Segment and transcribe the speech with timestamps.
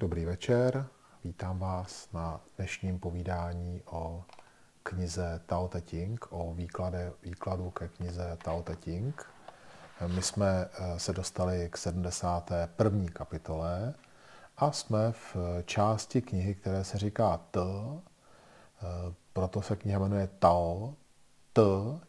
[0.00, 0.86] Dobrý večer,
[1.24, 4.24] vítám vás na dnešním povídání o
[4.82, 9.26] knize Tao Te Ching, o výklade, výkladu ke knize Tao Te Ching.
[10.06, 13.04] My jsme eh, se dostali k 71.
[13.12, 13.94] kapitole
[14.56, 20.94] a jsme v části knihy, které se říká T, eh, proto se kniha jmenuje Tao,
[21.52, 21.62] T,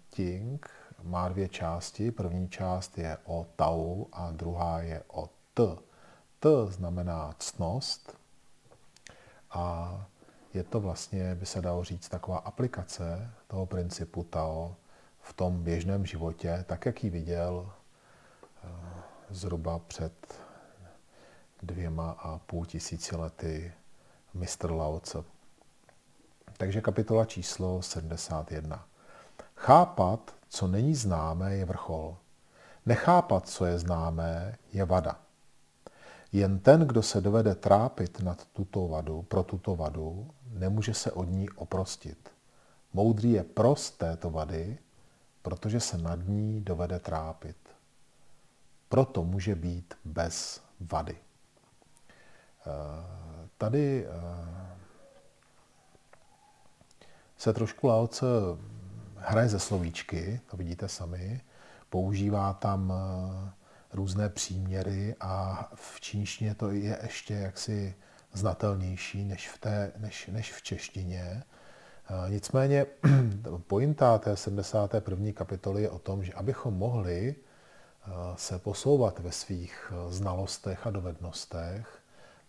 [0.10, 0.70] Ting,
[1.04, 2.12] má dvě části.
[2.12, 5.89] První část je o Tao a druhá je o T.
[6.40, 8.18] T znamená ctnost
[9.52, 9.96] a
[10.54, 14.76] je to vlastně, by se dalo říct, taková aplikace toho principu Tao
[15.22, 17.72] v tom běžném životě, tak jak ji viděl
[18.64, 18.70] eh,
[19.30, 20.42] zhruba před
[21.64, 23.74] dvěma a půl tisíci lety
[24.34, 25.24] mistr Lao Tse.
[26.58, 28.86] Takže kapitola číslo 71.
[29.56, 32.18] Chápat, co není známé, je vrchol.
[32.86, 35.20] Nechápat, co je známé, je vada.
[36.32, 41.24] Jen ten, kdo se dovede trápit nad tuto vadu, pro tuto vadu, nemůže se od
[41.24, 42.30] ní oprostit.
[42.94, 44.78] Moudrý je prost této vady,
[45.42, 47.58] protože se nad ní dovede trápit.
[48.90, 51.18] Proto může být bez vady.
[52.68, 54.78] Eh, tady eh,
[57.38, 58.26] se trošku Laoce
[59.18, 61.42] hraje ze slovíčky, to vidíte sami,
[61.90, 63.52] používá tam eh,
[63.94, 67.96] různé příměry a v čínštině to je ještě jaksi
[68.34, 71.44] znatelnější než v, té, než, než v češtině.
[72.30, 72.86] Nicméně
[73.68, 75.32] pointa té 71.
[75.34, 77.36] kapitoly je o tom, že abychom mohli
[78.36, 82.00] se posouvat ve svých znalostech a dovednostech,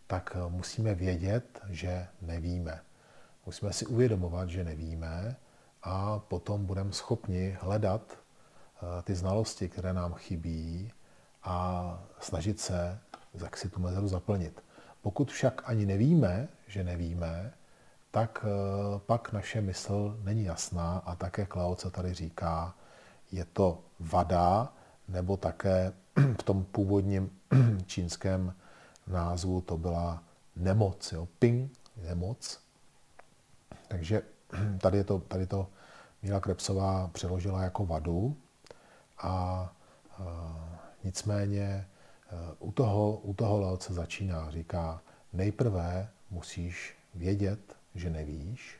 [0.07, 2.81] tak musíme vědět, že nevíme.
[3.47, 5.37] Musíme si uvědomovat, že nevíme
[5.83, 8.19] a potom budeme schopni hledat
[9.05, 10.93] ty znalosti, které nám chybí
[11.43, 12.99] a snažit se,
[13.35, 14.65] jak si tu mezeru zaplnit.
[15.03, 17.53] Pokud však ani nevíme, že nevíme,
[18.11, 22.75] tak eh, pak naše mysl není jasná a také Klaus se tady říká,
[23.33, 24.73] je to vada,
[25.09, 25.93] nebo také
[26.41, 27.31] v tom původním
[27.87, 28.55] čínském
[29.07, 30.23] názvu to byla
[30.57, 31.29] nemoc, jo?
[31.39, 32.61] ping, nemoc.
[33.89, 34.23] Takže
[34.81, 35.67] tady, je to, tady to
[36.23, 38.37] Míla Krepsová přeložila jako vadu
[39.19, 39.73] a
[40.21, 40.70] eh,
[41.05, 45.03] Nicméně eh, u toho, u toho Laoce začíná, říká,
[45.33, 48.79] nejprve musíš vědět, že nevíš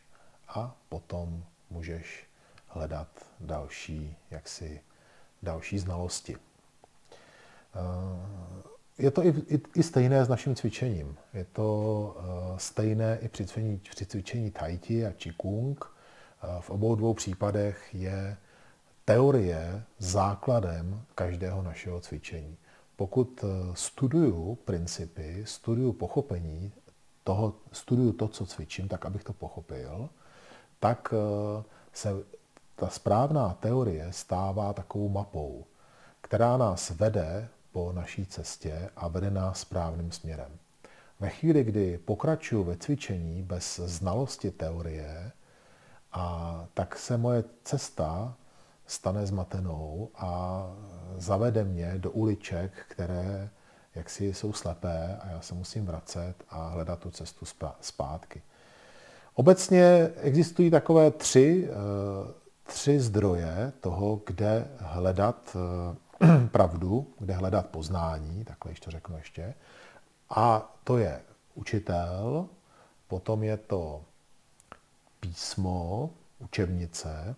[0.49, 2.27] a potom můžeš
[2.67, 3.09] hledat
[3.41, 4.81] další, jaksi,
[5.43, 6.37] další znalosti.
[7.75, 8.71] Eh,
[9.01, 11.17] je to i, i, i stejné s naším cvičením.
[11.35, 11.67] Je to
[12.19, 15.85] uh, stejné i při cvičení, při cvičení Tai Chi a Qigong.
[16.61, 18.37] V obou dvou případech je
[19.11, 22.57] teorie základem každého našeho cvičení.
[22.97, 26.73] Pokud eh, studuju principy, studuju pochopení,
[27.25, 30.09] toho, studuju to, co cvičím, tak abych to pochopil,
[30.81, 31.63] tak eh,
[31.93, 32.11] se
[32.77, 35.65] ta správná teorie stává takovou mapou,
[36.21, 40.53] která nás vede po naší cestě a vede nás správným směrem.
[41.21, 45.33] Ve chvíli, kdy pokračuju ve cvičení bez znalosti teorie,
[46.13, 48.37] a tak se moje cesta
[48.91, 50.63] stane zmatenou a
[51.17, 53.51] zavede mě do uliček, které
[53.95, 57.47] jaksi jsou slepé a já se musím vracet a hledat tu cestu
[57.81, 58.43] zpátky.
[59.35, 65.57] Obecně existují takové tři, eh, tři zdroje toho, kde hledat
[66.23, 69.55] eh, pravdu, kde hledat poznání, takhle ještě řeknu ještě.
[70.31, 71.21] A to je
[71.55, 72.49] učitel,
[73.09, 74.05] potom je to
[75.21, 77.37] písmo, učebnice,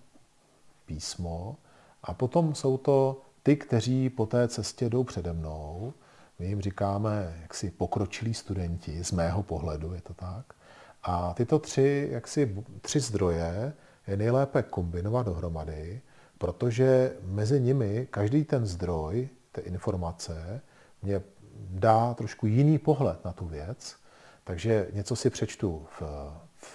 [0.86, 1.56] písmo
[2.02, 5.92] a potom jsou to ty, kteří po té cestě jdou přede mnou.
[6.38, 10.54] My jim říkáme jaksi pokročilí studenti, z mého pohledu je to tak.
[11.02, 13.72] A tyto tři, jaksi, tři zdroje
[14.06, 16.00] je nejlépe kombinovat dohromady,
[16.38, 20.60] protože mezi nimi každý ten zdroj, té informace,
[21.02, 21.22] mě
[21.70, 23.96] dá trošku jiný pohled na tu věc.
[24.44, 26.02] Takže něco si přečtu v,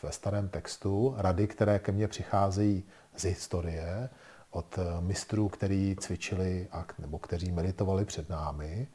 [0.04, 2.84] ve starém textu, rady, které ke mně přicházejí
[3.20, 4.10] z historie,
[4.52, 8.88] od eh, mistrů, který cvičili a, nebo kteří meditovali před námi.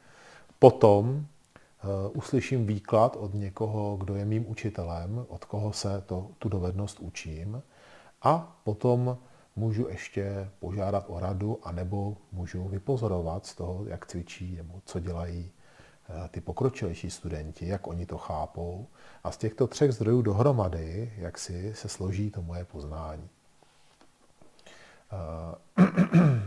[0.59, 6.49] Potom uh, uslyším výklad od někoho, kdo je mým učitelem, od koho se to, tu
[6.49, 7.63] dovednost učím.
[8.23, 9.19] A potom
[9.57, 15.51] můžu ještě požádat o radu, anebo můžu vypozorovat z toho, jak cvičí nebo co dělají
[16.09, 18.87] eh, ty pokročilejší studenti, jak oni to chápou.
[19.25, 23.29] A z těchto třech zdrojů dohromady, jak si se složí to moje poznání.
[25.13, 25.83] Eh,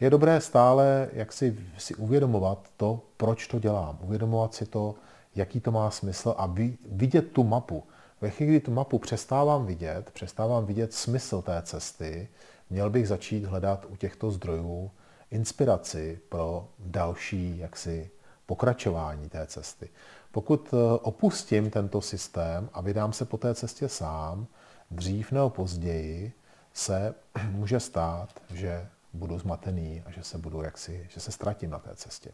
[0.00, 3.98] je dobré stále jak si, si uvědomovat to, proč to dělám.
[4.02, 4.94] Uvědomovat si to,
[5.34, 6.54] jaký to má smysl a
[6.90, 7.84] vidět tu mapu.
[8.20, 12.28] Ve chvíli, kdy tu mapu přestávám vidět, přestávám vidět smysl té cesty,
[12.70, 14.90] měl bych začít hledat u těchto zdrojů
[15.30, 18.10] inspiraci pro další jaksi
[18.46, 19.88] pokračování té cesty.
[20.32, 24.46] Pokud eh, opustím tento systém a vydám se po té cestě sám,
[24.90, 26.32] dřív nebo později
[26.76, 27.14] se
[27.50, 31.96] může stát, že budu zmatený a že se budu jaksi, že se ztratím na té
[31.96, 32.30] cestě.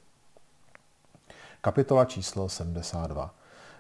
[1.61, 3.35] Kapitola číslo 72.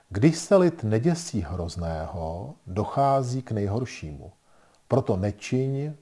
[0.08, 4.32] Když se lid neděsí hrozného, dochází k nejhoršímu.
[4.88, 5.94] Proto nečiň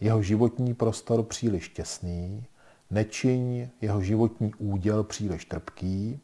[0.00, 2.46] jeho životní prostor příliš těsný,
[2.90, 6.20] nečiň jeho životní úděl příliš trpký,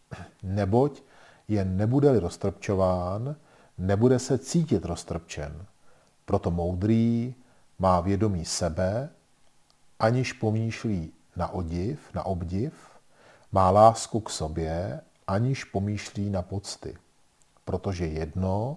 [0.42, 1.02] neboť
[1.48, 3.36] jen nebude-li roztrpčován,
[3.78, 5.66] nebude se cítit roztrpčen.
[6.24, 7.34] Proto moudrý
[7.78, 9.10] má vědomí sebe,
[9.98, 12.90] aniž pomýšlí na odiv, na obdiv,
[13.52, 16.96] má lásku k sobě, aniž pomýšlí na pocty,
[17.64, 18.76] protože jedno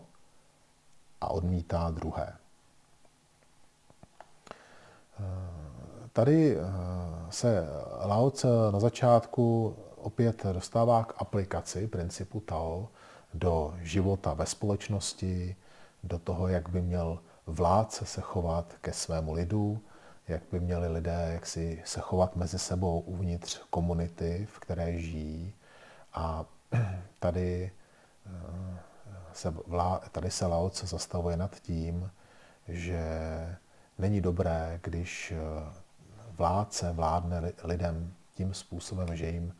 [1.21, 2.35] a odmítá druhé.
[6.13, 6.57] Tady
[7.29, 7.67] se
[8.05, 12.89] Lao Tse na začátku opět dostává k aplikaci principu Tao
[13.33, 15.55] do života ve společnosti,
[16.03, 19.81] do toho, jak by měl vládce se chovat ke svému lidu,
[20.27, 25.53] jak by měli lidé jak si se chovat mezi sebou uvnitř komunity, v které žijí.
[26.13, 26.45] A
[27.19, 27.71] tady
[28.25, 28.79] eh,
[29.33, 32.11] se, vlá, tady se Lao Tse zastavuje nad tím,
[32.67, 33.01] že
[33.97, 35.73] není dobré, když eh,
[36.31, 39.55] vládce vládne lidem tím způsobem, že jim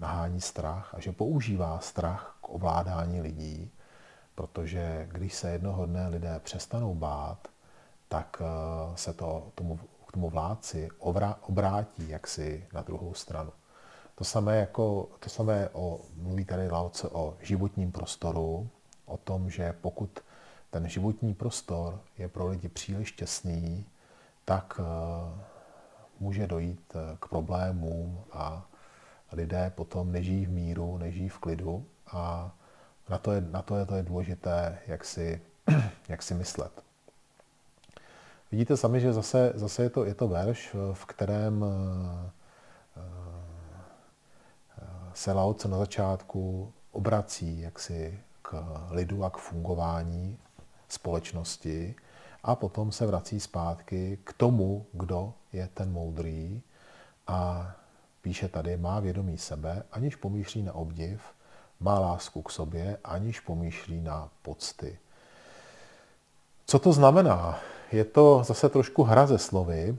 [0.00, 3.70] nahání strach a že používá strach k ovládání lidí,
[4.34, 7.48] protože když se jednoho dne lidé přestanou bát,
[8.08, 9.76] tak eh, se to tomu,
[10.08, 10.88] k tomu vládci
[11.42, 13.52] obrátí jaksi na druhou stranu.
[14.14, 18.68] To samé, jako, to samé o, mluví tady Laoce o životním prostoru,
[19.06, 20.20] o tom, že pokud
[20.70, 23.86] ten životní prostor je pro lidi příliš těsný,
[24.44, 24.84] tak uh,
[26.20, 28.66] může dojít eh, k problémům a
[29.32, 32.54] lidé potom nežijí v míru, nežijí v klidu a
[33.08, 35.40] na to je, na to je, to je důležité, jak si,
[36.08, 36.72] jak si myslet.
[38.52, 42.30] Vidíte sami, že zase, zase je, to, je to verš, v kterém eh,
[45.14, 50.38] se Laoce na začátku obrací jaksi k lidu a k fungování
[50.88, 51.94] společnosti
[52.42, 56.62] a potom se vrací zpátky k tomu, kdo je ten moudrý
[57.26, 57.72] a
[58.22, 61.33] píše tady, má vědomí sebe, aniž pomýšlí na obdiv,
[61.84, 64.98] má lásku k sobě, aniž pomýšlí na pocty.
[66.66, 67.58] Co to znamená?
[67.92, 69.98] Je to zase trošku hra ze slovy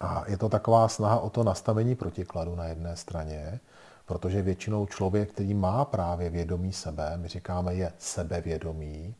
[0.00, 3.60] a je to taková snaha o to nastavení protikladu na jedné straně,
[4.06, 9.14] protože většinou člověk, který má právě vědomí sebe, my říkáme je sebevědomí,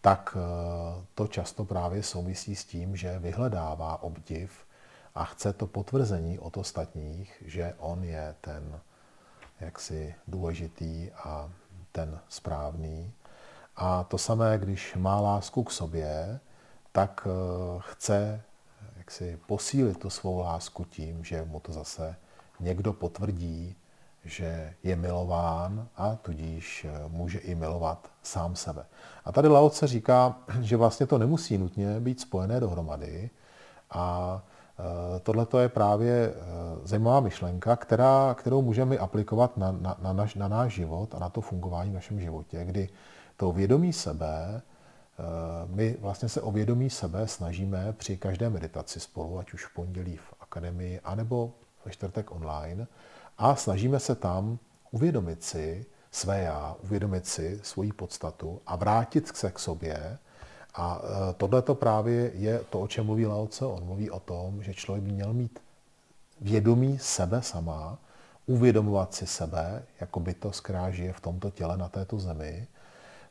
[0.00, 4.50] tak eh, to často právě souvisí s tím, že vyhledává obdiv
[5.14, 8.80] a chce to potvrzení od ostatních, že on je ten
[9.62, 11.50] jaksi důležitý a
[11.92, 13.12] ten správný.
[13.76, 16.40] A to samé, když má lásku k sobě,
[16.92, 18.42] tak eh, chce
[18.96, 22.16] jaksi posílit tu svou lásku tím, že mu to zase
[22.60, 23.76] někdo potvrdí,
[24.24, 28.86] že je milován a tudíž eh, může i milovat sám sebe.
[29.24, 33.30] A tady Lao Tse říká, že vlastně to nemusí nutně být spojené dohromady
[33.90, 34.42] a
[35.22, 36.34] tohle je právě eh,
[36.84, 41.28] zajímavá myšlenka, která, kterou můžeme aplikovat na, na, na, naš, na náš život a na
[41.28, 42.88] to fungování v našem životě, kdy
[43.36, 44.62] to vědomí sebe,
[45.66, 50.16] my vlastně se o vědomí sebe snažíme při každé meditaci spolu, ať už v pondělí
[50.16, 51.52] v akademii, anebo
[51.84, 52.86] ve čtvrtek online,
[53.38, 54.58] a snažíme se tam
[54.90, 60.18] uvědomit si své já, uvědomit si svoji podstatu a vrátit se k sobě.
[60.74, 63.64] A e, tohle to právě je to, o čem mluví Lao Tse.
[63.64, 65.58] On mluví o tom, že člověk by měl mít
[66.40, 67.98] vědomí sebe sama,
[68.46, 72.66] uvědomovat si sebe jako bytost, která žije v tomto těle na této zemi,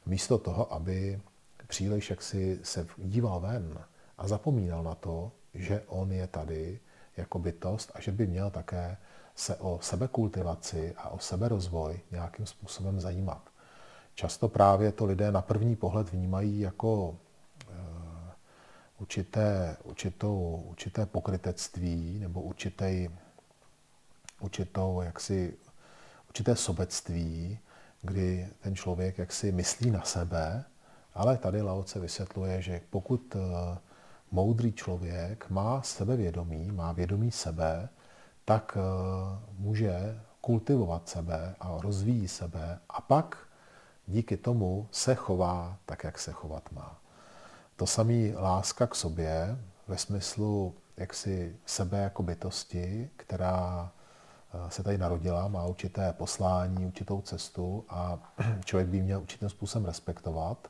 [0.05, 1.19] místo toho, aby
[1.67, 3.77] příliš jaksi se díval ven
[4.17, 6.79] a zapomínal na to, že on je tady
[7.17, 8.97] jako bytost a že by měl také
[9.35, 13.41] se o sebekultivaci a o seberozvoj nějakým způsobem zajímat.
[14.15, 17.15] Často právě to lidé na první pohled vnímají jako
[19.01, 23.09] určité, určitou, určité pokrytectví nebo určitý,
[24.39, 25.57] určitou, jaksi,
[26.27, 27.59] určité sobectví,
[28.01, 30.65] kdy ten člověk jaksi myslí na sebe,
[31.13, 33.77] ale tady Laoce vysvětluje, že pokud eh,
[34.31, 37.89] moudrý člověk má sebevědomí, má vědomí sebe,
[38.45, 38.81] tak eh,
[39.57, 43.37] může kultivovat sebe a rozvíjí sebe a pak
[44.07, 47.00] díky tomu se chová tak, jak se chovat má.
[47.81, 49.57] To samý láska k sobě
[49.87, 53.91] ve smyslu jaksi sebe jako bytosti, která
[54.53, 58.19] eh, se tady narodila, má určité poslání, určitou cestu a
[58.65, 60.67] člověk by měl určitým způsobem respektovat.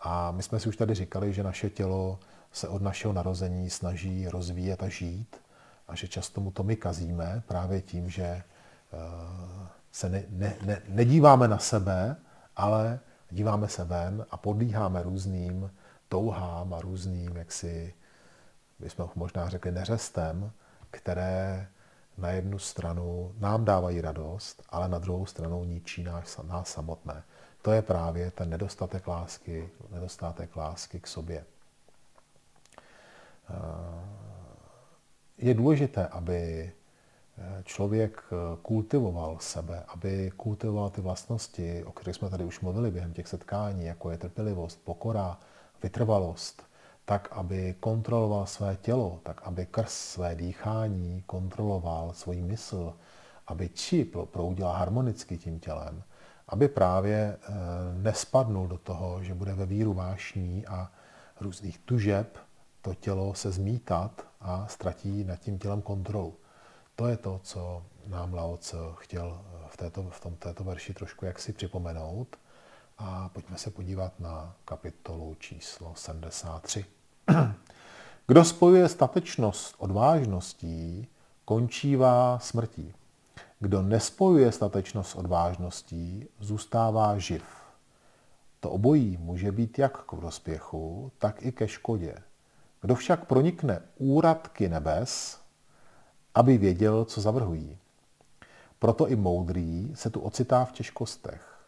[0.00, 2.18] A my jsme si už tady říkali, že naše tělo
[2.52, 5.36] se od našeho narození snaží rozvíjet a žít
[5.88, 8.42] a že často mu to my kazíme právě tím, že eh,
[9.92, 12.16] se ne, ne, ne, nedíváme na sebe,
[12.56, 15.70] ale díváme se ven a podlíháme různým
[16.10, 17.94] touhám a různým, jaksi,
[18.78, 20.52] bychom možná řekli, neřestem,
[20.90, 21.68] které
[22.18, 27.22] na jednu stranu nám dávají radost, ale na druhou stranu ničí nás, nás samotné.
[27.62, 31.44] To je právě ten nedostatek lásky, nedostatek lásky k sobě.
[33.50, 33.54] Eh,
[35.38, 36.72] je důležité, aby
[37.38, 42.90] eh, člověk eh, kultivoval sebe, aby kultivoval ty vlastnosti, o kterých jsme tady už mluvili
[42.90, 45.38] během těch setkání, jako je trpělivost, pokora,
[45.82, 46.62] vytrvalost,
[47.04, 52.94] tak, aby kontroloval své tělo, tak, aby krz své dýchání kontroloval svůj mysl,
[53.46, 56.02] aby či proudila harmonicky tím tělem,
[56.48, 57.36] aby právě
[58.02, 60.90] nespadnul do toho, že bude ve víru vášní a
[61.40, 62.38] různých tužeb,
[62.82, 66.34] to tělo se zmítat a ztratí nad tím tělem kontrolu.
[66.96, 68.58] To je to, co nám Lao
[68.94, 72.36] chtěl v této, v tom, této verši trošku jaksi připomenout.
[73.02, 76.84] A pojďme se podívat na kapitolu číslo 73.
[78.26, 81.08] Kdo spojuje statečnost odvážností,
[81.44, 82.94] končívá smrtí.
[83.60, 87.44] Kdo nespojuje statečnost odvážností, zůstává živ.
[88.60, 92.14] To obojí může být jak k prospěchu, tak i ke škodě.
[92.80, 95.40] Kdo však pronikne úradky nebes,
[96.34, 97.78] aby věděl, co zavrhují.
[98.78, 101.59] Proto i moudrý se tu ocitá v těžkostech.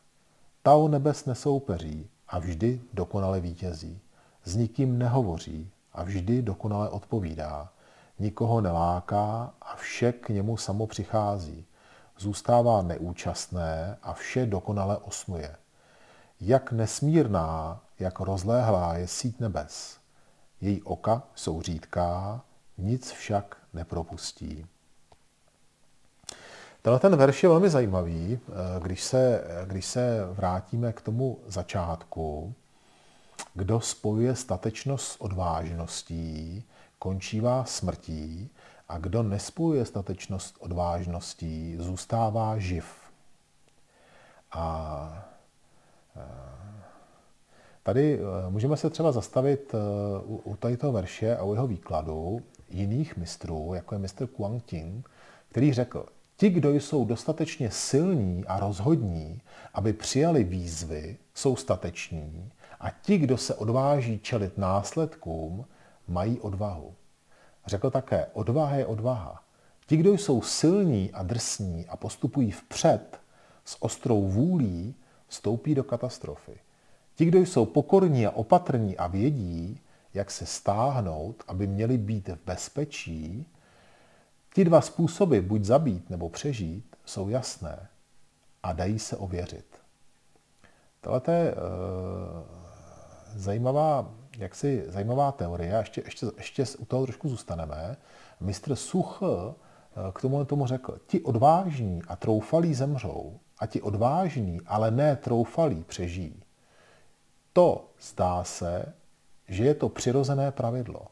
[0.65, 4.01] Tao nebes nesoupeří a vždy dokonale vítězí.
[4.45, 7.73] S nikým nehovoří a vždy dokonale odpovídá.
[8.19, 11.67] Nikoho neláká a vše k němu samo přichází.
[12.19, 15.57] Zůstává neúčastné a vše dokonale osnuje.
[16.41, 19.99] Jak nesmírná, jak rozléhlá je síť nebes.
[20.61, 22.43] Její oka jsou řídká,
[22.79, 24.67] nic však nepropustí.
[26.83, 32.55] Tenhle ten verš je velmi zajímavý, eh, když se, když se vrátíme k tomu začátku.
[33.55, 36.65] Kdo spojuje statečnost s odvážností,
[36.99, 38.51] končívá smrtí
[38.89, 42.85] a kdo nespojuje statečnost s odvážností, zůstává živ.
[44.53, 45.27] A
[46.17, 46.53] eh,
[47.83, 49.75] Tady eh, můžeme se třeba zastavit
[50.25, 55.09] u tohoto verše a u jeho výkladu jiných mistrů, jako je mistr Kuang Ting,
[55.49, 56.07] který řekl,
[56.43, 59.41] ti, kdo jsou dostatečně silní a rozhodní,
[59.75, 65.67] aby přijali výzvy, jsou stateční a ti, kdo se odváží čelit následkům,
[66.09, 66.95] mají odvahu.
[67.67, 69.43] Řekl také, odvaha je odvaha.
[69.87, 73.21] Ti, kdo jsou silní a drsní a postupují vpřed
[73.65, 74.95] s ostrou vůlí,
[75.29, 76.59] stoupí do katastrofy.
[77.15, 79.81] Ti, kdo jsou pokorní a opatrní a vědí,
[80.15, 83.47] jak se stáhnout, aby měli být v bezpečí,
[84.55, 87.89] ty dva způsoby, buď zabít nebo přežít, jsou jasné
[88.63, 89.81] a dají se ověřit.
[91.01, 91.59] Tohle je uh,
[93.35, 97.97] zajímavá, jaksi, zajímavá teorie, ještě, ještě, ještě u toho trošku zůstaneme.
[98.41, 99.29] Mistr Such uh,
[100.13, 105.85] k tomu, tomu řekl, ti odvážní a troufalí zemřou a ti odvážní, ale ne troufalí
[105.85, 106.43] přežijí.
[107.53, 108.95] To zdá se,
[109.49, 111.07] že je to přirozené pravidlo.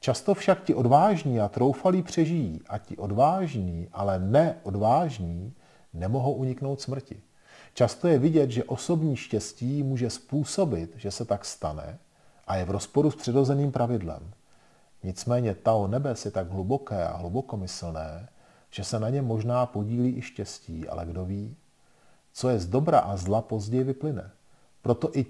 [0.00, 5.54] Často však ti odvážní a troufalí přežijí a ti odvážní, ale neodvážní,
[5.92, 7.20] nemohou uniknout smrti.
[7.74, 11.98] Často je vidět, že osobní štěstí může způsobit, že se tak stane
[12.46, 14.30] a je v rozporu s přirozeným pravidlem.
[15.02, 18.28] Nicméně Tao nebes je tak hluboké a hlubokomyslné,
[18.70, 21.56] že se na ně možná podílí i štěstí, ale kdo ví,
[22.32, 24.30] co je z dobra a zla později vyplyne.
[24.82, 25.26] Proto i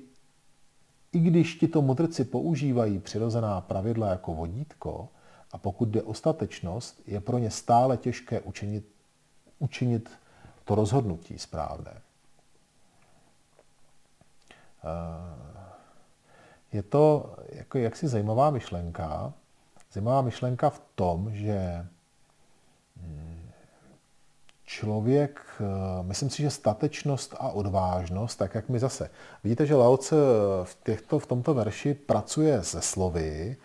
[1.12, 5.08] i když tito mudrci používají přirozená pravidla jako vodítko,
[5.52, 8.88] a pokud jde o statečnost, je pro ně stále těžké učinit,
[9.58, 10.10] učinit
[10.64, 11.92] to rozhodnutí správné.
[14.84, 15.60] Eh,
[16.72, 19.32] je to jako jaksi zajímavá myšlenka.
[19.92, 21.86] Zajímavá myšlenka v tom, že
[24.80, 25.64] člověk, eh,
[26.02, 29.10] myslím si, že statečnost a odvážnost, tak jak my zase.
[29.44, 30.16] Vidíte, že Lao Tse
[30.64, 33.56] v, těchto, v tomto verši pracuje se slovy,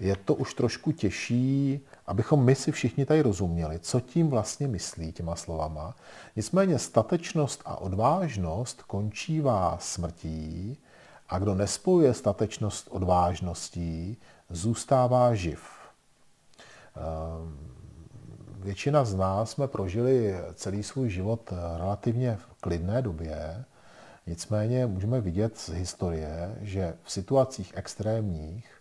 [0.00, 5.12] je to už trošku těžší, abychom my si všichni tady rozuměli, co tím vlastně myslí
[5.12, 5.94] těma slovama.
[6.36, 10.78] Nicméně statečnost a odvážnost končívá smrtí
[11.28, 14.16] a kdo nespojuje statečnost odvážností,
[14.50, 15.60] zůstává živ.
[16.96, 17.79] Ehm,
[18.60, 23.64] většina z nás jsme prožili celý svůj život relativně v klidné době,
[24.26, 28.80] nicméně můžeme vidět z historie, že v situacích extrémních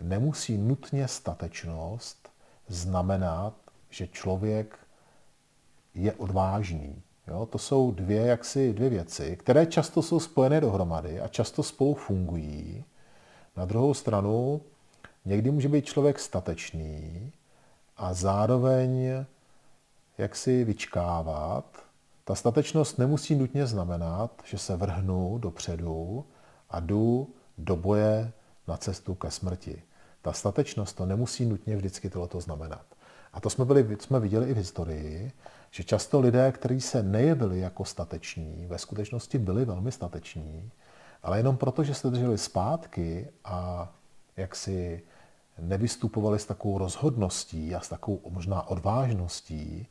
[0.00, 2.28] nemusí nutně statečnost
[2.68, 3.54] znamenat,
[3.90, 4.78] že člověk
[5.94, 7.02] je odvážný.
[7.28, 7.46] Jo?
[7.46, 12.84] To jsou dvě, jaksi, dvě věci, které často jsou spojené dohromady a často spolu fungují.
[13.56, 14.60] Na druhou stranu,
[15.24, 17.32] někdy může být člověk statečný
[18.00, 19.24] a zároveň
[20.18, 21.64] jak si vyčkávat.
[22.24, 26.24] Ta statečnost nemusí nutně znamenat, že se vrhnu dopředu
[26.70, 28.32] a jdu do boje
[28.68, 29.82] na cestu ke smrti.
[30.22, 32.84] Ta statečnost to nemusí nutně vždycky tohoto znamenat.
[33.32, 35.32] A to jsme, byli, jsme viděli i v historii,
[35.70, 40.70] že často lidé, kteří se nejevili jako stateční, ve skutečnosti byli velmi stateční,
[41.22, 43.92] ale jenom proto, že se drželi zpátky a
[44.36, 45.02] jak si
[45.60, 49.86] nevystupovali s takovou rozhodností a s takovou možná odvážností,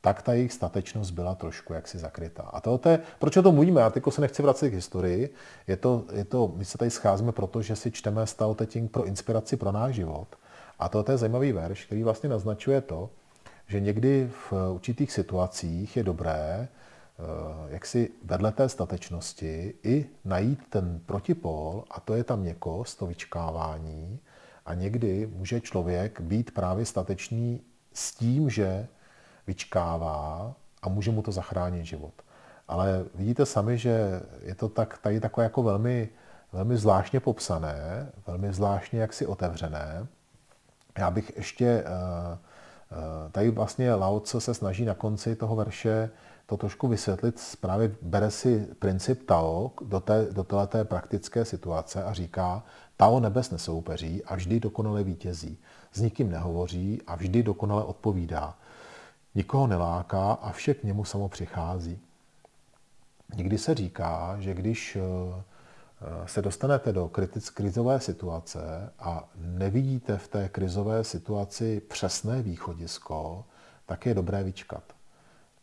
[0.00, 2.42] tak ta jejich statečnost byla trošku jaksi zakrytá.
[2.42, 3.80] A to je, proč o tom mluvíme?
[3.80, 5.34] Já teď se nechci vracet k historii.
[5.66, 8.56] Je to, je to, my se tady scházíme proto, že si čteme Stao
[8.90, 10.36] pro inspiraci pro náš život.
[10.78, 13.10] A to je zajímavý verš, který vlastně naznačuje to,
[13.66, 17.22] že někdy v určitých situacích je dobré, eh,
[17.68, 23.06] jak si vedle té statečnosti i najít ten protipol, a to je tam měkost, to
[23.06, 24.20] vyčkávání.
[24.68, 27.60] A někdy může člověk být právě statečný
[27.92, 28.86] s tím, že
[29.46, 32.12] vyčkává a může mu to zachránit život.
[32.68, 36.08] Ale vidíte sami, že je to tak, tady takové jako velmi,
[36.52, 40.06] velmi zvláštně popsané, velmi zvláštně jaksi otevřené.
[40.98, 46.10] Já bych ještě, eh, eh, tady vlastně Lao se snaží na konci toho verše
[46.46, 52.12] to trošku vysvětlit, právě bere si princip Tao do, té, do této praktické situace a
[52.12, 52.62] říká,
[53.00, 55.58] Tao nebes nesoupeří a vždy dokonale vítězí.
[55.92, 58.58] S nikým nehovoří a vždy dokonale odpovídá.
[59.34, 61.98] Nikoho neláká a vše k němu samo přichází.
[63.36, 65.42] Někdy se říká, že když eh,
[66.26, 67.10] se dostanete do
[67.54, 73.44] krizové situace a nevidíte v té krizové situaci přesné východisko,
[73.86, 74.82] tak je dobré vyčkat.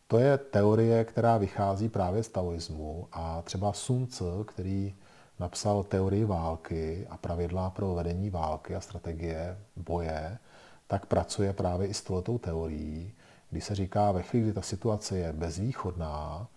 [0.06, 4.94] To je teorie, která vychází právě z taoismu a třeba Sun Tzu, který
[5.38, 10.38] napsal teorii války a pravidla pro vedení války a strategie boje,
[10.86, 13.12] tak pracuje právě i s touto teorií,
[13.50, 16.48] kdy se říká, ve chvíli, kdy ta situace je bezvýchodná,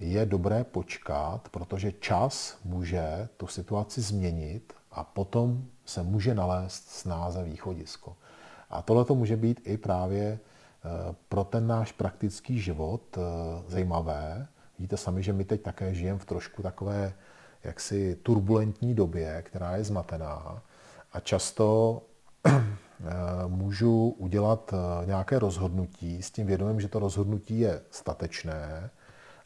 [0.00, 7.44] je dobré počkat, protože čas může tu situaci změnit a potom se může nalézt snáze
[7.44, 8.16] východisko.
[8.70, 13.20] A tohle to může být i právě eh, pro ten náš praktický život eh,
[13.66, 14.46] zajímavé.
[14.78, 17.14] Vidíte sami, že my teď také žijeme v trošku takové
[17.64, 20.62] jaksi turbulentní době, která je zmatená
[21.12, 22.02] a často
[23.04, 28.90] Eh, můžu udělat eh, nějaké rozhodnutí s tím vědomím, že to rozhodnutí je statečné,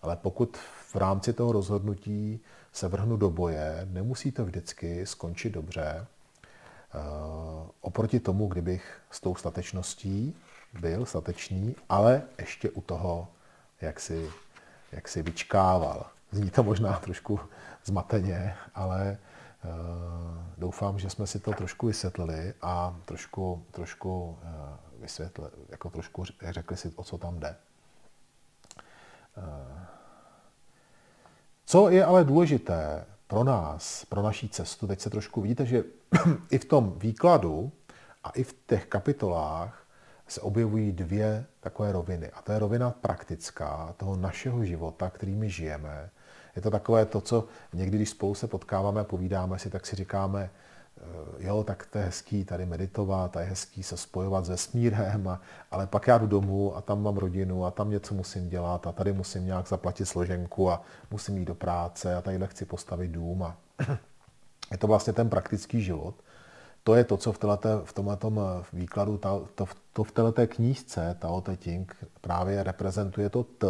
[0.03, 0.57] ale pokud
[0.93, 2.41] v rámci toho rozhodnutí
[2.73, 5.83] se vrhnu do boje, nemusí to vždycky skončit dobře.
[5.87, 6.99] Eh,
[7.81, 10.37] oproti tomu, kdybych s tou statečností
[10.81, 13.29] byl statečný, ale ještě u toho,
[13.81, 14.31] jak si,
[14.93, 16.07] jak si vyčkával.
[16.31, 17.41] Zní to možná trošku
[17.85, 19.19] zmateně, ale
[19.67, 19.69] Eh,
[20.59, 26.77] doufám, že jsme si to trošku vysvětlili a trošku, trošku eh, vysvětlili, jako trošku řekli
[26.77, 27.57] si, o co tam jde.
[29.37, 29.87] Eh,
[31.65, 35.85] co je ale důležité pro nás, pro naší cestu, teď se trošku vidíte, že
[36.51, 37.73] i v tom výkladu
[38.25, 39.87] a i v těch kapitolách
[40.29, 42.31] se objevují dvě takové roviny.
[42.31, 46.11] A to je rovina praktická toho našeho života, kterými žijeme,
[46.57, 49.97] je to takové to, co někdy, když spolu se potkáváme a povídáme si, tak si
[49.97, 50.51] říkáme,
[50.99, 51.03] eh,
[51.39, 55.41] jo, tak to je hezký tady meditovat a je hezký se spojovat s vesmírem, a,
[55.71, 58.93] ale pak já jdu domů a tam mám rodinu a tam něco musím dělat a
[58.93, 63.43] tady musím nějak zaplatit složenku a musím jít do práce a tadyhle chci postavit dům
[63.43, 63.57] a
[64.71, 66.15] je to vlastně ten praktický život.
[66.85, 68.33] To je to, co v, této, v tomto
[68.73, 69.19] výkladu,
[69.55, 73.67] to, to v této knížce Tao Te Ching právě reprezentuje to T,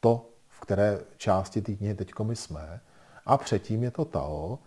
[0.00, 0.28] to,
[0.66, 2.80] které části té knihy teď my jsme.
[3.26, 4.58] A předtím je to Tao,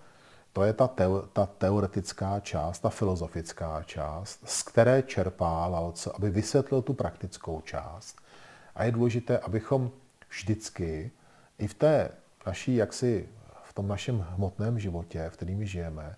[0.54, 6.30] to je ta, teo, ta teoretická část, ta filozofická část, z které čerpá Lao aby
[6.30, 8.18] vysvětlil tu praktickou část.
[8.76, 9.92] A je důležité, abychom
[10.30, 11.12] vždycky
[11.58, 12.12] i v té
[12.46, 13.30] naší, jaksi
[13.64, 16.16] v tom našem hmotném životě, v kterým žijeme,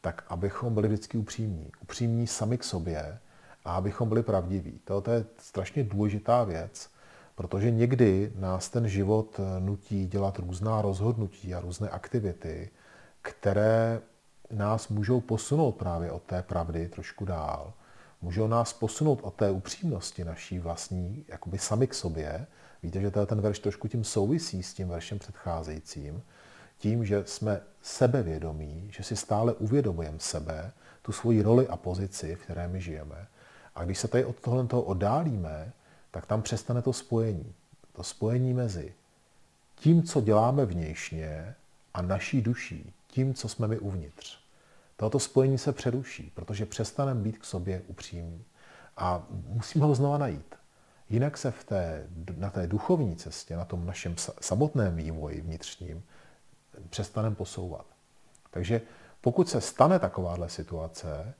[0.00, 1.72] tak abychom byli vždycky upřímní.
[1.82, 3.18] Upřímní sami k sobě
[3.64, 4.80] a abychom byli pravdiví.
[4.84, 6.90] To je strašně důležitá věc,
[7.38, 12.70] protože někdy nás ten život nutí dělat různá rozhodnutí a různé aktivity,
[13.22, 14.00] které
[14.50, 17.72] nás můžou posunout právě od té pravdy trošku dál.
[18.22, 22.46] Můžou nás posunout od té upřímnosti naší vlastní, jakoby sami k sobě.
[22.82, 26.22] Víte, že ten verš trošku tím souvisí s tím veršem předcházejícím,
[26.78, 30.72] tím, že jsme sebevědomí, že si stále uvědomujeme sebe,
[31.02, 33.26] tu svoji roli a pozici, v které my žijeme.
[33.74, 35.72] A když se tady od tohle toho oddálíme,
[36.10, 37.54] tak tam přestane to spojení.
[37.92, 38.94] To spojení mezi
[39.74, 41.54] tím, co děláme vnějšně
[41.94, 44.38] a naší duší, tím, co jsme my uvnitř.
[44.96, 48.44] Toto spojení se přeruší, protože přestaneme být k sobě upřímní.
[48.96, 50.54] A musíme ho znova najít.
[51.10, 56.02] Jinak se v té, na té duchovní cestě, na tom našem samotném vývoji vnitřním,
[56.90, 57.86] přestaneme posouvat.
[58.50, 58.80] Takže
[59.20, 61.34] pokud se stane takováhle situace,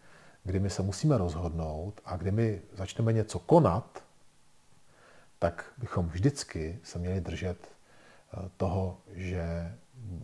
[0.45, 4.03] kdy my se musíme rozhodnout a kdy my začneme něco konat,
[5.39, 9.75] tak bychom vždycky se měli držet eh, toho, že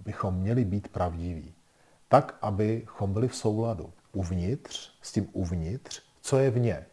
[0.05, 1.55] bychom měli být pravdiví.
[2.09, 6.87] Tak, abychom byli v souladu uvnitř, s tím uvnitř, co je vně.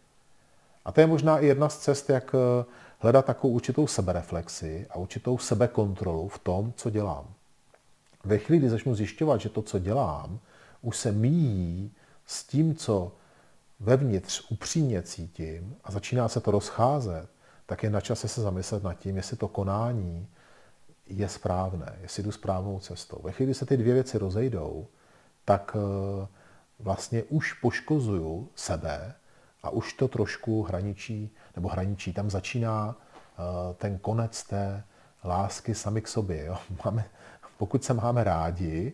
[0.85, 2.65] A to je možná i jedna z cest, jak eh,
[2.99, 7.33] hledat takovou určitou sebereflexi a určitou sebekontrolu v tom, co dělám.
[8.23, 10.39] Ve chvíli, kdy začnu zjišťovat, že to, co dělám,
[10.81, 11.91] už se míjí
[12.25, 13.11] s tím, co
[13.79, 17.29] vevnitř upřímně cítím a začíná se to rozcházet,
[17.71, 20.27] tak je na čase se zamyslet nad tím, jestli to konání
[21.07, 23.21] je správné, jestli jdu správnou cestou.
[23.23, 24.87] Ve chvíli, kdy se ty dvě věci rozejdou,
[25.45, 26.27] tak eh,
[26.79, 29.15] vlastně už poškozuju sebe
[29.63, 34.83] a už to trošku hraničí, nebo hraničí, tam začíná eh, ten konec té
[35.23, 36.45] lásky sami k sobě.
[36.45, 36.57] Jo?
[36.85, 37.05] Máme,
[37.57, 38.93] pokud se máme rádi,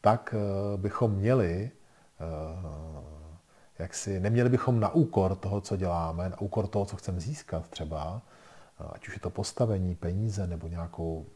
[0.00, 1.70] tak eh, bychom měli,
[3.78, 7.68] jak si, neměli bychom na úkor toho, co děláme, na úkor toho, co chceme získat
[7.68, 8.22] třeba,
[8.92, 11.26] ať už je to postavení, peníze nebo nějakou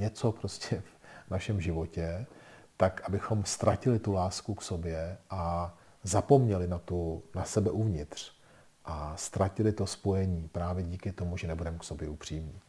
[0.00, 0.82] něco prostě
[1.26, 2.26] v našem životě,
[2.76, 8.32] tak abychom ztratili tu lásku k sobě a zapomněli na, tu, na sebe uvnitř
[8.84, 12.60] a ztratili to spojení právě díky tomu, že nebudeme k sobě upřímní.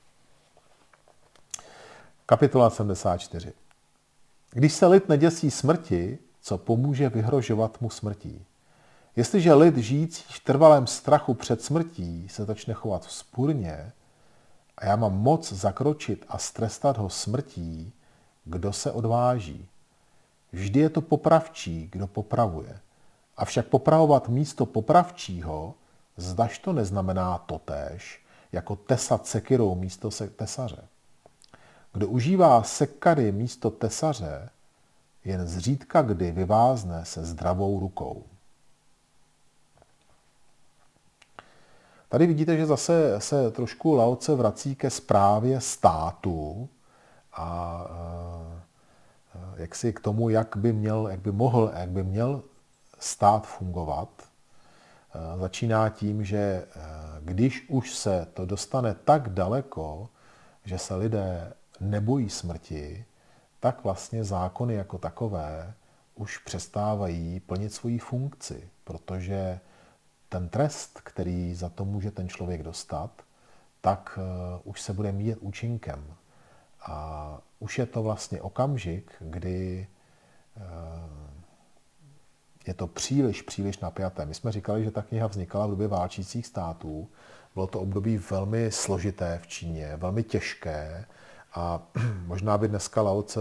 [2.26, 3.54] Kapitola 74.
[4.52, 8.46] Když se lid neděsí smrti, co pomůže vyhrožovat mu smrtí?
[9.16, 13.92] Jestliže lid žijící v trvalém strachu před smrtí se začne chovat vzpůrně
[14.78, 17.94] a já mám moc zakročit a strestat ho smrtí,
[18.46, 19.68] kdo se odváží?
[20.52, 22.80] Vždy je to popravčí, kdo popravuje.
[23.38, 25.74] Avšak popravovat místo popravčího,
[26.18, 30.84] zdaž to neznamená totéž, jako tesat sekirou místo se tesaře.
[31.94, 34.50] Kdo užívá sekary místo tesaře,
[35.26, 38.24] jen zřídka kdy vyvázne se zdravou rukou.
[42.12, 46.70] Tady vidíte, že zase se trošku Laoce vrací ke zprávě státu
[47.34, 47.86] a
[49.56, 52.44] jak si k tomu, jak by, měl, jak by mohl, jak by měl
[53.00, 54.10] stát fungovat.
[55.40, 56.66] Začíná tím, že
[57.22, 60.10] když už se to dostane tak daleko,
[60.66, 63.06] že se lidé nebojí smrti,
[63.60, 65.74] tak vlastně zákony jako takové
[66.16, 69.60] už přestávají plnit svoji funkci, protože
[70.32, 73.12] ten trest, který za to může ten člověk dostat,
[73.82, 74.20] tak
[74.64, 76.04] už se bude míjet účinkem.
[76.82, 79.88] A už je to vlastně okamžik, kdy
[80.58, 80.62] eh,
[82.68, 84.26] je to příliš, příliš napjaté.
[84.26, 87.10] My jsme říkali, že ta kniha vznikala v době válčících států.
[87.54, 91.06] Bylo to období velmi složité v Číně, velmi těžké
[91.54, 91.88] a
[92.26, 93.40] možná by dneska Laoce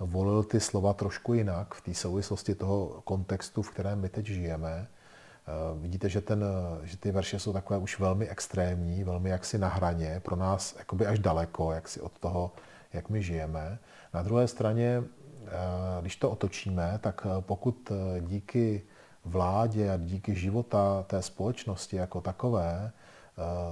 [0.00, 4.88] volil ty slova trošku jinak v té souvislosti toho kontextu, v kterém my teď žijeme.
[5.48, 6.44] Eh, vidíte, že, ten,
[6.82, 11.06] že ty verše jsou takové už velmi extrémní, velmi jaksi na hraně, pro nás jakoby
[11.06, 12.52] až daleko, jaksi od toho,
[12.92, 13.78] jak my žijeme.
[14.14, 15.02] Na druhé straně,
[15.46, 15.50] eh,
[16.00, 18.82] když to otočíme, tak eh, pokud díky
[19.24, 22.92] vládě a díky života té společnosti jako takové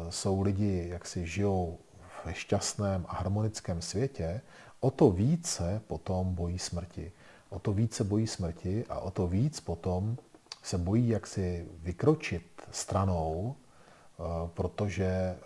[0.09, 1.79] jsou lidi, jak si žijou
[2.25, 4.41] v šťastném a harmonickém světě,
[4.81, 7.13] o to více potom bojí smrti.
[7.51, 10.17] O to více bojí smrti a o to víc potom
[10.65, 14.23] se bojí jaksi vykročit stranou, eh,
[14.55, 15.39] protože eh,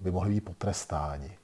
[0.00, 1.38] by mohli být potrestáni.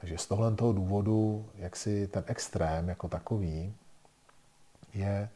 [0.00, 3.74] Takže z tohle toho důvodu, jak si ten extrém jako takový
[4.94, 5.28] je,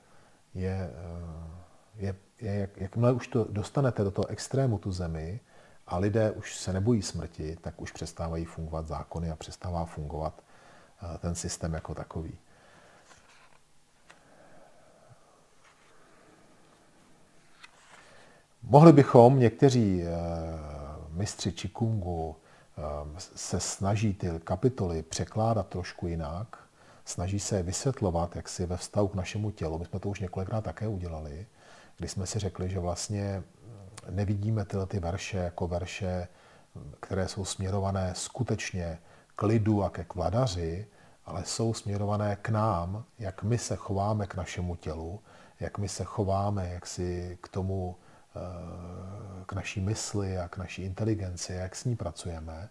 [0.55, 5.41] je, eh, je, je jak, jakmile už to dostanete do toho extrému tu zemi
[5.87, 10.43] a lidé už se nebojí smrti, tak už přestávají fungovat zákony a přestává fungovat
[11.19, 12.39] ten systém jako takový.
[18.67, 20.09] Mohli bychom, někteří eh,
[21.11, 22.37] mistři Čikungu
[22.79, 22.83] eh,
[23.17, 26.59] se snaží ty kapitoly překládat trošku jinak,
[27.05, 29.79] snaží se vysvětlovat, jak si ve vztahu k našemu tělu.
[29.79, 31.47] My jsme to už několikrát také udělali,
[31.99, 33.43] kdy jsme si řekli, že vlastně
[34.11, 36.29] nevidíme tyhle ty verše jako verše,
[37.01, 38.99] které jsou směrované skutečně
[39.37, 40.87] k lidu a ke vladaři,
[41.27, 45.21] ale jsou směrované k nám, jak my se chováme k našemu tělu,
[45.61, 47.97] jak my se chováme jak si k tomu,
[49.47, 52.69] k naší mysli a k naší inteligenci, jak s ní pracujeme.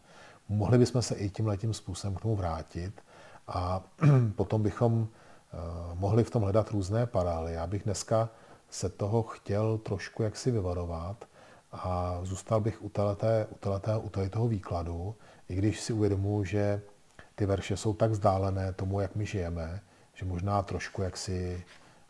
[0.50, 3.02] Mohli bychom se i tím letím způsobem k tomu vrátit
[3.48, 3.84] a
[4.36, 5.58] potom bychom eh,
[5.94, 7.54] mohli v tom hledat různé paralely.
[7.54, 8.30] Já bych dneska
[8.70, 11.26] se toho chtěl trošku jaksi vyvarovat
[11.72, 15.16] a zůstal bych u, teleté, u, teleté, u toho výkladu,
[15.50, 16.82] i když si uvědomuji, že
[17.36, 19.82] ty verše jsou tak vzdálené tomu, jak my žijeme,
[20.14, 21.64] že možná trošku jaksi,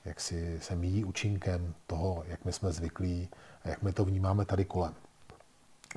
[0.05, 3.29] jaksi se míjí účinkem toho, jak my jsme zvyklí
[3.63, 4.93] a jak my to vnímáme tady kolem.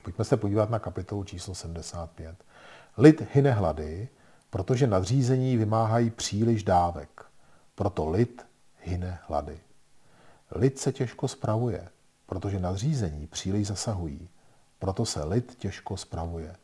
[0.02, 2.36] Pojďme se podívat na kapitolu číslo 75.
[2.98, 4.08] Lid hyne hlady,
[4.50, 7.24] protože nadřízení vymáhají příliš dávek.
[7.74, 8.46] Proto lid
[8.82, 9.60] hyne hlady.
[10.50, 11.88] Lid se těžko spravuje,
[12.26, 14.28] protože nadřízení příliš zasahují.
[14.78, 16.56] Proto se lid těžko spravuje.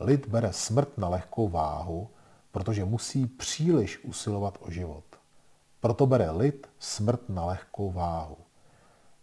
[0.00, 2.10] Lid bere smrt na lehkou váhu,
[2.52, 5.04] protože musí příliš usilovat o život.
[5.82, 8.36] Proto bere lid smrt na lehkou váhu.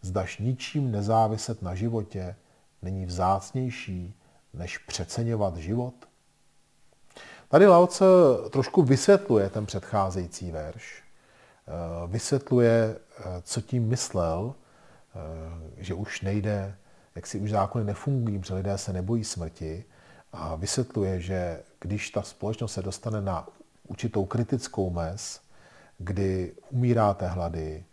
[0.01, 2.35] Zdaž ničím nezáviset na životě
[2.81, 4.13] není vzácnější,
[4.53, 5.93] než přeceňovat život?
[7.49, 8.05] Tady Laoce
[8.49, 11.03] trošku vysvětluje ten předcházející verš.
[11.03, 11.71] Eh,
[12.07, 16.75] vysvětluje, eh, co tím myslel, eh, že už nejde,
[17.15, 19.85] jak si už zákony nefungují, že lidé se nebojí smrti,
[20.33, 23.47] a vysvětluje, že když ta společnost se dostane na
[23.87, 25.41] určitou kritickou mez,
[25.99, 27.85] kdy umíráte hlady,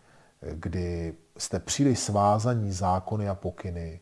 [0.53, 4.01] kdy jste příliš svázaní zákony a pokyny,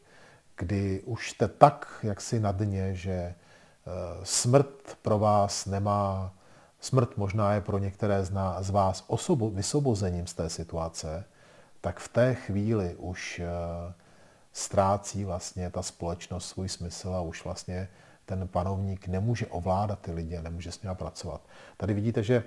[0.56, 3.34] kdy už jste tak jaksi na dně, že eh,
[4.22, 6.34] smrt pro vás nemá,
[6.80, 11.24] smrt možná je pro některé z, nás, z vás osobo, vysobozením z té situace,
[11.80, 13.94] tak v té chvíli už eh,
[14.52, 17.88] ztrácí vlastně ta společnost svůj smysl a už vlastně
[18.26, 21.40] ten panovník nemůže ovládat ty lidi a nemůže s nimi pracovat.
[21.76, 22.44] Tady vidíte, že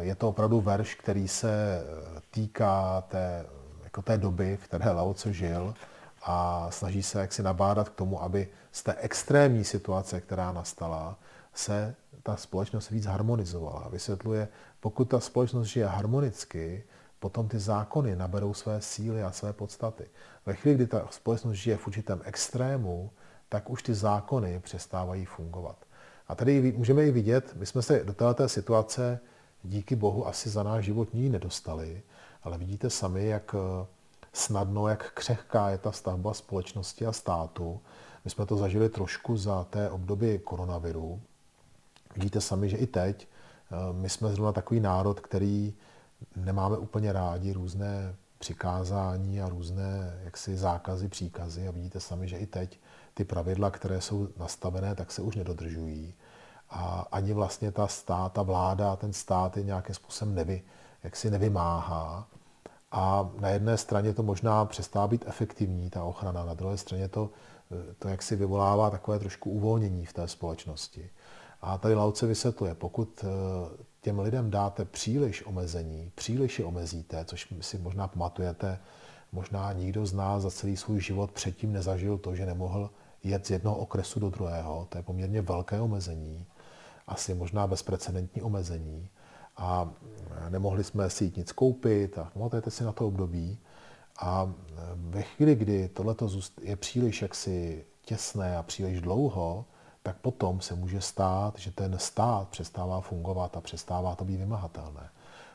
[0.00, 3.46] je to opravdu verš, který se eh, týká té,
[3.84, 5.74] jako té doby, v které Lao Tse žil
[6.22, 11.18] a snaží se jaksi nabádat k tomu, aby z té extrémní situace, která nastala,
[11.54, 13.88] se ta společnost víc harmonizovala.
[13.88, 14.48] Vysvětluje,
[14.80, 16.84] pokud ta společnost žije harmonicky,
[17.20, 20.04] potom ty zákony naberou své síly a své podstaty.
[20.46, 23.10] Ve chvíli, kdy ta společnost žije v určitém extrému,
[23.48, 25.76] tak už ty zákony přestávají fungovat.
[26.28, 29.20] A tady můžeme i vidět, my jsme se do této situace
[29.62, 32.02] díky Bohu asi za náš život ní nedostali,
[32.42, 33.86] ale vidíte sami, jak eh,
[34.32, 37.80] snadno, jak křehká je ta stavba společnosti a státu.
[38.24, 41.20] My jsme to zažili trošku za té období koronaviru.
[42.14, 45.74] Vidíte sami, že i teď eh, my jsme zrovna takový národ, který
[46.36, 52.46] nemáme úplně rádi různé přikázání a různé jaksi zákazy, příkazy a vidíte sami, že i
[52.46, 52.80] teď
[53.14, 56.14] ty pravidla, které jsou nastavené, tak se už nedodržují.
[56.70, 60.62] A ani vlastně ta stát, ta vláda, ten stát je nějakým způsobem nevy,
[61.02, 62.28] jak si nevymáhá.
[62.92, 67.30] A na jedné straně to možná přestává být efektivní, ta ochrana, na druhé straně to,
[67.98, 71.10] to jak si vyvolává takové trošku uvolnění v té společnosti.
[71.62, 73.28] A tady Lauce vysvětluje, pokud eh,
[74.00, 78.78] těm lidem dáte příliš omezení, příliš je omezíte, což si možná pamatujete,
[79.32, 82.90] možná nikdo z nás za celý svůj život předtím nezažil to, že nemohl
[83.24, 84.86] jet z jednoho okresu do druhého.
[84.88, 86.46] To je poměrně velké omezení,
[87.08, 89.10] asi možná bezprecedentní omezení.
[89.56, 89.90] A
[90.48, 93.58] nemohli jsme si jít nic koupit a pamatujete si na to období.
[94.20, 94.52] A
[94.94, 96.28] ve chvíli, kdy tohleto
[96.60, 99.64] je příliš jaksi těsné a příliš dlouho,
[100.02, 105.10] tak potom se může stát, že ten stát přestává fungovat a přestává to být vymahatelné.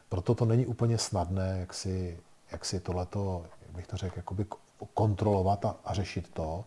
[0.09, 2.19] Proto to není úplně snadné, jak si,
[2.51, 4.45] jak si tohleto, jak bych to řekl, jakoby
[4.93, 6.65] kontrolovat a, a řešit to.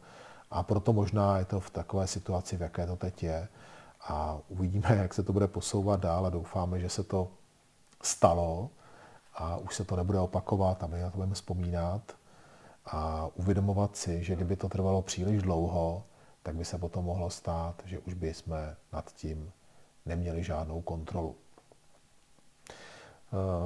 [0.50, 3.48] A proto možná je to v takové situaci, v jaké to teď je.
[4.08, 7.28] A uvidíme, jak se to bude posouvat dál a doufáme, že se to
[8.02, 8.70] stalo
[9.34, 12.12] a už se to nebude opakovat a my na to budeme vzpomínat
[12.86, 16.02] a uvědomovat si, že kdyby to trvalo příliš dlouho,
[16.42, 19.52] tak by se potom mohlo stát, že už by jsme nad tím
[20.06, 21.34] neměli žádnou kontrolu.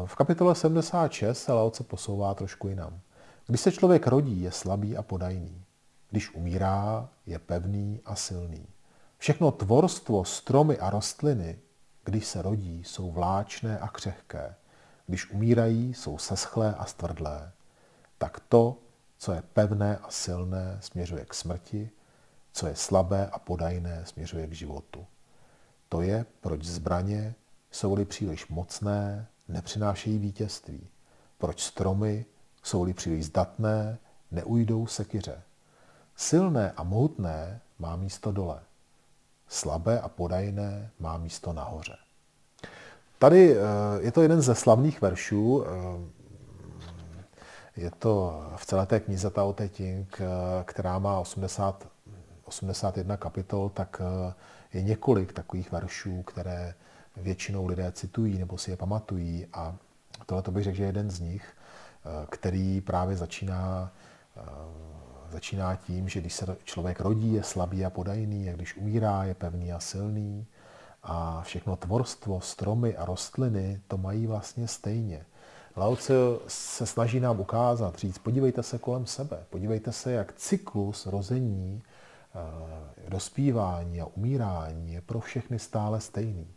[0.05, 3.01] V kapitole 76 se Laoce posouvá trošku jinam.
[3.47, 5.65] Když se člověk rodí, je slabý a podajný.
[6.11, 8.67] Když umírá, je pevný a silný.
[9.21, 11.59] Všechno tvorstvo, stromy a rostliny,
[12.05, 14.55] když se rodí, jsou vláčné a křehké.
[15.07, 17.53] Když umírají, jsou seschlé a stvrdlé.
[18.19, 18.79] Tak to
[19.19, 21.91] Co je pevné a silné, směřuje k smrti,
[22.53, 25.07] co je slabé a podajné, směřuje k životu.
[25.89, 27.35] To je, proč zbraně,
[27.71, 30.89] jsou-li příliš mocné, nepřinášejí vítězství.
[31.39, 32.25] Proč stromy,
[32.63, 33.99] jsou-li příliš zdatné,
[34.31, 35.43] neujdou sekyře.
[36.17, 38.61] Silné a mohutné má místo dole.
[39.51, 41.97] Slabé a podajné má místo nahoře.
[43.19, 43.61] Tady eh,
[44.01, 45.65] je to jeden ze slavných veršů.
[45.65, 45.71] Eh,
[47.77, 50.25] je to v celé té knize Tao Te Ching, eh,
[50.65, 51.89] která má 80,
[52.45, 54.03] 81 kapitol, tak
[54.73, 56.75] je několik takových veršů, které
[57.17, 59.47] většinou lidé citují nebo si je pamatují.
[59.53, 59.77] A
[60.27, 61.53] tohle to bych řekl, že je jeden z nich,
[62.31, 63.93] který právě začíná
[65.31, 69.35] Začíná tím, že když se člověk rodí, je slabý a podajný, a když umírá, je
[69.35, 70.47] pevný a silný.
[71.03, 75.27] A všechno tvorstvo, stromy a rostliny to mají vlastně stejně.
[75.77, 75.97] Lao
[76.47, 81.83] se snaží nám ukázat, říct, podívejte se kolem sebe, podívejte se, jak cyklus rození,
[82.35, 86.49] eh, dospívání a umírání je pro všechny stále stejný.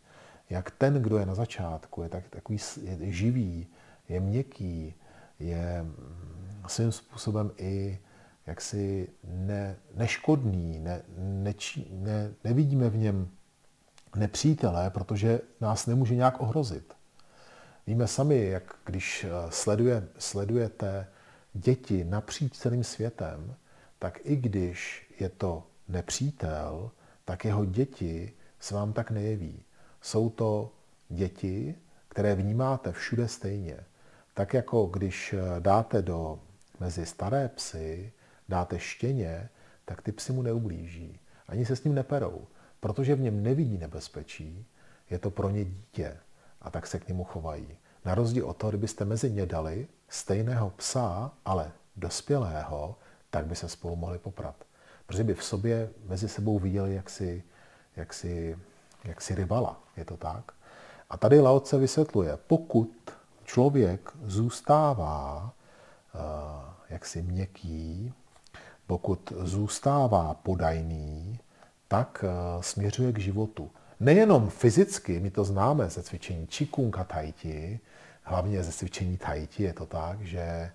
[0.50, 3.68] Jak ten, kdo je na začátku, je tak, takový je živý,
[4.10, 4.96] je měkký,
[5.40, 8.00] je mm, svým způsobem i
[8.48, 13.30] jaksi ne, neškodný, ne, neči, ne, nevidíme v něm
[14.16, 16.94] nepřítele, protože nás nemůže nějak ohrozit.
[17.88, 21.08] Víme sami, jak když eh, sleduje, sledujete
[21.54, 23.56] děti napříč celým světem,
[24.00, 26.92] tak i když je to nepřítel,
[27.26, 29.64] tak jeho děti se vám tak nejeví.
[30.02, 30.72] Jsou to
[31.10, 31.76] děti,
[32.08, 33.80] které vnímáte všude stejně.
[34.34, 36.40] Tak jako když eh, dáte do
[36.80, 38.12] mezi staré psy
[38.50, 39.50] dáte štěně,
[39.86, 41.20] tak ty psy mu neublíží.
[41.48, 42.48] Ani se s ním neperou,
[42.80, 44.66] protože v něm nevidí nebezpečí,
[45.10, 46.18] je to pro ně dítě
[46.62, 47.68] a tak se k němu chovají.
[48.06, 52.96] Na rozdíl od toho, kdybyste mezi ně dali stejného psa, ale dospělého,
[53.30, 54.56] tak by se spolu mohli poprat.
[55.06, 57.44] Protože by v sobě mezi sebou viděli jaksi,
[57.96, 58.58] jaksi,
[59.04, 59.84] jaksi rivala.
[59.98, 60.52] Je to tak?
[61.10, 63.12] A tady Laoce vysvětluje, pokud
[63.44, 65.54] člověk zůstává
[66.16, 66.22] uh,
[66.90, 68.14] jaksi měkký,
[68.88, 71.40] pokud zůstává podajný,
[71.88, 73.72] tak eh, směřuje k životu.
[74.00, 77.80] Nejenom fyzicky, my to známe ze cvičení Qigong a Tai Chi,
[78.22, 80.72] hlavně ze cvičení Tai Chi je to tak, že eh,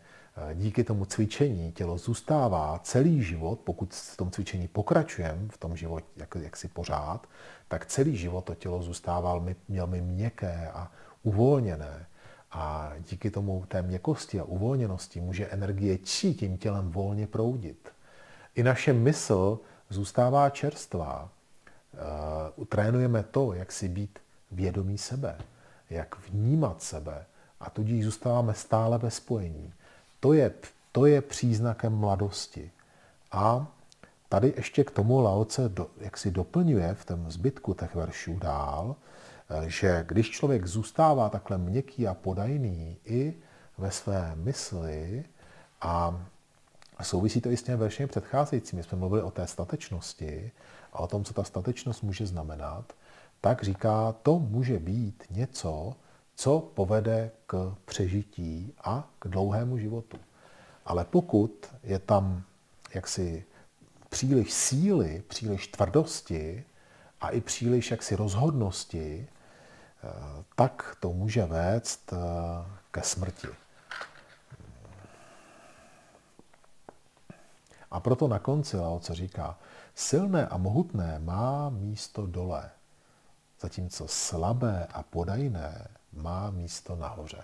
[0.55, 6.07] díky tomu cvičení tělo zůstává celý život, pokud v tom cvičení pokračujeme, v tom životě
[6.16, 7.27] jak, jak si pořád,
[7.68, 10.90] tak celý život to tělo zůstává měl měkké a
[11.23, 12.07] uvolněné.
[12.53, 17.92] A díky tomu té měkkosti a uvolněnosti může energie čí tím tělem volně proudit.
[18.59, 21.29] I naše mysl zůstává čerstvá.
[22.59, 24.18] Uh, trénujeme to, jak si být
[24.51, 25.38] vědomí sebe,
[25.90, 27.27] jak vnímat sebe
[27.61, 29.73] a tudíž zůstáváme stále ve spojení.
[30.21, 30.53] To je,
[30.92, 32.71] to je příznakem mladosti.
[33.33, 33.66] A
[34.29, 38.97] tady ještě k tomu Laoce do, jak si doplňuje v tom zbytku těch veršů dál,
[39.51, 43.35] eh, že když člověk zůstává takhle měkký a podajný i
[43.79, 45.25] ve své mysli
[45.81, 46.25] a
[46.98, 48.82] a souvisí to i s těmi veršemi předcházejícími.
[48.82, 50.52] Jsme mluvili o té statečnosti
[50.92, 52.92] a o tom, co ta statečnost může znamenat.
[53.40, 55.94] Tak říká, to může být něco,
[56.34, 60.16] co povede k přežití a k dlouhému životu.
[60.84, 62.42] Ale pokud je tam
[62.94, 63.44] jaksi
[64.08, 66.64] příliš síly, příliš tvrdosti
[67.20, 70.08] a i příliš jaksi rozhodnosti, eh,
[70.56, 72.16] tak to může vést eh,
[72.90, 73.48] ke smrti.
[77.90, 79.59] A proto na konci Lao co říká,
[79.94, 82.70] silné a mohutné má místo dole,
[83.61, 87.42] zatímco slabé a podajné má místo nahoře.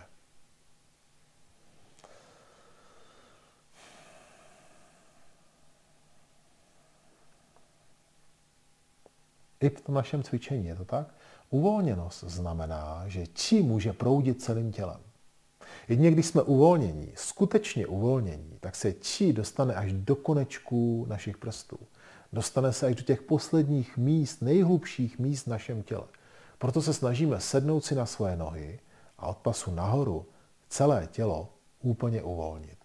[9.60, 11.14] I v tom našem cvičení je to tak.
[11.50, 15.00] Uvolněnost znamená, že či může proudit celým tělem.
[15.88, 21.78] Jedině když jsme uvolnění, skutečně uvolnění, tak se čí dostane až do konečků našich prstů.
[22.32, 26.04] Dostane se až do těch posledních míst, nejhlubších míst v našem těle.
[26.58, 28.80] Proto se snažíme sednout si na svoje nohy
[29.18, 30.26] a od pasu nahoru
[30.68, 31.48] celé tělo
[31.82, 32.78] úplně uvolnit.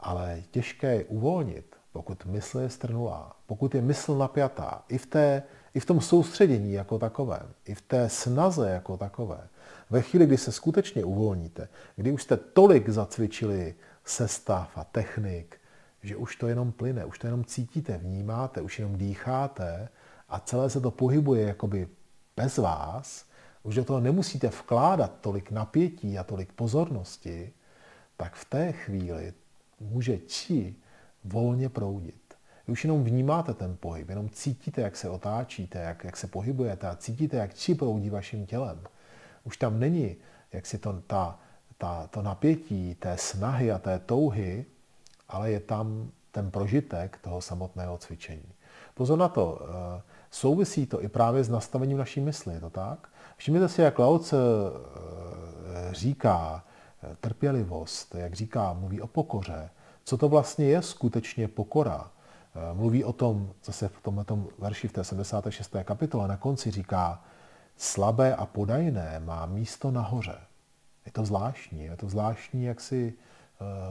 [0.00, 5.42] Ale těžké je uvolnit, pokud mysl je strnulá, pokud je mysl napjatá, i v, té,
[5.74, 9.48] i v tom soustředění jako takovém, i v té snaze jako takové,
[9.90, 13.74] ve chvíli, kdy se skutečně uvolníte, kdy už jste tolik zacvičili
[14.04, 15.60] sestav a technik,
[16.02, 19.88] že už to jenom plyne, už to jenom cítíte, vnímáte, už jenom dýcháte
[20.28, 21.88] a celé se to pohybuje jakoby
[22.36, 23.24] bez vás,
[23.62, 27.52] už do toho nemusíte vkládat tolik napětí a tolik pozornosti,
[28.16, 29.32] tak v té chvíli
[29.80, 30.74] může či
[31.24, 32.34] volně proudit.
[32.66, 36.88] Vy už jenom vnímáte ten pohyb, jenom cítíte, jak se otáčíte, jak, jak se pohybujete
[36.88, 38.80] a cítíte, jak či proudí vaším tělem.
[39.46, 40.16] Už tam není,
[40.52, 41.38] jak si to, ta,
[41.78, 44.64] ta, to napětí té snahy a té touhy,
[45.28, 48.52] ale je tam ten prožitek toho samotného cvičení.
[48.94, 53.08] Pozor na to, eh, souvisí to i právě s nastavením naší mysli, je to tak?
[53.36, 54.36] Všimněte si, jak Lao eh,
[55.90, 56.64] říká
[57.02, 59.70] eh, trpělivost, jak říká, mluví o pokoře,
[60.04, 62.10] co to vlastně je skutečně pokora.
[62.72, 65.76] Mluví o tom, zase v tomto verši v té 76.
[65.84, 67.24] kapitole na konci říká,
[67.76, 70.38] slabé a podajné má místo nahoře.
[71.06, 73.14] Je to zvláštní, je to zvláštní, jaksi,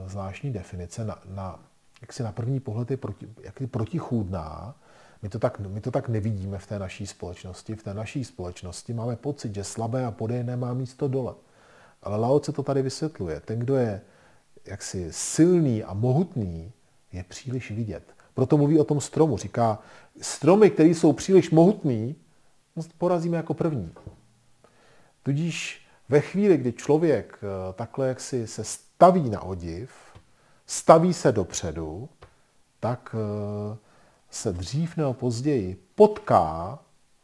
[0.06, 1.60] zvláštní definice na, na
[2.00, 4.74] jak si na první pohled je proti, jak je protichůdná.
[5.22, 7.74] My to, tak, my to tak nevidíme v té naší společnosti.
[7.74, 11.34] V té naší společnosti máme pocit, že slabé a podejné má místo dole.
[12.02, 13.40] Ale Lao se to tady vysvětluje.
[13.40, 14.00] Ten, kdo je
[14.64, 16.72] jaksi silný a mohutný,
[17.12, 18.14] je příliš vidět.
[18.34, 19.36] Proto mluví o tom stromu.
[19.36, 19.78] Říká,
[20.20, 22.16] stromy, které jsou příliš mohutný,
[22.98, 23.92] porazíme jako první.
[25.22, 29.90] Tudíž ve chvíli, kdy člověk eh, takhle jaksi se staví na odiv,
[30.66, 32.08] staví se dopředu,
[32.80, 33.76] tak eh,
[34.30, 36.78] se dřív nebo později potká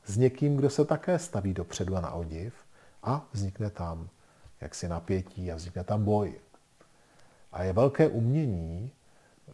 [0.05, 2.55] s někým, kdo se také staví dopředu a na odiv
[3.03, 4.09] a vznikne tam
[4.61, 6.35] jaksi napětí a vznikne tam boj.
[7.53, 8.91] A je velké umění,
[9.49, 9.53] eh,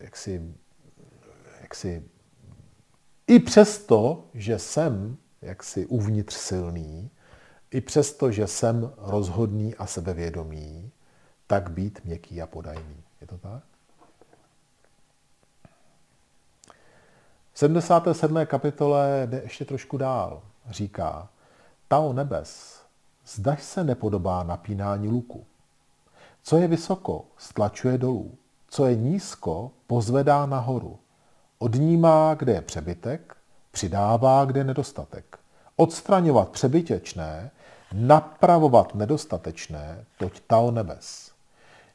[0.00, 0.54] jak si,
[1.60, 2.04] jak si
[3.26, 7.10] i přesto, že jsem jaksi uvnitř silný,
[7.70, 10.90] i přesto, že jsem rozhodný a sebevědomý,
[11.46, 13.02] tak být měkký a podajný.
[13.20, 13.62] Je to tak?
[17.52, 18.46] V 77.
[18.46, 20.42] kapitole jde ještě trošku dál.
[20.70, 21.28] Říká,
[21.88, 22.82] Tao nebes,
[23.26, 25.46] zdaž se nepodobá napínání luku.
[26.42, 28.34] Co je vysoko, stlačuje dolů.
[28.68, 30.98] Co je nízko, pozvedá nahoru.
[31.58, 33.36] Odnímá, kde je přebytek,
[33.74, 35.38] přidává, kde je nedostatek.
[35.76, 37.50] Odstraňovat přebytečné,
[37.92, 41.30] napravovat nedostatečné, toť Tao nebes.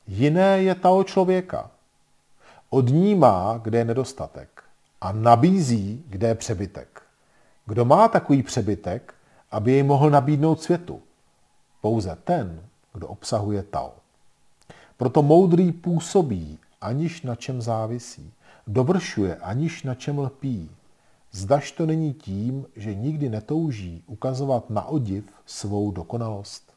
[0.08, 1.72] Jiné je Tao člověka.
[2.70, 4.64] Odnímá, kde je nedostatek
[5.02, 7.02] a nabízí, kde je přebytek.
[7.66, 9.14] Kdo má takový přebytek,
[9.52, 11.02] aby jej mohl nabídnout světu?
[11.82, 12.62] Pouze ten,
[12.94, 13.94] kdo obsahuje Tao.
[14.98, 18.34] Proto moudrý působí, aniž na čem závisí.
[18.68, 20.70] Dovršuje, aniž na čem lpí.
[21.32, 26.74] Zdaž to není tím, že nikdy netouží ukazovat na odiv svou dokonalost.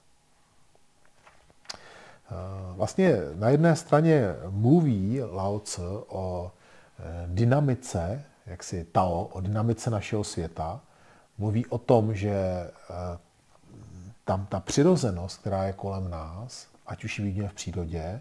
[2.76, 6.52] Vlastně na jedné straně mluví Lao Tse o
[7.02, 10.80] Eh, dynamice, jak si Tao, o dynamice našeho světa,
[11.38, 12.72] mluví o tom, že eh,
[14.24, 18.20] tam ta přirozenost, která je kolem nás, ať už ji vidíme v přírodě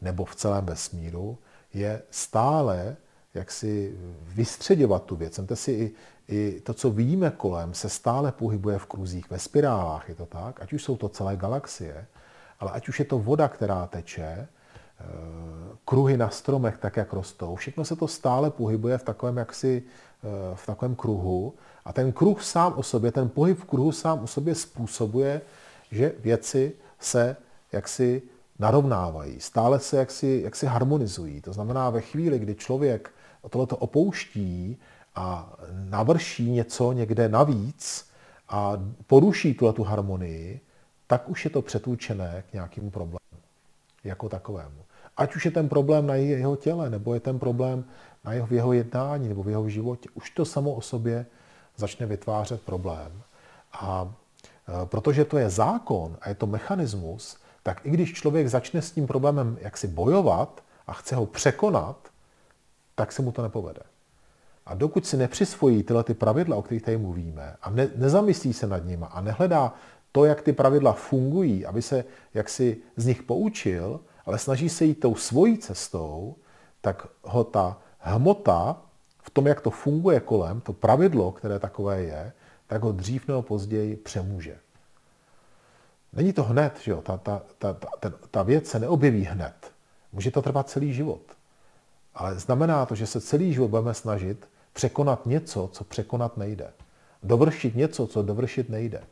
[0.00, 1.38] nebo v celém vesmíru,
[1.74, 2.96] je stále
[3.36, 5.34] jak si vystředovat tu věc.
[5.34, 5.92] Semte si i,
[6.28, 10.62] i to, co vidíme kolem, se stále pohybuje v kruzích, ve spirálách, je to tak?
[10.62, 12.06] Ať už jsou to celé galaxie,
[12.60, 14.48] ale ať už je to voda, která teče,
[15.84, 17.54] kruhy na stromech, tak jak rostou.
[17.54, 21.54] Všechno se to stále pohybuje v takovém jaksi, eh, v takovém kruhu.
[21.84, 25.40] A ten kruh sám o sobě, ten pohyb v kruhu sám o sobě způsobuje,
[25.90, 27.36] že věci se
[27.72, 28.22] jaksi
[28.58, 31.40] narovnávají, stále se jaksi, jaksi harmonizují.
[31.40, 33.10] To znamená, ve chvíli, kdy člověk
[33.48, 34.76] tohleto opouští
[35.14, 38.10] a navrší něco někde navíc
[38.48, 38.72] a
[39.06, 40.60] poruší tuhle harmonii,
[41.06, 43.18] tak už je to přetůčené k nějakému problému
[44.04, 44.86] jako takovému.
[45.16, 47.84] Ať už je ten problém na jeho těle, nebo je ten problém
[48.24, 51.26] na jeho, v jeho jednání nebo v jeho životě, už to samo o sobě
[51.76, 53.22] začne vytvářet problém.
[53.72, 54.12] A
[54.82, 58.90] e, protože to je zákon a je to mechanismus, tak i když člověk začne s
[58.90, 61.96] tím problémem jaksi bojovat a chce ho překonat,
[62.96, 63.82] tak se mu to nepovede.
[64.66, 68.66] A dokud si nepřisvojí tyhle ty pravidla, o kterých tady mluvíme, a ne, nezamyslí se
[68.66, 69.74] nad nimi a nehledá
[70.12, 75.00] to, jak ty pravidla fungují, aby se jaksi z nich poučil, ale snaží se jít
[75.00, 76.36] tou svojí cestou,
[76.80, 78.82] tak ho ta hmota
[79.22, 82.32] v tom, jak to funguje kolem, to pravidlo, které takové je,
[82.66, 84.58] tak ho dřív nebo později přemůže.
[86.12, 87.02] Není to hned, že jo?
[87.02, 89.72] Ta, ta, ta, ta, ta věc se neobjeví hned.
[90.12, 91.35] Může to trvat celý život.
[92.16, 96.72] Ale znamená to, že se celý život budeme snažit překonat něco, co překonat nejde.
[97.22, 99.04] Dovršit něco, co dovršit nejde.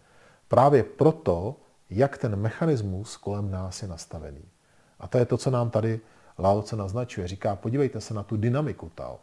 [0.48, 1.56] Právě proto,
[1.90, 4.44] jak ten mechanismus kolem nás je nastavený.
[5.00, 6.00] A to je to, co nám tady
[6.38, 7.28] Lao Tse naznačuje.
[7.28, 9.18] Říká, podívejte se na tu dynamiku Tao.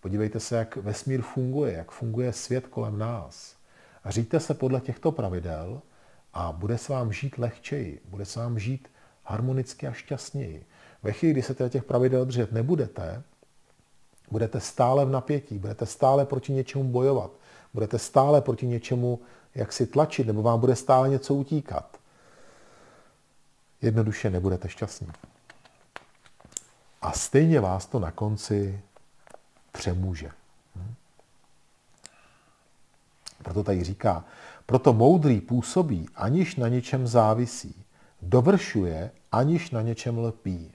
[0.00, 3.56] Podívejte se, jak vesmír funguje, jak funguje svět kolem nás.
[4.04, 5.82] A říďte se podle těchto pravidel
[6.34, 8.88] a bude se vám žít lehčeji, bude se vám žít
[9.24, 10.66] harmonicky a šťastněji.
[11.02, 13.22] Ve chvíli, kdy se těch pravidel držet nebudete,
[14.30, 17.30] budete stále v napětí, budete stále proti něčemu bojovat,
[17.74, 19.20] budete stále proti něčemu
[19.54, 21.96] jak si tlačit, nebo vám bude stále něco utíkat.
[23.82, 25.08] Jednoduše nebudete šťastní.
[27.02, 28.80] A stejně vás to na konci
[29.72, 30.30] přemůže.
[30.76, 30.94] Hm?
[33.42, 34.24] Proto tady říká,
[34.66, 37.84] proto moudrý působí, aniž na něčem závisí.
[38.22, 40.71] Dovršuje, aniž na něčem lpí.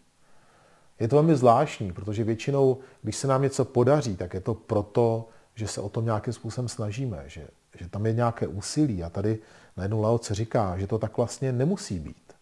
[1.00, 5.30] Je to velmi zvláštní, protože většinou, když se nám něco podaří, tak je to proto,
[5.56, 7.48] že se o tom nějakým způsobem snažíme, že,
[7.80, 9.04] že tam je nějaké úsilí.
[9.04, 9.40] A tady
[9.78, 12.34] najednou Laoce říká, že to tak vlastně nemusí být.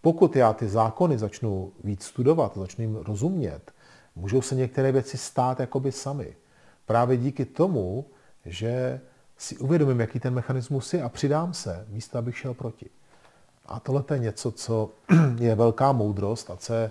[0.00, 3.72] Pokud já ty zákony začnu víc studovat, začnu jim rozumět,
[4.16, 6.36] můžou se některé věci stát jakoby sami.
[6.86, 8.06] Právě díky tomu,
[8.46, 9.00] že
[9.38, 12.90] si uvědomím, jaký ten mechanismus je a přidám se, místo abych šel proti.
[13.66, 14.90] A tohle je něco, co
[15.38, 16.90] je velká moudrost a co je,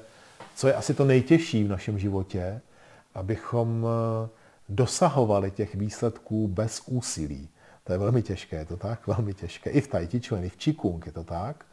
[0.62, 2.62] co je asi to nejtěžší v našem životě,
[3.14, 4.30] abychom eh,
[4.70, 7.49] dosahovali těch výsledků bez úsilí.
[7.84, 9.07] To je velmi těžké, je to tak?
[9.07, 9.70] Velmi těžké.
[9.70, 9.89] I v
[10.28, 11.66] Chuan, i v Qigong je to tak.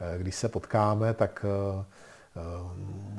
[0.00, 1.84] Eh, když se potkáme, tak eh,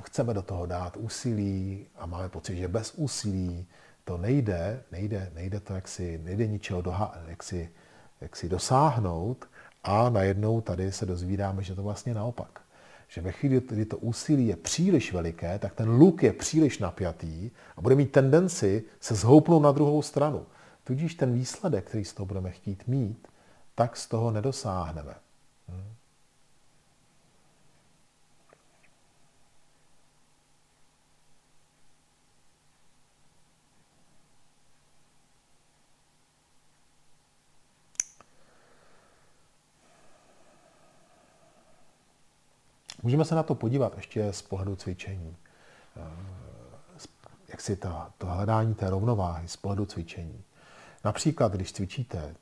[0.03, 3.67] chceme do toho dát úsilí a máme pocit, že bez úsilí
[4.03, 7.69] to nejde, nejde, nejde to jaksi, nejde ničeho doha, jaksi,
[8.21, 9.45] jaksi dosáhnout
[9.83, 12.60] a najednou tady se dozvídáme, že to vlastně naopak.
[13.13, 17.51] Že ve chvíli, kdy to úsilí je příliš veliké, tak ten luk je příliš napjatý
[17.77, 20.45] a bude mít tendenci se zhoupnout na druhou stranu.
[20.83, 23.27] Tudíž ten výsledek, který z toho budeme chtít mít,
[23.75, 25.15] tak z toho nedosáhneme.
[43.03, 45.35] Můžeme se na to podívat ještě z pohledu cvičení.
[45.97, 46.01] Eh,
[47.47, 50.43] jak si ta, to hledání té rovnováhy z pohledu cvičení.
[51.03, 52.35] Například, když cvičíte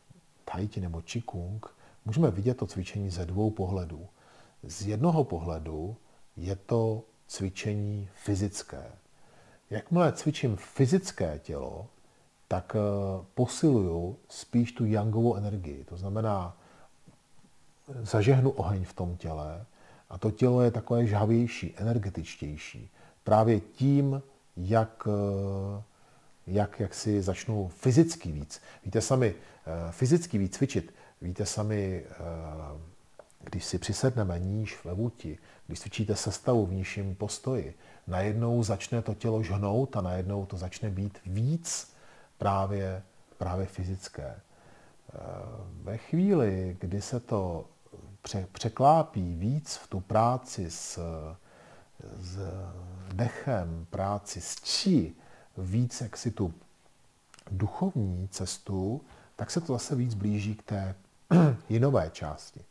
[0.45, 4.07] tai nebo qigong, můžeme vidět to cvičení ze dvou pohledů.
[4.64, 5.95] Z jednoho pohledu
[6.38, 8.91] je to cvičení fyzické.
[9.70, 11.88] Jakmile cvičím fyzické tělo,
[12.47, 12.80] tak eh,
[13.34, 15.84] posiluju spíš tu yangovou energii.
[15.84, 16.57] To znamená,
[18.01, 19.66] zažehnu oheň v tom těle,
[20.10, 22.91] a to tělo je takové žhavější, energetičtější.
[23.24, 24.22] Právě tím,
[24.57, 25.84] jak, eh,
[26.47, 28.62] jak, jak si začnou fyzicky víc.
[28.86, 32.16] Víte sami, eh, fyzicky víc cvičit, víte sami, eh,
[33.43, 35.38] když si přisedneme níž ve vůti,
[35.68, 40.89] když cvičíte sestavu v nižším postoji, najednou začne to tělo žhnout a najednou to začne
[40.89, 41.93] být víc
[42.38, 43.03] právě,
[43.38, 44.39] právě fyzické.
[45.84, 47.66] Ve chvíli, kdy se to
[48.51, 50.99] překlápí víc v tu práci s,
[52.20, 52.39] s
[53.13, 55.15] dechem, práci s čí,
[55.57, 56.53] víc jak si tu
[57.51, 59.01] duchovní cestu,
[59.36, 60.95] tak se to zase víc blíží k té
[61.70, 62.61] jinové části.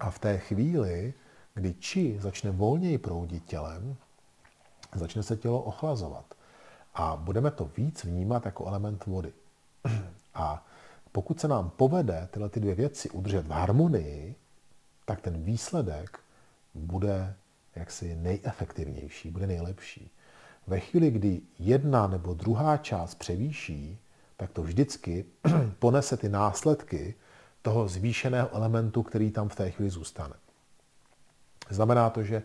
[0.00, 1.14] A v té chvíli,
[1.54, 3.96] kdy či začne volněji proudit tělem,
[4.94, 6.34] začne se tělo ochlazovat.
[6.94, 9.32] A budeme to víc vnímat jako element vody.
[10.34, 10.66] A
[11.12, 14.34] pokud se nám povede tyhle ty dvě věci udržet v harmonii,
[15.04, 16.18] tak ten výsledek
[16.74, 17.34] bude
[17.74, 20.10] jaksi nejefektivnější, bude nejlepší.
[20.66, 23.98] Ve chvíli, kdy jedna nebo druhá část převýší,
[24.36, 25.24] tak to vždycky
[25.78, 27.14] ponese ty následky
[27.62, 30.34] toho zvýšeného elementu, který tam v té chvíli zůstane.
[31.70, 32.36] Znamená to, že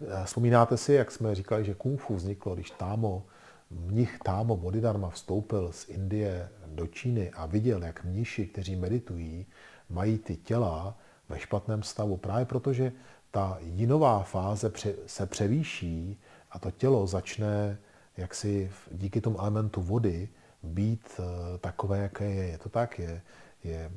[0.00, 3.26] eh, vzpomínáte si, jak jsme říkali, že kung fu vzniklo, když Támo,
[3.72, 9.46] mnich Támo Bodhidharma vstoupil z Indie do Číny a viděl, jak mniši, kteří meditují,
[9.90, 10.98] mají ty těla
[11.28, 12.16] ve špatném stavu.
[12.16, 12.92] Právě protože
[13.30, 14.72] ta jinová fáze
[15.06, 16.20] se převýší
[16.50, 17.78] a to tělo začne
[18.16, 20.28] jaksi díky tomu elementu vody
[20.62, 22.46] být eh, takové, jaké je.
[22.46, 23.22] Je to tak, je,
[23.64, 23.90] je,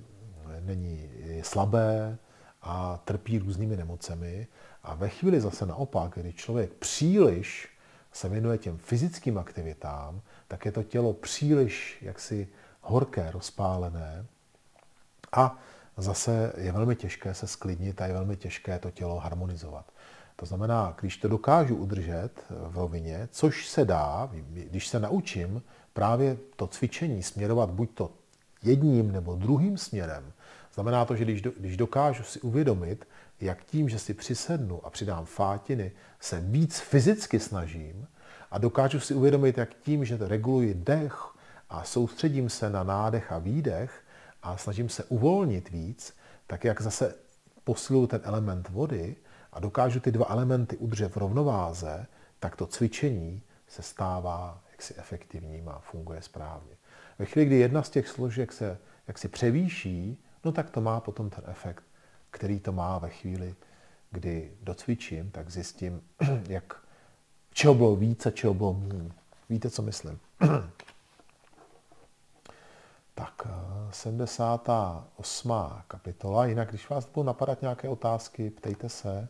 [0.60, 2.18] není, je slabé
[2.62, 4.48] a trpí různými nemocemi.
[4.84, 7.75] A ve chvíli zase naopak, kdy člověk příliš
[8.16, 12.48] se věnuje těm fyzickým aktivitám, tak je to tělo příliš jaksi
[12.82, 14.26] horké, rozpálené
[15.32, 15.60] a
[15.98, 19.86] zase je velmi těžké se sklidnit a je velmi těžké to tělo harmonizovat.
[20.36, 25.64] To znamená, když to dokážu udržet v rovině, což se dá, když se naučím
[25.94, 28.12] právě to cvičení směrovat buď to
[28.64, 30.32] jedním nebo druhým směrem,
[30.74, 33.08] znamená to, že když, když dokážu si uvědomit,
[33.42, 38.08] jak tím, že si přisednu a přidám fátiny, se víc fyzicky snažím
[38.52, 41.36] a dokážu si uvědomit, jak tím, že reguluji dech,
[41.70, 44.04] a soustředím se na nádech a výdech
[44.44, 46.16] a snažím se uvolnit víc,
[46.48, 47.16] tak jak zase
[47.64, 49.16] posiluju ten element vody
[49.54, 52.08] a dokážu ty dva elementy udržet v rovnováze,
[52.40, 56.76] tak to cvičení se stává jaksi efektivním a funguje správně.
[57.20, 58.78] Ve chvíli, kdy jedna z těch složek se
[59.08, 61.84] jaksi převýší, no tak to má potom ten efekt,
[62.36, 63.56] který to má ve chvíli,
[64.12, 66.02] kdy docvičím, tak zjistím,
[66.48, 66.84] jak,
[67.54, 69.12] čeho bylo více, čeho bylo méně.
[69.50, 70.20] Víte, co myslím?
[73.16, 73.48] tak,
[73.92, 75.52] 78.
[75.52, 76.46] Eh, kapitola.
[76.46, 79.28] Jinak, když vás budou napadat nějaké otázky, ptejte se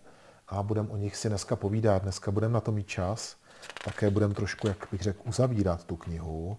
[0.48, 2.02] a budeme o nich si dneska povídat.
[2.02, 3.38] Dneska budeme na to mít čas.
[3.84, 6.58] Také budeme trošku, jak bych řekl, uzavírat tu knihu.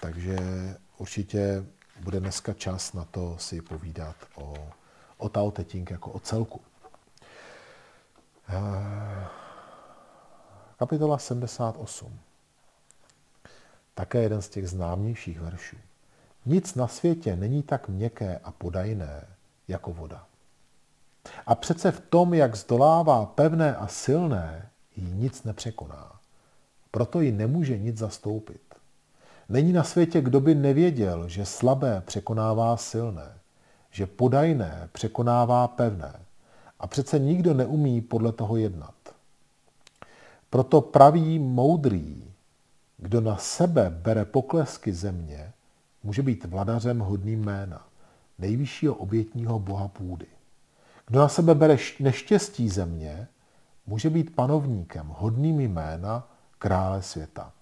[0.00, 0.36] Takže
[0.98, 1.66] určitě
[2.00, 4.54] bude dneska čas na to si povídat o,
[5.18, 6.60] o Tao Te Ching jako o celku.
[8.48, 9.26] Eh,
[10.78, 12.18] kapitola 78.
[13.94, 15.76] Také jeden z těch známějších veršů.
[16.46, 19.26] Nic na světě není tak měkké a podajné
[19.68, 20.26] jako voda.
[21.46, 26.12] A přece v tom, jak zdolává pevné a silné, ji nic nepřekoná.
[26.90, 28.60] Proto ji nemůže nic zastoupit.
[29.48, 33.38] Není na světě, kdo by nevěděl, že slabé překonává silné,
[33.96, 36.12] že podajné překonává pevné.
[36.80, 38.94] A přece nikdo neumí podle toho jednat.
[40.50, 42.24] Proto pravý moudrý,
[42.98, 45.52] kdo na sebe bere poklesky země,
[46.02, 47.86] může být vladařem hodným jména,
[48.38, 50.26] nejvyššího obětního boha půdy.
[51.06, 53.28] Kdo na sebe bere neštěstí země,
[53.86, 56.28] může být panovníkem hodným jména
[56.58, 57.52] krále světa.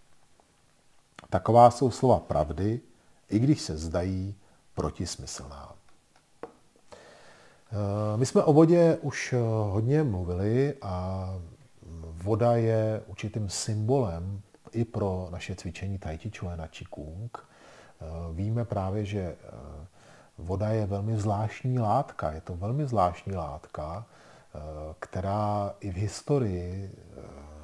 [1.31, 2.81] Taková jsou slova pravdy,
[3.29, 4.35] i když se zdají
[4.75, 5.75] protismyslná.
[7.75, 9.37] Eh, my jsme o vodě už eh,
[9.71, 11.29] hodně mluvili a
[12.03, 14.41] voda je určitým symbolem
[14.73, 17.39] i pro naše cvičení Tai Chi Chuan a Qigong.
[17.39, 19.37] Eh, víme právě, že
[20.39, 22.33] voda je velmi zvláštní látka.
[22.33, 24.07] Je to velmi zvláštní látka,
[24.99, 26.91] která i v historii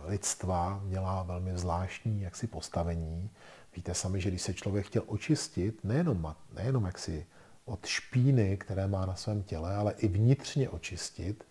[0.05, 3.31] lidstva měla velmi zvláštní jaksi postavení.
[3.77, 7.27] Víte sami, že když se člověk chtěl očistit, nejenom, nejenom jaksi
[7.71, 11.45] od špíny, které má na svém těle, ale i vnitřně očistit,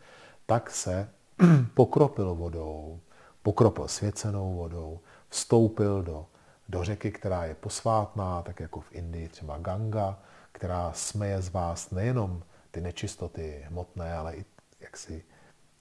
[0.45, 1.09] tak se
[1.73, 2.99] pokropil vodou,
[3.43, 4.99] pokropil svěcenou vodou,
[5.29, 6.25] vstoupil do,
[6.69, 10.19] do řeky, která je posvátná, tak jako v Indii třeba Ganga,
[10.51, 14.45] která smeje z vás nejenom ty nečistoty hmotné, ale i,
[14.79, 15.23] jaksi,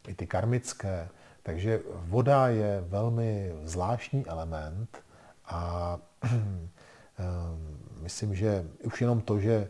[0.09, 1.09] i ty karmické.
[1.43, 4.99] Takže voda je velmi zvláštní element
[5.45, 5.99] a
[8.01, 9.68] myslím, že už jenom to, že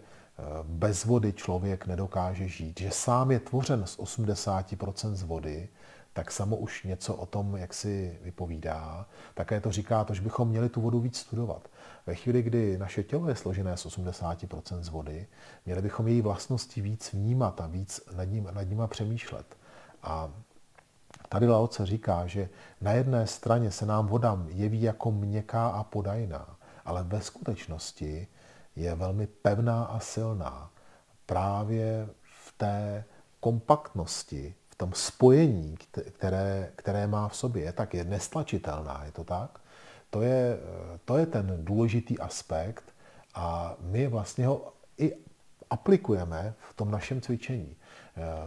[0.63, 5.69] bez vody člověk nedokáže žít, že sám je tvořen z 80% z vody,
[6.13, 9.07] tak samo už něco o tom, jak si vypovídá.
[9.35, 11.69] Také to říká to, že bychom měli tu vodu víc studovat.
[12.07, 15.27] Ve chvíli, kdy naše tělo je složené z 80% z vody,
[15.67, 19.57] měli bychom její vlastnosti víc vnímat a víc nad, ním, nad nima přemýšlet.
[20.03, 20.31] A
[21.29, 22.49] tady Laoce říká, že
[22.81, 28.27] na jedné straně se nám voda jeví jako měkká a podajná, ale ve skutečnosti
[28.79, 30.71] je velmi pevná a silná
[31.27, 33.05] právě v té
[33.41, 35.77] kompaktnosti, v tom spojení,
[36.11, 39.59] které, které má v sobě, je tak je nestlačitelná, je to tak?
[40.11, 40.59] To je,
[41.05, 42.85] to je ten důležitý aspekt
[43.35, 45.17] a my vlastně ho i
[45.71, 47.77] aplikujeme v tom našem cvičení.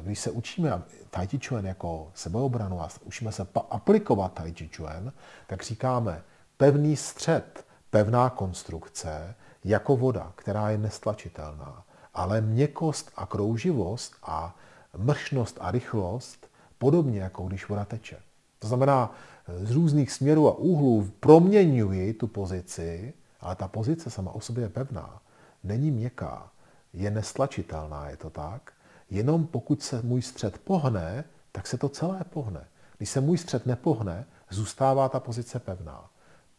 [0.01, 5.13] Když se učíme Tai Chi Chuan jako sebeobranu a učíme se aplikovat Tai Chi Chuan,
[5.47, 6.23] tak říkáme
[6.57, 11.83] pevný střed, pevná konstrukce, jako voda, která je nestlačitelná.
[12.13, 14.55] Ale měkost a krouživost a
[14.97, 16.47] mršnost a rychlost
[16.77, 18.17] podobně jako když voda teče.
[18.59, 19.15] To znamená,
[19.63, 24.69] z různých směrů a úhlů proměňuji tu pozici, ale ta pozice sama o sobě je
[24.69, 25.21] pevná.
[25.63, 26.49] Není měkká,
[26.93, 28.71] je nestlačitelná, je to tak.
[29.09, 32.67] Jenom pokud se můj střed pohne, tak se to celé pohne.
[32.97, 36.09] Když se můj střed nepohne, zůstává ta pozice pevná.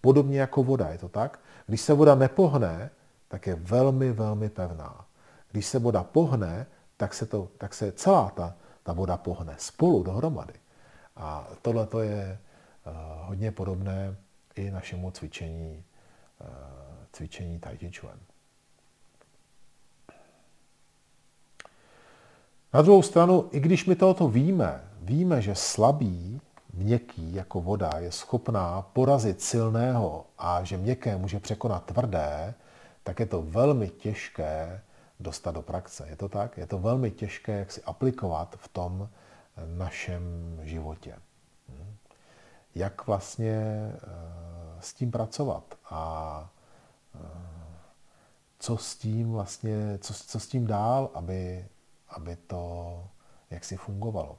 [0.00, 1.40] Podobně jako voda, je to tak?
[1.72, 2.90] Když se voda nepohne,
[3.28, 5.06] tak je velmi, velmi pevná.
[5.50, 6.66] Když se voda pohne,
[6.96, 10.52] tak se, to, tak se celá ta, ta voda pohne spolu dohromady.
[11.16, 12.38] A tohle to je
[12.86, 12.92] uh,
[13.28, 14.16] hodně podobné
[14.54, 15.84] i našemu cvičení,
[16.40, 16.46] uh,
[17.12, 18.18] cvičení Tai Chi Chuan.
[22.74, 26.40] Na druhou stranu, i když my tohoto víme, víme, že slabý
[26.72, 32.54] měkký jako voda je schopná porazit silného a že měkké může překonat tvrdé,
[33.02, 34.82] tak je to velmi těžké
[35.20, 36.06] dostat do praxe.
[36.08, 36.58] Je to tak?
[36.58, 39.08] Je to velmi těžké, jak si aplikovat v tom
[39.66, 40.22] našem
[40.62, 41.16] životě.
[42.74, 43.60] Jak vlastně
[43.94, 43.98] eh,
[44.80, 46.50] s tím pracovat a
[47.14, 47.18] eh,
[48.58, 51.66] co s tím vlastně, co, co s tím dál, aby,
[52.08, 53.04] aby to
[53.50, 54.38] jak si fungovalo.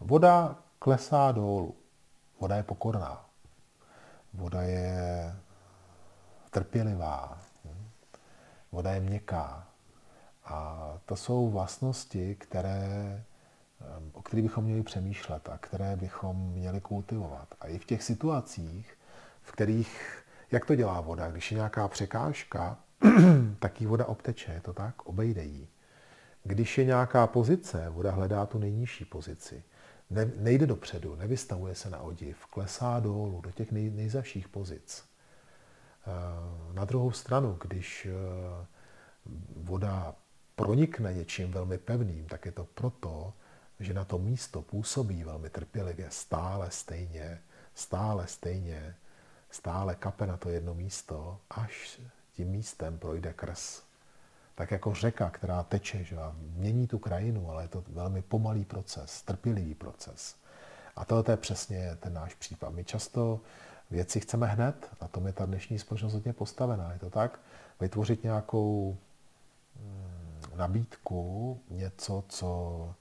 [0.00, 1.74] Voda klesá dolů.
[2.40, 3.26] Voda je pokorná.
[4.34, 5.34] Voda je
[6.50, 7.38] trpělivá.
[8.72, 9.66] Voda je měkká.
[10.44, 13.24] A to jsou vlastnosti, které,
[14.12, 17.54] o kterých bychom měli přemýšlet a které bychom měli kultivovat.
[17.60, 18.98] A i v těch situacích,
[19.42, 22.78] v kterých, jak to dělá voda, když je nějaká překážka,
[23.58, 25.06] tak jí voda obteče, je to tak?
[25.06, 25.68] Obejde jí.
[26.44, 29.62] Když je nějaká pozice, voda hledá tu nejnižší pozici
[30.10, 35.04] ne, nejde dopředu, nevystavuje se na odiv, klesá dolů do těch nej, nejzavších pozic.
[36.06, 38.66] Eh, na druhou stranu, když eh,
[39.56, 40.14] voda
[40.54, 43.32] pronikne něčím velmi pevným, tak je to proto,
[43.80, 47.42] že na to místo působí velmi trpělivě, stále stejně,
[47.74, 48.96] stále stejně,
[49.50, 52.00] stále kape na to jedno místo, až
[52.32, 53.85] tím místem projde krs
[54.56, 59.22] tak jako řeka, která teče, že mění tu krajinu, ale je to velmi pomalý proces,
[59.22, 60.36] trpělivý proces.
[60.96, 62.70] A tohle je přesně ten náš případ.
[62.70, 63.40] My často
[63.90, 66.92] věci chceme hned, na tom je ta dnešní společnost hodně postavená.
[66.92, 67.40] Je to tak?
[67.80, 68.96] Vytvořit nějakou
[69.80, 72.94] mm, nabídku, něco, co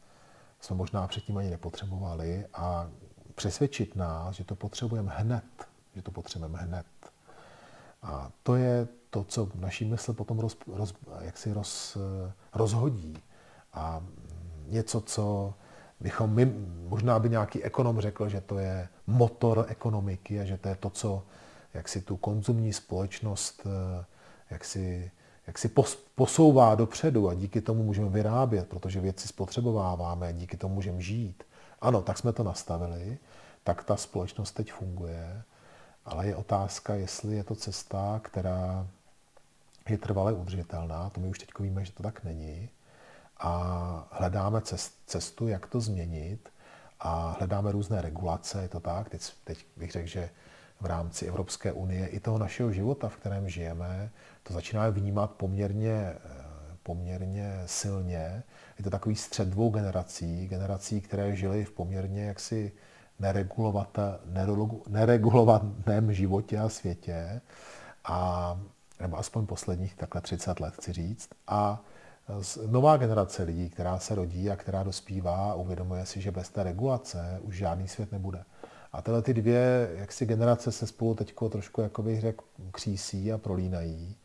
[0.60, 2.89] jsme možná předtím ani nepotřebovali a
[3.36, 5.43] přesvědčit nás, že to potřebujeme hned,
[5.95, 6.86] že to potřebujeme hned.
[8.01, 11.97] A to je to, co naší mysl potom roz, roz, jaksi roz,
[12.53, 13.18] rozhodí.
[13.74, 14.03] A
[14.68, 15.53] něco, co
[15.99, 16.45] bychom my,
[16.88, 20.89] možná by nějaký ekonom řekl, že to je motor ekonomiky a že to je to,
[20.89, 21.24] co
[21.74, 23.68] jak si tu konzumní společnost
[24.49, 25.11] jak si,
[25.47, 25.72] jak si
[26.16, 31.43] posouvá dopředu a díky tomu můžeme vyrábět, protože věci spotřebováváme, díky tomu můžeme žít.
[31.82, 33.18] Ano, tak jsme to nastavili,
[33.63, 35.43] tak ta společnost teď funguje,
[36.05, 38.88] ale je otázka, jestli je to cesta, která
[39.89, 42.69] je trvale udržitelná, to my už teď víme, že to tak není,
[43.38, 44.61] a hledáme
[45.05, 46.49] cestu, jak to změnit
[46.99, 50.29] a hledáme různé regulace, je to tak, teď, teď bych řekl, že
[50.81, 54.11] v rámci Evropské unie i toho našeho života, v kterém žijeme,
[54.43, 56.17] to začínáme vnímat poměrně, eh,
[56.83, 58.43] poměrně silně.
[58.77, 62.71] Je to takový střed dvou generací, generací, které žily v poměrně jaksi
[64.88, 67.41] neregulovaném životě a světě.
[68.03, 68.59] A
[68.99, 71.29] nebo aspoň posledních takhle 30 let, chci říct.
[71.47, 71.81] A
[72.67, 77.39] nová generace lidí, která se rodí a která dospívá, uvědomuje si, že bez té regulace
[77.41, 78.43] už žádný svět nebude.
[78.93, 83.37] A tyhle ty dvě jaksi generace se spolu teď trošku, jako bych řekl, křísí a
[83.37, 84.17] prolínají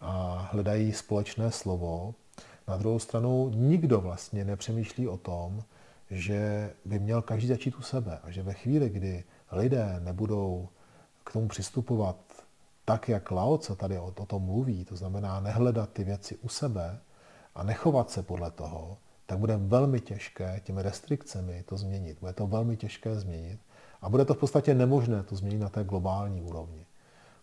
[0.00, 2.14] a hledají společné slovo.
[2.68, 5.62] Na druhou stranu nikdo vlastně nepřemýšlí o tom,
[6.10, 10.68] že by měl každý začít u sebe a že ve chvíli, kdy lidé nebudou
[11.24, 12.16] k tomu přistupovat
[12.84, 16.48] tak, jak Lao co tady o, o tom mluví, to znamená nehledat ty věci u
[16.48, 16.98] sebe
[17.54, 22.18] a nechovat se podle toho, tak bude velmi těžké těmi restrikcemi to změnit.
[22.20, 23.60] Bude to velmi těžké změnit
[24.02, 26.86] a bude to v podstatě nemožné to změnit na té globální úrovni.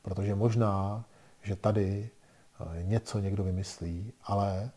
[0.02, 1.06] Protože možná,
[1.42, 4.72] že tady eh, něco někdo vymyslí, ale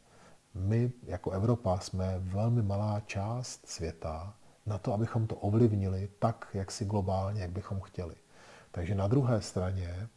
[0.55, 4.35] my jako Evropa jsme velmi malá část světa
[4.67, 8.15] na to, abychom to ovlivnili tak, jak si globálně, jak bychom chtěli.
[8.71, 10.09] Takže na druhé straně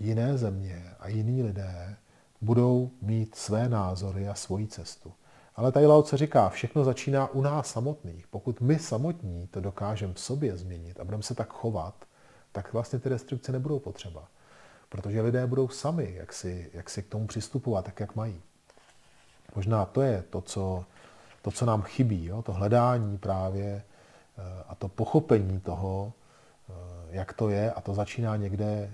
[0.00, 1.96] jiné země a jiní lidé
[2.40, 5.12] budou mít své názory a svoji cestu.
[5.56, 8.26] Ale tady Lao se říká, všechno začíná u nás samotných.
[8.26, 11.94] Pokud my samotní to dokážeme v sobě změnit a budeme se tak chovat,
[12.52, 14.28] tak vlastně ty restrikce nebudou potřeba.
[14.88, 18.40] Protože lidé budou sami, jak si, jak si k tomu přistupovat, tak jak mají.
[19.54, 20.84] Možná to je to, co,
[21.42, 22.42] to, co nám chybí, jo?
[22.42, 23.66] to hledání právě
[24.38, 26.12] eh, a to pochopení toho,
[26.68, 26.72] eh,
[27.10, 28.90] jak to je a to začíná někde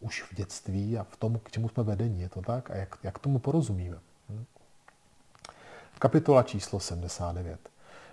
[0.00, 2.70] už v dětství a v tom, k čemu jsme vedeni, je to tak?
[2.70, 3.98] A jak, jak tomu porozumíme?
[4.30, 4.44] Hm?
[5.98, 7.60] Kapitola číslo 79.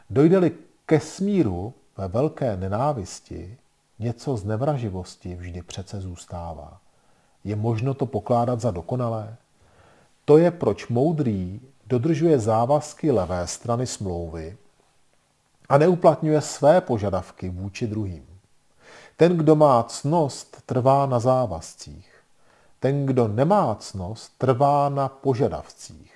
[0.10, 0.52] Dojde-li
[0.86, 3.58] ke smíru ve velké nenávisti,
[4.00, 6.80] něco z nevraživosti vždy přece zůstává.
[7.44, 9.36] Je možno to pokládat za dokonalé?
[10.26, 14.58] To je, proč moudrý dodržuje závazky levé strany smlouvy
[15.70, 18.35] a neuplatňuje své požadavky vůči druhým.
[19.18, 22.24] Ten, kdo má cnost, trvá na závazcích.
[22.80, 26.13] Ten, kdo nemá cnost, trvá na požadavcích.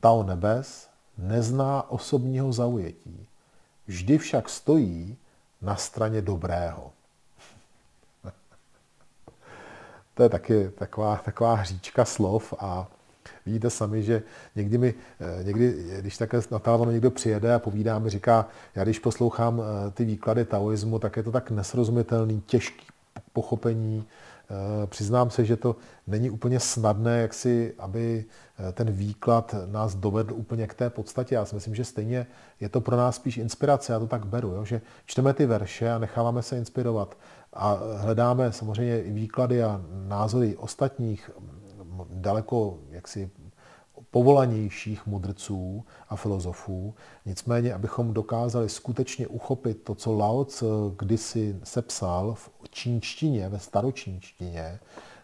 [0.00, 0.88] Tao nebes
[1.18, 3.26] nezná osobního zaujetí.
[3.86, 5.16] Vždy však stojí
[5.62, 6.90] na straně dobrého.
[10.14, 12.86] to je taky taková, taková hříčka slov a
[13.46, 14.22] vidíte sami, že
[14.56, 18.84] někdy mi, eh, někdy, když takhle na telefonu někdo přijede a povídá mi, říká, já
[18.84, 22.86] když poslouchám eh, ty výklady taoismu, tak je to tak nesrozumitelný, těžký
[23.32, 24.04] pochopení.
[24.50, 28.24] Eh, přiznám se, že to není úplně snadné, jak si, aby
[28.72, 31.34] ten výklad nás dovedl úplně k té podstatě.
[31.34, 32.26] Já si myslím, že stejně
[32.60, 34.64] je to pro nás spíš inspirace, já to tak beru, jo?
[34.64, 37.16] že čteme ty verše a necháváme se inspirovat
[37.54, 41.30] a hledáme samozřejmě i výklady a názory ostatních
[42.10, 43.30] daleko jaksi
[44.10, 46.94] povolanějších mudrců a filozofů.
[47.26, 50.66] Nicméně, abychom dokázali skutečně uchopit to, co Lao Tse
[50.98, 54.80] kdysi sepsal v čínštině, ve staročínštině,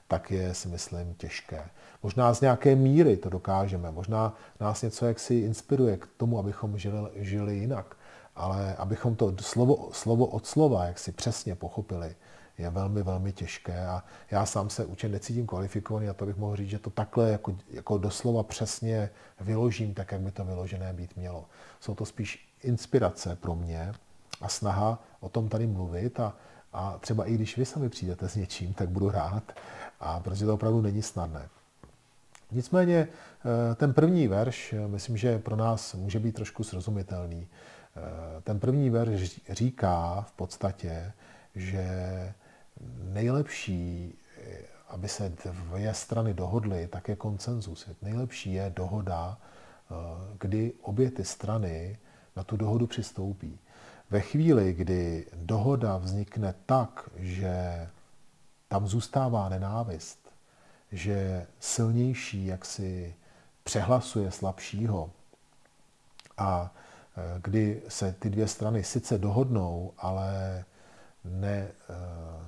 [0.08, 1.70] tak je, si myslím, těžké.
[2.02, 7.10] Možná z nějaké míry to dokážeme, možná nás něco jaksi inspiruje k tomu, abychom žili,
[7.14, 7.96] žili jinak,
[8.36, 12.14] ale abychom to slovo, slovo od slova, jak si přesně pochopili,
[12.60, 16.56] je velmi, velmi těžké a já sám se učen necítím kvalifikovaný a to bych mohl
[16.56, 21.16] říct, že to takhle jako, jako doslova přesně vyložím tak, jak by to vyložené být
[21.16, 21.44] mělo.
[21.80, 23.92] Jsou to spíš inspirace pro mě
[24.40, 26.36] a snaha o tom tady mluvit a,
[26.72, 29.52] a třeba i když vy sami přijdete s něčím, tak budu rád,
[30.00, 31.48] a protože to opravdu není snadné.
[32.52, 37.48] Nicméně eh, ten první verš, eh, myslím, že pro nás může být trošku srozumitelný.
[37.96, 41.12] Eh, ten první verš říká v podstatě,
[41.54, 41.84] že
[43.02, 44.14] nejlepší,
[44.90, 47.88] aby se dvě strany dohodly, tak je koncenzus.
[48.02, 49.94] Nejlepší je dohoda, eh,
[50.38, 51.98] kdy obě ty strany
[52.36, 53.58] na tu dohodu přistoupí.
[54.10, 57.88] Ve chvíli, kdy dohoda vznikne tak, že
[58.68, 60.18] tam zůstává nenávist,
[60.92, 63.14] že silnější jaksi
[63.64, 65.10] přehlasuje slabšího
[66.38, 66.74] a
[67.16, 70.64] eh, kdy se ty dvě strany sice dohodnou, ale
[71.24, 72.39] ne, eh,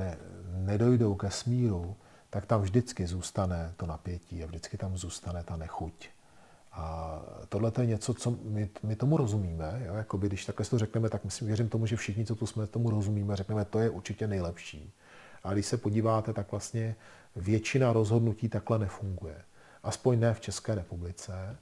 [0.00, 0.16] ne,
[0.54, 1.96] nedojdou ke smíru,
[2.30, 6.08] tak tam vždycky zůstane to napětí a vždycky tam zůstane ta nechuť.
[6.72, 9.82] A tohle je něco, co my, my tomu rozumíme.
[9.86, 9.94] Jo?
[9.94, 12.90] Jakoby, když takhle to řekneme, tak myslím, věřím tomu, že všichni, co tu jsme, tomu
[12.90, 14.92] rozumíme, řekneme, to je určitě nejlepší.
[15.44, 16.96] A když se podíváte, tak vlastně
[17.36, 19.36] většina rozhodnutí takhle nefunguje.
[19.82, 21.56] Aspoň ne v České republice.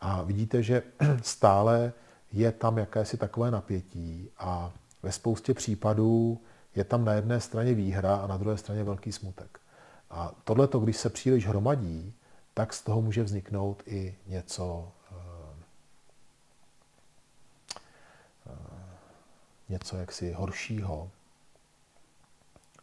[0.00, 0.82] A vidíte, že
[1.22, 1.92] stále
[2.32, 4.72] je tam jakési takové napětí a
[5.02, 6.40] ve spoustě případů
[6.78, 9.60] je tam na jedné straně výhra a na druhé straně velký smutek.
[10.10, 12.14] A tohle, když se příliš hromadí,
[12.54, 15.16] tak z toho může vzniknout i něco, eh,
[18.46, 18.52] eh,
[19.68, 21.10] něco jaksi horšího.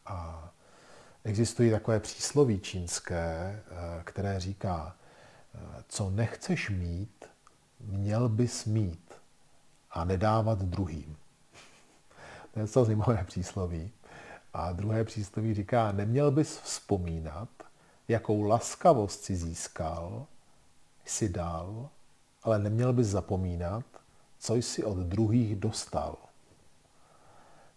[0.05, 0.49] A
[1.23, 4.95] existují takové přísloví čínské, eh, které říká,
[5.87, 7.25] co nechceš mít,
[7.79, 9.13] měl bys mít
[9.91, 11.17] a nedávat druhým.
[12.55, 13.91] To je docela zajímavé přísloví.
[14.53, 17.49] A druhé přísloví říká, neměl bys vzpomínat,
[18.07, 20.25] jakou laskavost si získal,
[21.05, 21.89] si dal,
[22.43, 23.85] ale neměl bys zapomínat,
[24.39, 26.17] co jsi od druhých dostal.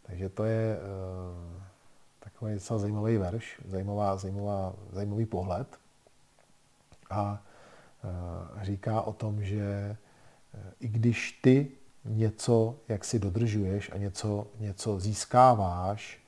[0.03, 1.63] Takže to je uh,
[2.21, 5.79] takový docela zajímavý verš, zajímavá, zajímavá, zajímavý pohled.
[7.11, 7.43] A
[8.05, 9.97] uh, říká o tom, že
[10.55, 11.71] uh, i když ty
[12.09, 16.21] něco, jak si dodržuješ a něco, něco získáváš,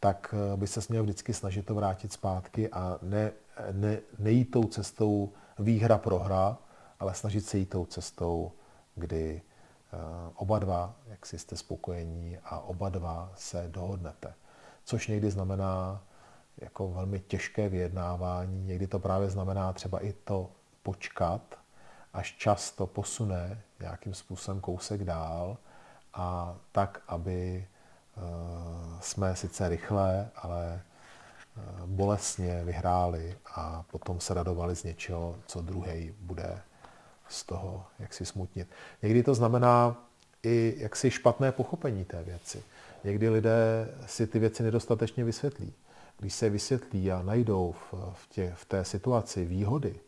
[0.00, 3.32] tak eh, by se měl vždycky snažit to vrátit zpátky a ne,
[3.72, 6.58] ne, nejít tou cestou výhra prohra,
[7.00, 8.52] ale snažit se jít tou cestou,
[8.94, 9.42] kdy
[9.92, 9.96] eh,
[10.34, 14.34] oba dva, jak si jste spokojení a oba dva se dohodnete.
[14.84, 16.02] Což někdy znamená
[16.58, 20.50] jako velmi těžké vyjednávání, někdy to právě znamená třeba i to
[20.82, 21.59] počkat,
[22.12, 25.56] až čas to posune nějakým způsobem kousek dál
[26.14, 27.66] a tak, aby
[28.16, 28.20] eh,
[29.00, 36.14] jsme sice rychle, ale eh, bolestně vyhráli a potom se radovali z něčeho, co druhý
[36.20, 36.62] bude
[37.28, 38.68] z toho jak si smutnit.
[39.02, 39.96] Někdy to znamená
[40.42, 42.62] i jaksi špatné pochopení té věci.
[43.04, 45.72] Někdy lidé si ty věci nedostatečně vysvětlí.
[46.18, 50.00] Když se vysvětlí a najdou v, v, tě, v té situaci výhody,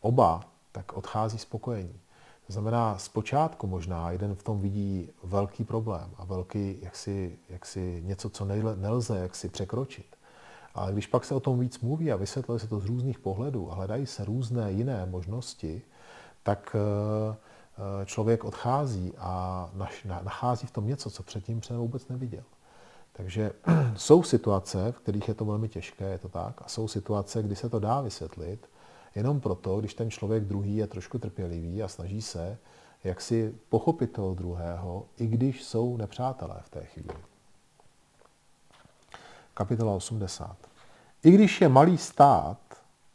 [0.00, 2.00] oba, tak odchází spokojení.
[2.46, 8.30] To znamená, zpočátku možná jeden v tom vidí velký problém a velký jaksi, jaksi něco,
[8.30, 8.44] co
[8.74, 10.16] nelze jaksi překročit.
[10.74, 13.72] Ale když pak se o tom víc mluví a vysvětluje se to z různých pohledů
[13.72, 15.82] a hledají se různé jiné možnosti,
[16.42, 17.36] tak eh,
[18.02, 19.70] eh, člověk odchází a
[20.22, 22.44] nachází v tom něco, co předtím třeba vůbec neviděl.
[23.12, 23.52] Takže
[23.96, 27.56] jsou situace, v kterých je to velmi těžké, je to tak, a jsou situace, kdy
[27.56, 28.69] se to dá vysvětlit,
[29.14, 32.58] Jenom proto, když ten člověk druhý je trošku trpělivý a snaží se,
[33.04, 37.14] jak si pochopit toho druhého, i když jsou nepřátelé v té chvíli.
[39.54, 40.56] Kapitola 80.
[41.22, 42.58] I když je malý stát,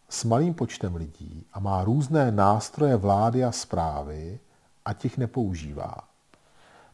[0.10, 4.40] s malým počtem lidí a má různé nástroje vlády a zprávy
[4.86, 5.96] a těch nepoužívá.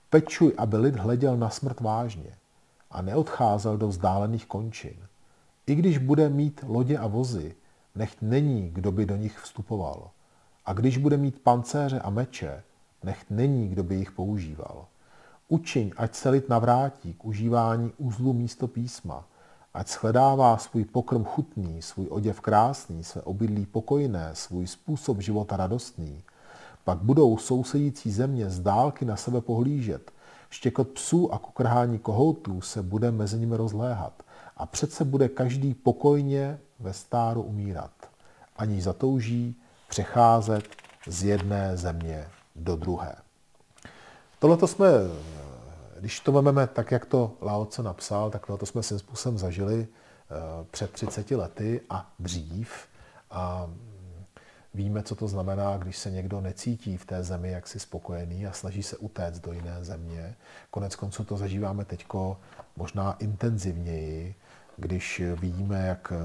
[0.10, 2.36] Pečuj, aby lid hleděl na smrt vážně
[2.92, 4.98] a neodcházel do vzdálených končin.
[5.68, 7.56] I když bude mít lodě a vozy,
[7.96, 10.10] nech není, kdo by do nich vstupoval.
[10.66, 12.64] A když bude mít pancéře a meče,
[13.04, 14.86] nech není, kdo by jich používal.
[15.48, 19.26] Učiň, ať se lid navrátí k užívání uzlu místo písma,
[19.74, 26.24] ať shledává svůj pokrm chutný, svůj oděv krásný, své obydlí pokojné, svůj způsob života radostný.
[26.84, 30.12] Pak budou sousedící země z dálky na sebe pohlížet.
[30.50, 34.24] Štěkot psů a kukrhání kohoutů se bude mezi nimi rozléhat.
[34.58, 37.92] A přece bude každý pokojně ve stáru umírat.
[38.58, 39.56] Ani zatouží
[39.90, 40.64] přecházet
[41.08, 43.16] z jedné země do druhé.
[44.40, 44.88] Tohle to jsme,
[46.00, 49.88] když to vezmeme tak, jak to Lao Tse napsal, tak to jsme svým způsobem zažili
[49.88, 52.88] eh, před 30 lety a dřív.
[53.32, 53.70] A
[54.74, 58.84] víme, co to znamená, když se někdo necítí v té zemi jaksi spokojený a snaží
[58.84, 60.36] se utéct do jiné země.
[60.72, 62.06] Konec konců to zažíváme teď
[62.76, 64.36] možná intenzivněji,
[64.78, 66.18] když vidíme, jak eh,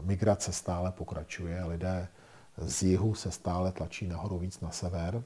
[0.00, 2.08] migrace stále pokračuje, lidé
[2.56, 5.22] z jihu se stále tlačí nahoru víc na sever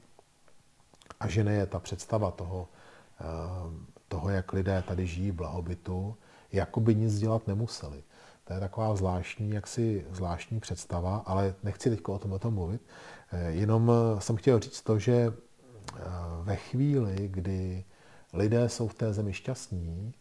[1.21, 2.69] a že je ta představa toho,
[3.21, 3.25] eh,
[4.09, 6.17] toho, jak lidé tady žijí v blahobytu,
[6.53, 8.03] jako by nic dělat nemuseli.
[8.45, 12.83] To je taková zvláštní, jaksi zvláštní představa, ale nechci teď o tom, o tom mluvit.
[13.33, 15.33] Eh, jenom jsem chtěl říct to, že
[16.43, 17.85] ve chvíli, kdy
[18.33, 20.15] lidé jsou v té zemi šťastní,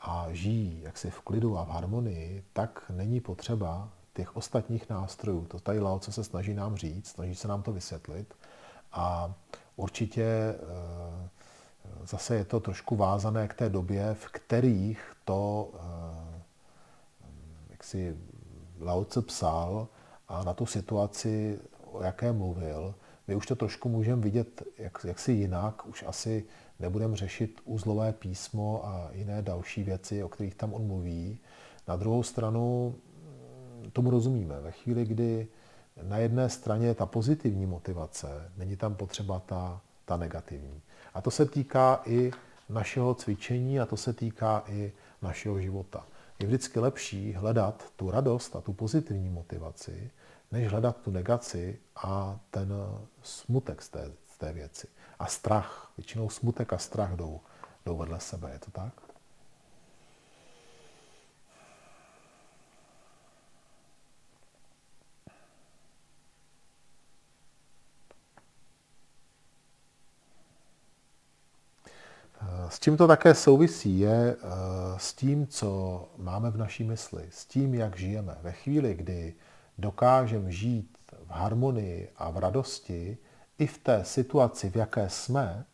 [0.00, 5.44] a žijí jaksi v klidu a v harmonii, tak není potřeba těch ostatních nástrojů.
[5.44, 8.34] To tady Lao, co se snaží nám říct, snaží se nám to vysvětlit.
[8.92, 9.34] A
[9.76, 11.28] určitě eh,
[12.04, 16.42] zase je to trošku vázané k té době, v kterých to, eh,
[17.70, 18.16] jak si
[18.80, 19.88] Lao Tse psal
[20.28, 21.58] a na tu situaci,
[21.92, 22.94] o jaké mluvil,
[23.26, 26.44] my už to trošku můžeme vidět jak, jaksi jinak, už asi
[26.80, 31.38] nebudeme řešit uzlové písmo a jiné další věci, o kterých tam on mluví.
[31.88, 32.94] Na druhou stranu
[33.82, 34.60] mm, tomu rozumíme.
[34.60, 35.48] Ve chvíli, kdy
[36.02, 40.82] na jedné straně je ta pozitivní motivace, není tam potřeba ta, ta negativní.
[41.14, 42.30] A to se týká i
[42.68, 46.06] našeho cvičení a to se týká i našeho života.
[46.38, 50.10] Je vždycky lepší hledat tu radost a tu pozitivní motivaci,
[50.52, 52.72] než hledat tu negaci a ten
[53.22, 54.86] smutek z té, z té věci.
[55.20, 55.92] A strach.
[55.96, 57.40] Většinou smutek a strach jdou,
[57.86, 58.50] jdou vedle sebe.
[58.52, 58.92] Je to tak?
[72.68, 74.46] S čím to také souvisí, je eh,
[74.96, 78.36] s tím, co máme v naší mysli, s tím, jak žijeme.
[78.42, 79.34] Ve chvíli, kdy
[79.78, 83.18] dokážeme žít v harmonii a v radosti
[83.60, 85.64] i v té situaci, v jaké jsme,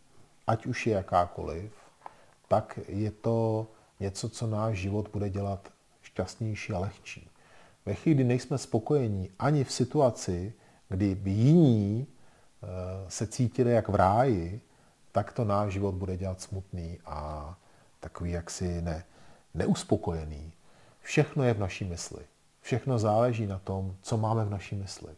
[0.47, 1.72] ať už je jakákoliv,
[2.49, 3.66] tak je to
[4.01, 5.72] něco, co náš život bude dělat
[6.03, 7.30] šťastnější a lehčí.
[7.87, 10.53] Ve chvíli, kdy nejsme spokojení ani v situaci,
[10.89, 12.66] kdy by jiní eh,
[13.09, 14.61] se cítili jak v ráji,
[15.12, 17.55] tak to náš život bude dělat smutný a
[18.01, 19.05] takový jaksi ne,
[19.55, 20.53] neuspokojený.
[21.01, 22.24] Všechno je v naší mysli.
[22.61, 25.14] Všechno záleží na tom, co máme v naší mysli.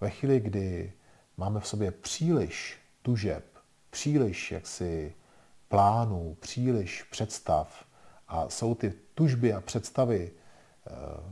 [0.00, 0.92] Ve chvíli, kdy
[1.38, 3.44] máme v sobě příliš tužeb,
[3.90, 5.14] příliš jaksi
[5.68, 7.84] plánů, příliš představ
[8.28, 10.90] a jsou ty tužby a představy eh,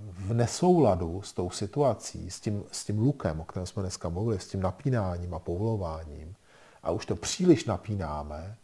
[0.08, 4.40] v nesouladu s tou situací, s tím, s tím lukem, o kterém jsme dneska mluvili,
[4.40, 6.36] s tím napínáním a povolováním,
[6.82, 8.56] a už to příliš napínáme,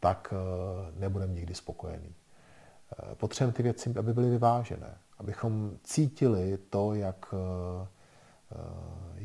[0.00, 2.14] tak eh, nebudeme nikdy spokojení.
[2.92, 7.34] Eh, potřebujeme ty věci, aby byly vyvážené abychom cítili to, jak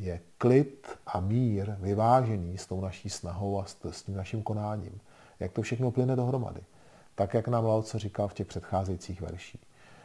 [0.00, 5.00] je klid a mír vyvážený s tou naší snahou a s tím naším konáním.
[5.40, 6.60] Jak to všechno plyne dohromady.
[7.14, 9.60] Tak, jak nám Laoce říkal v těch předcházejících verších.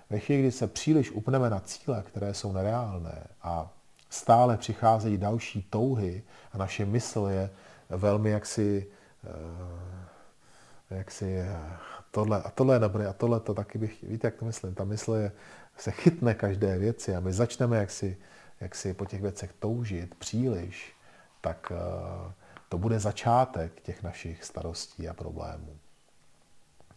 [0.10, 3.74] Ve chvíli, kdy se příliš upneme na cíle, které jsou nereálné a
[4.10, 7.50] stále přicházejí další touhy a naše mysl je
[7.90, 8.88] velmi jaksi,
[10.92, 11.58] eh, jaksi eh,
[12.12, 14.84] tohle a tohle je dobré a tohle to taky bych, víte, jak to myslím, ta
[14.84, 15.32] mysl je
[15.78, 18.18] se chytne každé věci a my začneme jaksi,
[18.64, 20.96] jaksi po těch věcech toužit příliš,
[21.42, 22.34] tak eh,
[22.70, 25.78] to bude začátek těch našich starostí a problémů.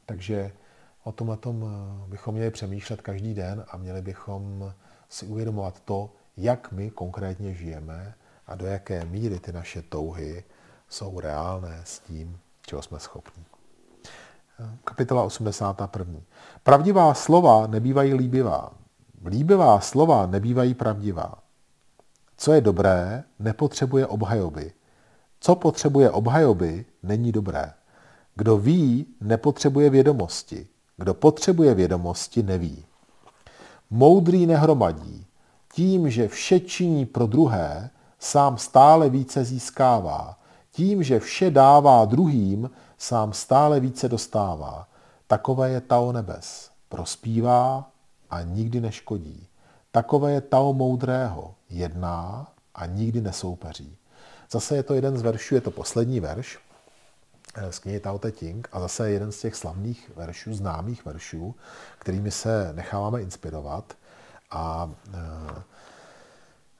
[0.06, 0.52] Takže
[1.04, 4.74] o tomhle tom eh, bychom měli přemýšlet každý den a měli bychom
[5.08, 8.14] si uvědomovat to, jak my konkrétně žijeme
[8.46, 10.44] a do jaké míry ty naše touhy
[10.88, 13.44] jsou reálné s tím, čeho jsme schopni.
[14.84, 16.20] Kapitola 81.
[16.62, 18.72] Pravdivá slova nebývají líbivá.
[19.26, 21.34] Líbivá slova nebývají pravdivá.
[22.36, 24.72] Co je dobré, nepotřebuje obhajoby.
[25.40, 27.72] Co potřebuje obhajoby, není dobré.
[28.34, 30.66] Kdo ví, nepotřebuje vědomosti.
[30.96, 32.84] Kdo potřebuje vědomosti, neví.
[33.90, 35.26] Moudrý nehromadí.
[35.72, 40.38] Tím, že vše činí pro druhé, sám stále více získává.
[40.70, 44.88] Tím, že vše dává druhým, sám stále více dostává.
[45.26, 46.70] Takové je Tao nebes.
[46.88, 47.90] Prospívá
[48.30, 49.45] a nikdy neškodí.
[49.96, 51.54] Takové je Tao moudrého.
[51.70, 53.96] Jedná a nikdy nesoupeří.
[54.50, 56.58] Zase je to jeden z veršů, je to poslední verš
[57.54, 61.54] eh, z knihy Tao Te Ching a zase jeden z těch slavných veršů, známých veršů,
[61.98, 63.94] kterými se necháváme inspirovat.
[64.50, 65.18] A e,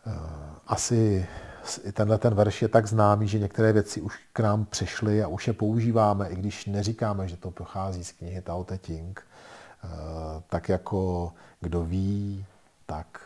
[0.07, 0.19] e,
[0.67, 1.27] asi
[1.93, 5.47] tenhle ten verš je tak známý, že některé věci už k nám přišly a už
[5.47, 9.21] je používáme, i když neříkáme, že to pochází z knihy Tao Te Ching.
[9.21, 9.89] E,
[10.49, 12.47] tak jako kdo ví,
[12.87, 13.21] tak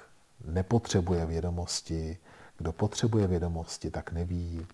[0.44, 2.18] nepotřebuje vědomosti,
[2.58, 4.66] kdo potřebuje vědomosti, tak neví.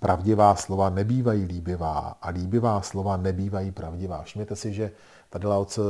[0.00, 4.22] Pravdivá slova nebývají líbivá a líbivá slova nebývají pravdivá.
[4.22, 4.90] Všimněte si, že
[5.30, 5.80] tady Laoce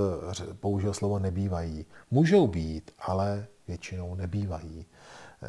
[0.61, 1.87] použil slovo nebývají.
[2.11, 4.87] Můžou být, ale většinou nebývají.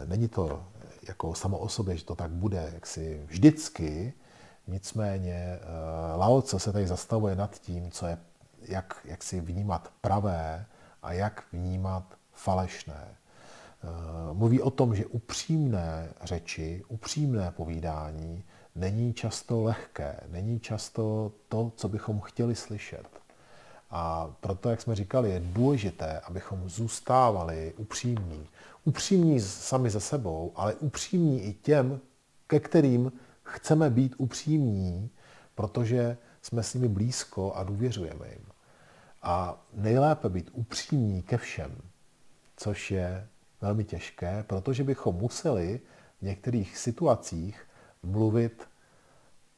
[0.05, 0.63] Není to
[1.07, 4.13] jako samo o sobě, že to tak bude jaksi vždycky,
[4.67, 5.59] nicméně eh,
[6.15, 8.17] Laoce se tady zastavuje nad tím, co je,
[8.61, 10.65] jak, jak si vnímat pravé
[11.04, 13.08] a jak vnímat falešné.
[13.08, 18.43] Eh, mluví o tom, že upřímné řeči, upřímné povídání
[18.76, 23.08] není často lehké, není často to, co bychom chtěli slyšet.
[23.89, 28.47] A proto, jak jsme říkali, je důležité, abychom zůstávali upřímní.
[28.86, 31.99] Upřímní sami ze sebou, ale upřímní i těm,
[32.47, 33.12] ke kterým
[33.43, 35.10] chceme být upřímní,
[35.56, 38.53] protože jsme s nimi blízko a důvěřujeme jim.
[39.24, 41.78] A nejlépe být upřímní ke všem,
[42.57, 43.28] což je
[43.61, 45.82] velmi těžké, protože bychom museli
[46.19, 47.67] v některých situacích
[48.03, 48.67] mluvit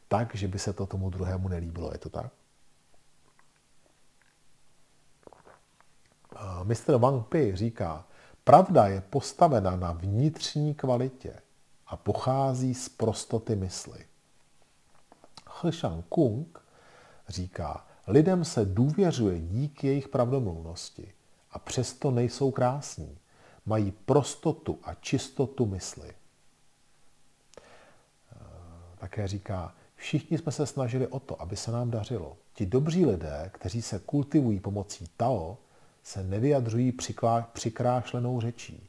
[0.07, 1.91] tak, že by se to tomu druhému nelíbilo.
[1.91, 2.31] Je to tak?
[6.63, 6.97] Mr.
[6.97, 8.05] Wang Pi říká,
[8.43, 11.41] pravda je postavena na vnitřní kvalitě
[11.87, 14.05] a pochází z prostoty mysli.
[15.61, 15.71] He
[16.09, 16.59] Kung
[17.27, 21.13] říká, lidem se důvěřuje díky jejich pravdomluvnosti
[21.51, 23.17] a přesto nejsou krásní
[23.65, 26.09] mají prostotu a čistotu mysli.
[26.09, 26.15] Eh,
[28.97, 32.37] také říká, všichni jsme se snažili o to, aby se nám dařilo.
[32.53, 35.57] Ti dobří lidé, kteří se kultivují pomocí Tao,
[36.03, 36.93] se nevyjadřují
[37.53, 38.87] přikrášlenou řečí.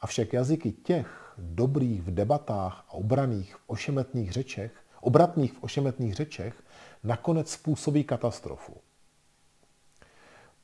[0.00, 6.62] Avšak jazyky těch dobrých v debatách a obraných v ošemetných řečech, obratných v ošemetných řečech,
[7.04, 8.76] nakonec způsobí katastrofu.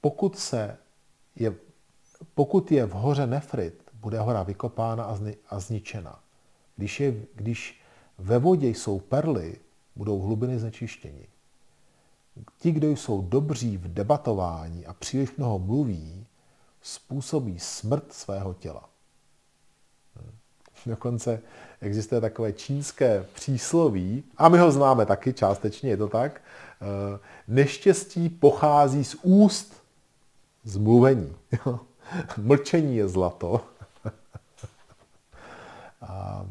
[0.00, 0.78] Pokud se
[1.36, 1.54] je
[2.34, 6.20] pokud je v hoře nefrit, bude hora vykopána a, zni, a zničena.
[6.76, 7.80] Když, je, když
[8.18, 9.56] ve vodě jsou perly,
[9.96, 11.26] budou hlubiny znečištění.
[12.58, 16.26] Ti, kdo jsou dobří v debatování a příliš mnoho mluví,
[16.82, 18.88] způsobí smrt svého těla.
[20.16, 20.32] Hm.
[20.86, 21.42] Dokonce
[21.80, 26.40] existuje takové čínské přísloví, a my ho známe taky částečně, je to tak.
[26.82, 27.18] Eh,
[27.48, 29.82] neštěstí pochází z úst
[30.64, 31.36] zmluvení.
[32.36, 33.64] Mlčení je zlato.
[36.02, 36.46] A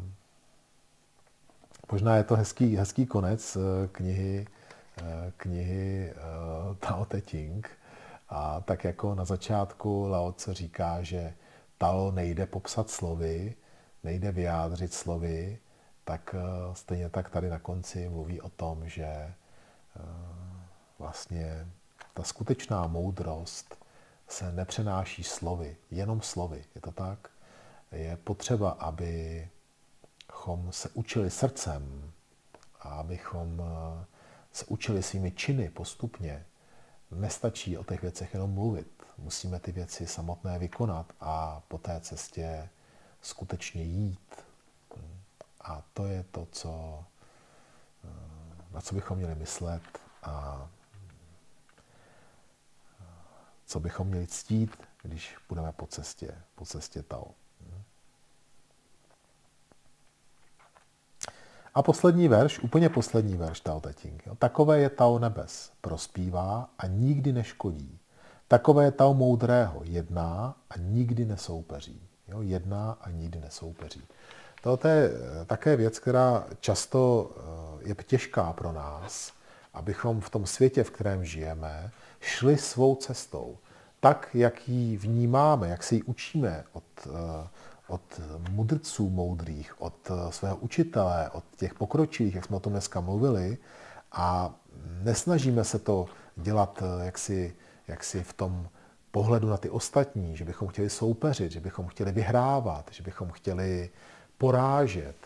[1.92, 4.46] možná je to hezký, hezký konec eh, knihy,
[4.98, 6.12] eh, knihy
[6.80, 7.70] Tao Te Ching.
[8.28, 11.34] A tak jako na začátku Lao Tse říká, že
[11.78, 13.54] Tao nejde popsat slovy,
[14.04, 15.58] nejde vyjádřit slovy,
[16.04, 16.34] tak
[16.72, 19.34] stejně tak tady na konci mluví o tom, že
[20.98, 21.66] vlastně
[22.14, 23.84] ta skutečná moudrost
[24.28, 26.64] se nepřenáší slovy, jenom slovy.
[26.74, 27.30] Je to tak?
[27.92, 29.48] Je potřeba, abychom
[30.70, 32.12] se učili srdcem
[32.80, 34.04] a abychom eh,
[34.52, 36.46] se učili svými činy postupně.
[37.10, 39.02] Nestačí o těch věcech jenom mluvit.
[39.18, 42.68] Musíme ty věci samotné vykonat a po té cestě
[43.22, 44.44] skutečně jít.
[45.60, 47.04] A to je to, co,
[48.04, 49.82] eh, na co bychom měli myslet
[50.22, 50.68] a
[53.66, 57.34] co bychom měli ctít, když budeme po cestě, po cestě Tao.
[61.74, 64.22] A poslední verš, úplně poslední verš Tao Te Ching.
[64.38, 67.98] Takové je Tao nebes, prospívá a nikdy neškodí.
[68.48, 72.09] Takové je Tao moudrého, jedná a nikdy nesoupeří.
[72.30, 74.02] Jo, jedná a nikdy nesoupeří.
[74.62, 79.32] To je eh, také věc, která často eh, je těžká pro nás,
[79.74, 81.90] abychom v tom světě, v kterém žijeme,
[82.20, 83.58] šli svou cestou.
[84.00, 87.48] Tak, jak ji vnímáme, jak se ji učíme od, eh,
[87.86, 88.20] od
[88.50, 93.58] mudrců moudrých, od svého učitele, od těch pokročilých, jak jsme o tom dneska mluvili,
[94.12, 94.54] a
[95.02, 97.56] nesnažíme se to dělat jaksi,
[97.88, 98.68] jaksi v tom
[99.10, 103.90] pohledu na ty ostatní, že bychom chtěli soupeřit, že bychom chtěli vyhrávat, že bychom chtěli
[104.38, 105.16] porážet.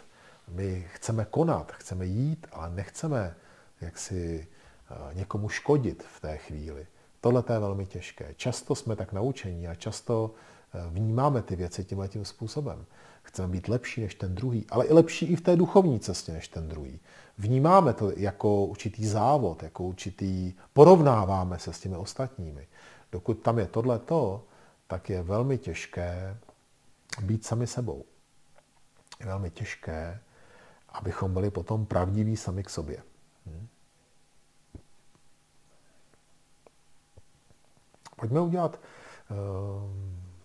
[0.49, 3.35] My chceme konat, chceme jít, ale nechceme
[3.81, 4.47] jaksi
[4.91, 6.87] eh, někomu škodit v té chvíli.
[7.21, 8.35] Tohle je velmi těžké.
[8.37, 10.35] Často jsme tak naučení a často
[10.75, 12.87] eh, vnímáme ty věci tímhle tím způsobem.
[13.23, 16.49] Chceme být lepší než ten druhý, ale i lepší i v té duchovní cestě než
[16.49, 17.01] ten druhý.
[17.39, 22.67] Vnímáme to jako určitý závod, jako určitý, porovnáváme se s těmi ostatními.
[23.15, 24.45] Dokud tam je tohleto,
[24.87, 26.37] tak je velmi těžké
[27.23, 28.05] být sami sebou.
[29.21, 30.21] Je velmi těžké,
[30.89, 33.03] abychom byli potom pravdiví sami k sobě.
[33.47, 33.67] Hm?
[38.17, 38.81] Pojďme udělat
[39.31, 39.37] uh,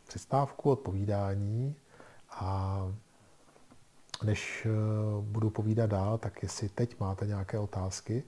[0.07, 1.75] přestávku odpovídání
[2.29, 2.81] a
[4.23, 8.23] než uh, budu povídat dál, tak jestli teď máte nějaké otázky,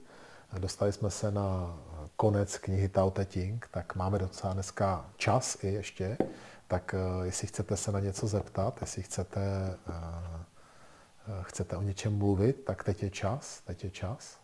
[0.58, 1.78] dostali jsme se na
[2.16, 6.18] konec knihy Tao Te Ching, tak máme docela dneska čas i ještě,
[6.68, 9.40] tak uh, jestli chcete se na něco zeptat, jestli chcete,
[9.88, 14.42] uh, chcete o něčem mluvit, tak teď je čas, teď je čas.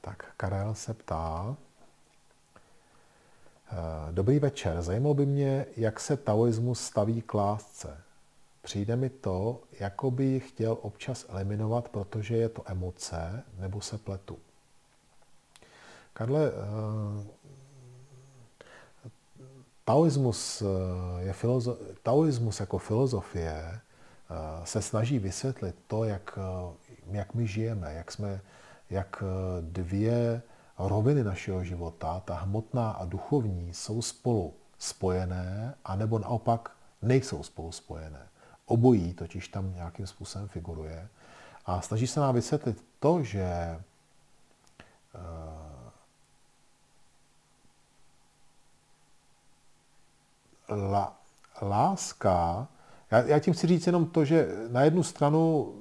[0.00, 1.67] Tak Karel se ptá, eh,
[4.10, 7.96] Dobrý večer, zajímalo by mě, jak se taoismus staví k lásce.
[8.62, 13.98] Přijde mi to, jako by ji chtěl občas eliminovat, protože je to emoce, nebo se
[13.98, 14.38] pletu.
[16.12, 17.26] Karle, eh,
[19.84, 20.66] taoismus, eh,
[21.22, 23.80] je filozo- taoismus jako filozofie
[24.64, 26.38] se snaží vysvětlit to, jak,
[27.10, 28.40] jak my žijeme, jak jsme,
[28.90, 30.42] jak eh, dvě
[30.78, 36.72] roviny našeho života, ta hmotná a duchovní, jsou spolu spojené, anebo naopak
[37.02, 38.28] nejsou spolu spojené.
[38.66, 41.08] Obojí totiž tam nějakým způsobem figuruje.
[41.66, 43.80] A snaží se nám vysvětlit to, že eh,
[50.68, 51.16] la,
[51.62, 52.68] láska,
[53.10, 55.72] já, já tím chci říct jenom to, že na jednu stranu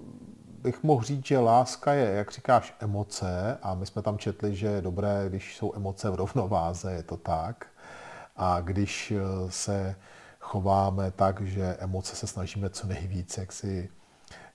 [0.67, 4.67] bych mohl říct, že láska je, jak říkáš, emoce a my jsme tam četli, že
[4.67, 7.67] je dobré, když jsou emoce v rovnováze, je to tak.
[8.35, 9.95] A když eh, se
[10.39, 13.89] chováme tak, že emoce se snažíme co nejvíc, jak si,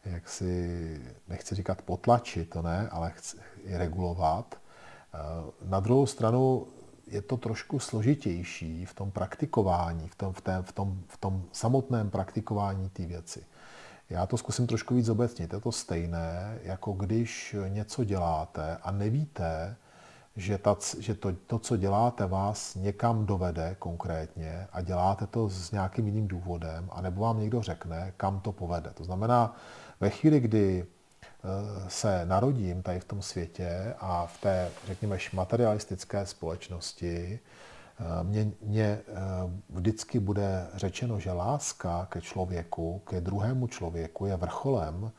[0.05, 4.55] jak si nechci říkat potlačit, to ne, ale chci regulovat.
[4.55, 5.19] Eh,
[5.65, 6.67] na druhou stranu
[7.07, 11.45] je to trošku složitější v tom praktikování, v tom, v tom, v tom, v tom
[11.53, 13.45] samotném praktikování té věci.
[14.13, 15.53] Já to zkusím trošku víc obecnit.
[15.53, 19.77] Je to stejné, jako když něco děláte a nevíte,
[20.37, 25.71] že, ta, že to, to, co děláte, vás někam dovede konkrétně a děláte to s
[25.71, 28.91] nějakým jiným důvodem, anebo vám někdo řekne, kam to povede.
[28.95, 29.57] To znamená,
[30.01, 36.27] ve chvíli, kdy eh, se narodím tady v tom světě a v té, řekněme, materialistické
[36.27, 37.41] společnosti,
[38.23, 39.03] mně, mně eh,
[39.71, 45.13] vždycky bude řečeno, že láska ke člověku, ke druhému člověku je vrcholem,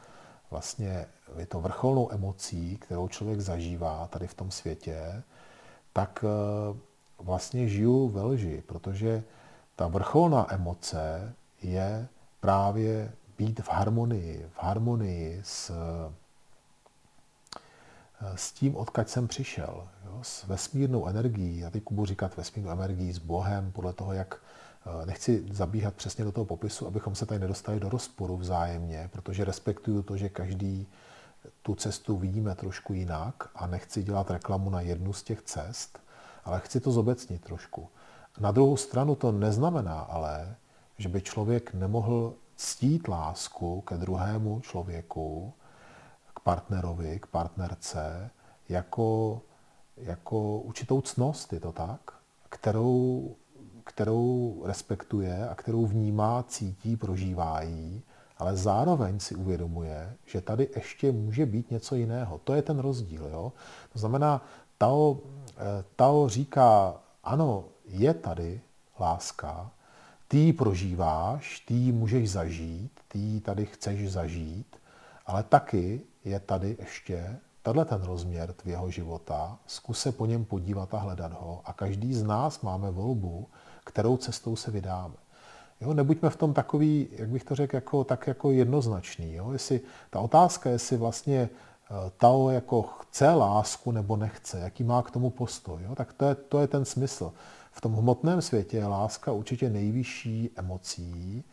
[0.52, 1.06] vlastně
[1.38, 5.24] je to vrcholnou emocí, kterou člověk zažívá tady v tom světě,
[5.94, 6.78] tak eh,
[7.18, 9.24] vlastně žiju ve lži, protože
[9.76, 12.08] ta vrcholná emoce je
[12.40, 15.72] právě být v harmonii, v harmonii s
[18.36, 23.14] s tím, odkud jsem přišel, jo, s vesmírnou energií, já teď budu říkat vesmírnou energií
[23.14, 24.42] s Bohem, podle toho, jak
[24.86, 29.46] eh, nechci zabíhat přesně do toho popisu, abychom se tady nedostali do rozporu vzájemně, protože
[29.46, 30.88] respektuju to, že každý
[31.62, 36.00] tu cestu vidíme trošku jinak a nechci dělat reklamu na jednu z těch cest,
[36.46, 37.90] ale chci to zobecnit trošku.
[38.40, 40.56] Na druhou stranu to neznamená ale,
[40.98, 45.54] že by člověk nemohl ctít lásku ke druhému člověku,
[46.44, 48.30] partnerovi, k partnerce,
[48.70, 49.42] jako,
[49.98, 52.00] jako určitou cnost, je to tak,
[52.50, 53.36] kterou,
[53.84, 58.02] kterou respektuje a kterou vnímá, cítí, prožívá jí,
[58.38, 62.38] ale zároveň si uvědomuje, že tady ještě může být něco jiného.
[62.44, 63.28] To je ten rozdíl.
[63.32, 63.54] Jo?
[63.94, 64.46] To znamená,
[64.78, 65.18] Tao,
[65.58, 68.62] eh, Tao říká, ano, je tady
[69.00, 69.72] láska,
[70.28, 74.76] ty ji prožíváš, ty ji můžeš zažít, ty ji tady chceš zažít,
[75.26, 80.94] ale taky je tady ještě tenhle ten rozměr tvého života, zkus se po něm podívat
[80.94, 83.48] a hledat ho a každý z nás máme volbu,
[83.84, 85.14] kterou cestou se vydáme.
[85.82, 89.34] Jo, nebuďme v tom takový, jak bych to řekl, jako, tak jako jednoznačný.
[89.34, 89.52] Jo?
[89.52, 91.50] Jestli, ta otázka, jestli vlastně
[92.18, 95.84] Tao jako chce lásku nebo nechce, jaký má k tomu postoj.
[95.84, 95.96] Jo?
[95.96, 97.34] Tak to je, to je ten smysl.
[97.72, 101.44] V tom hmotném světě je láska určitě nejvyšší emocí.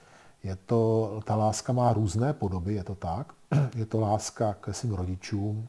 [0.43, 3.32] Je to, ta láska má různé podoby, je to tak.
[3.77, 5.69] Je to láska ke svým rodičům,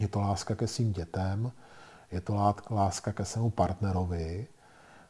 [0.00, 1.52] je to láska ke svým dětem,
[2.12, 4.46] je to láska ke svému partnerovi,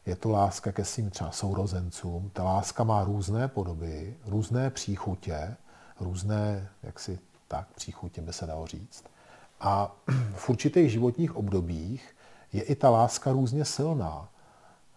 [0.07, 2.31] je to láska ke svým třeba sourozencům.
[2.33, 5.57] Ta láska má různé podoby, různé příchutě,
[6.01, 7.19] různé, jak si
[7.49, 9.05] tak, příchutě by se dalo říct.
[9.61, 9.97] A
[10.35, 12.17] v určitých životních obdobích
[12.53, 14.29] je i ta láska různě silná,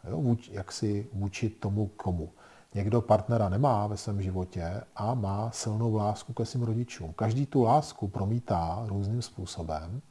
[0.09, 2.29] jo, jak si vůči tomu komu.
[2.73, 7.13] Někdo partnera nemá ve svém životě a má silnou lásku ke svým rodičům.
[7.13, 10.01] Každý tu lásku promítá různým způsobem.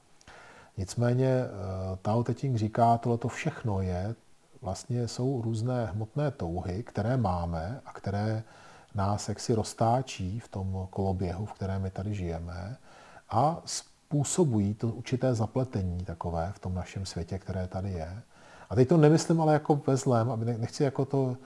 [0.76, 1.48] Nicméně eh,
[2.02, 4.14] Tao Te Ching říká, tohle všechno je,
[4.62, 8.43] vlastně jsou různé hmotné touhy, které máme a které
[8.94, 12.76] nás jaksi roztáčí v tom koloběhu, v kterém my tady žijeme
[13.30, 18.22] a způsobují to určité zapletení takové v tom našem světě, které tady je.
[18.70, 21.36] A teď to nemyslím ale jako ve zlém, aby nechci jako to,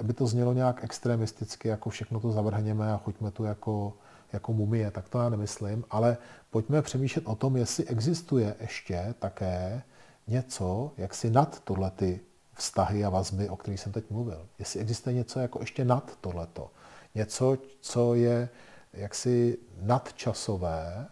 [0.00, 3.92] aby to znělo nějak extremisticky, jako všechno to zavrhněme a choďme tu jako,
[4.32, 6.16] jako mumie, tak to já nemyslím, ale
[6.50, 9.82] pojďme přemýšlet o tom, jestli existuje ještě také
[10.26, 12.20] něco, jak si nad tohle ty
[12.54, 14.46] vztahy a vazby, o kterých jsem teď mluvil.
[14.58, 16.70] Jestli existuje něco jako ještě nad tohleto.
[17.14, 18.48] Něco, co je
[18.92, 21.06] jaksi nadčasové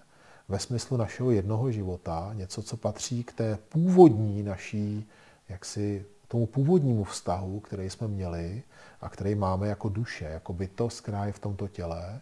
[0.49, 5.09] ve smyslu našeho jednoho života, něco, co patří k té původní naší,
[5.49, 8.63] jaksi tomu původnímu vztahu, který jsme měli
[9.01, 12.21] a který máme jako duše, jako bytost, která je v tomto těle.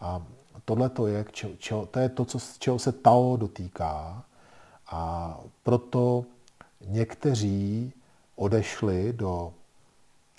[0.00, 0.22] A
[0.64, 1.24] tohle to je,
[1.58, 4.24] čo, to, je to, co, čeho se Tao dotýká.
[4.86, 6.24] A proto
[6.80, 7.92] někteří
[8.36, 9.52] odešli do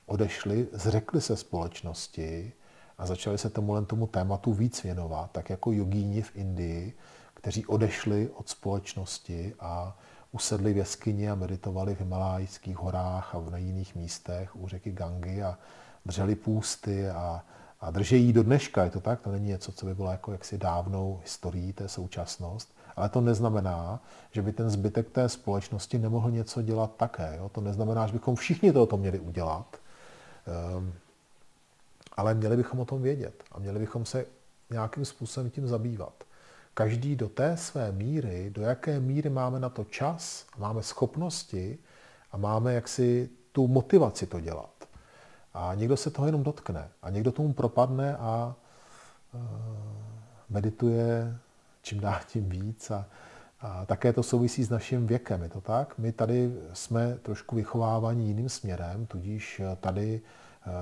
[0.06, 2.52] odešli, zřekli se společnosti
[2.98, 6.94] a začali se tomu tomu tématu víc věnovat, tak jako jogíni v Indii,
[7.34, 9.98] kteří odešli od společnosti a
[10.32, 15.44] usedli v jeskyni a meditovali v Himalájských horách a v jiných místech u řeky Gangy
[15.44, 15.58] a
[16.06, 17.44] drželi půsty a,
[17.82, 18.84] a držejí do dneška.
[18.84, 19.22] Je to tak?
[19.22, 22.78] To není něco, co by bylo jako jaksi dávnou historií, té současnost.
[22.95, 23.99] Ale to neznamená,
[24.32, 27.34] že by ten zbytek té společnosti nemohl něco dělat také.
[27.38, 27.49] Jo?
[27.49, 29.78] To neznamená, že bychom všichni to měli udělat.
[30.78, 30.94] Um,
[32.18, 34.26] ale měli bychom o tom vědět a měli bychom se
[34.70, 36.24] nějakým způsobem tím zabývat.
[36.78, 41.78] Každý do té své míry, do jaké míry máme na to čas, máme schopnosti
[42.32, 44.88] a máme jaksi tu motivaci to dělat.
[45.54, 48.56] A někdo se toho jenom dotkne a někdo tomu propadne a
[49.34, 49.41] uh,
[50.49, 51.38] medituje
[51.82, 53.06] čím dál tím víc a,
[53.60, 55.98] a také to souvisí s naším věkem, je to tak?
[55.98, 60.22] My tady jsme trošku vychovávaní jiným směrem, tudíž tady
[60.68, 60.74] uh,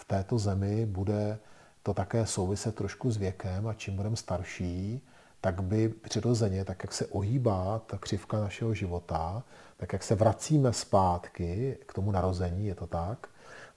[0.00, 1.38] v této zemi bude
[1.82, 5.02] to také souviset trošku s věkem a čím budeme starší,
[5.42, 9.42] tak by přirozeně, tak jak se ohýbá ta křivka našeho života,
[9.76, 13.28] tak jak se vracíme zpátky k tomu narození, je to tak,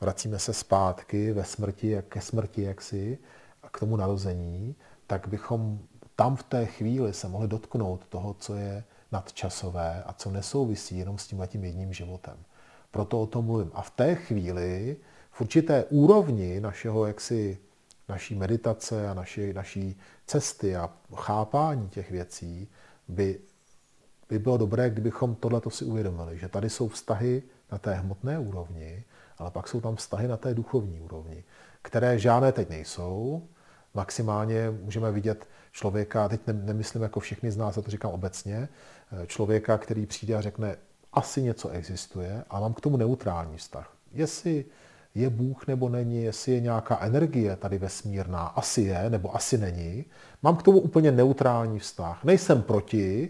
[0.01, 3.17] vracíme se zpátky ve smrti, ke smrti jaksi,
[3.63, 4.75] a k tomu narození,
[5.07, 5.79] tak bychom
[6.15, 11.17] tam v té chvíli se mohli dotknout toho, co je nadčasové a co nesouvisí jenom
[11.17, 12.37] s tím jedním životem.
[12.91, 13.71] Proto o tom mluvím.
[13.73, 14.97] A v té chvíli
[15.31, 17.57] v určité úrovni našeho jaksi,
[18.09, 19.97] naší meditace a naší, naší
[20.27, 22.67] cesty a chápání těch věcí
[23.07, 23.39] by,
[24.29, 29.03] by bylo dobré, kdybychom tohleto si uvědomili, že tady jsou vztahy na té hmotné úrovni,
[29.37, 31.43] ale pak jsou tam vztahy na té duchovní úrovni,
[31.81, 33.47] které žádné teď nejsou.
[33.93, 38.69] Maximálně můžeme vidět člověka, teď nemyslím jako všichni z nás, já to říkám obecně,
[39.27, 40.77] člověka, který přijde a řekne,
[41.13, 43.93] asi něco existuje, a mám k tomu neutrální vztah.
[44.11, 44.65] Jestli
[45.15, 50.05] je Bůh nebo není, jestli je nějaká energie tady vesmírná, asi je nebo asi není.
[50.41, 52.23] Mám k tomu úplně neutrální vztah.
[52.23, 53.29] Nejsem proti,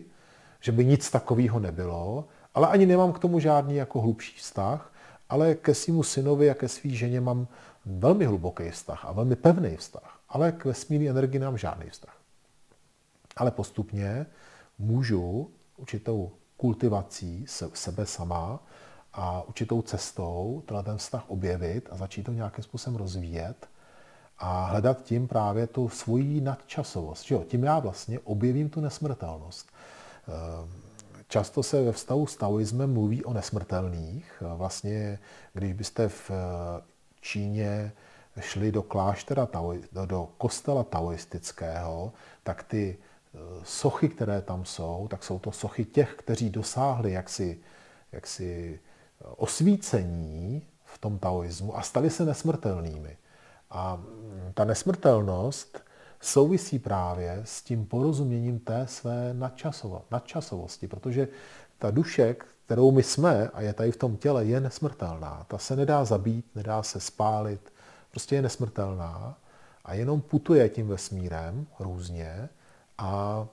[0.60, 4.94] že by nic takového nebylo, ale ani nemám k tomu žádný jako hlubší vztah,
[5.30, 7.48] ale ke svýmu synovi a ke své ženě mám
[7.86, 12.18] velmi hluboký vztah a velmi pevný vztah, ale k vesmírné energii mám žádný vztah.
[13.36, 14.26] Ale postupně
[14.80, 18.64] můžu určitou kultivací sebe sama
[19.16, 23.68] a určitou cestou tenhle ten vztah objevit a začít to nějakým způsobem rozvíjet
[24.38, 27.26] a hledat tím právě tu svoji nadčasovost.
[27.26, 27.44] Že jo?
[27.48, 29.68] Tím já vlastně objevím tu nesmrtelnost.
[30.28, 30.72] Ehm,
[31.28, 34.44] často se ve vztahu s taoismem mluví o nesmrtelných.
[34.56, 35.20] Vlastně,
[35.54, 36.32] když byste v
[37.22, 37.92] Číně
[38.40, 39.48] šli do kláštera,
[40.06, 42.14] do kostela taoistického,
[42.44, 42.98] tak ty
[43.64, 47.60] sochy, které tam jsou, tak jsou to sochy těch, kteří dosáhli jaksi,
[48.12, 48.80] jaksi
[49.22, 53.18] osvícení v tom taoismu a stali se nesmrtelnými.
[53.70, 54.02] A
[54.54, 55.84] ta nesmrtelnost
[56.22, 59.36] souvisí právě s tím porozuměním té své
[60.12, 61.28] nadčasovosti, protože
[61.78, 62.36] ta duše,
[62.66, 65.46] kterou my jsme a je tady v tom těle, je nesmrtelná.
[65.48, 67.74] Ta se nedá zabít, nedá se spálit,
[68.12, 69.38] prostě je nesmrtelná
[69.86, 72.50] a jenom putuje tím vesmírem různě
[72.98, 73.48] a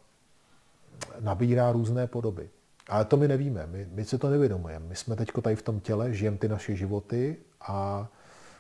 [1.20, 2.51] nabírá různé podoby.
[2.93, 4.86] Ale to my nevíme, my, my si to nevědomujeme.
[4.86, 8.09] My jsme teď tady v tom těle, žijeme ty naše životy a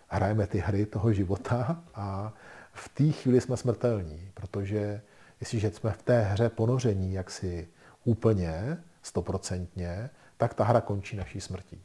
[0.08, 2.32] hrajeme ty hry toho života a
[2.72, 5.02] v té chvíli jsme smrtelní, protože
[5.40, 7.68] jestliže jsme v té hře ponoření jaksi
[8.04, 11.82] úplně, stoprocentně, tak ta hra končí naší smrtí.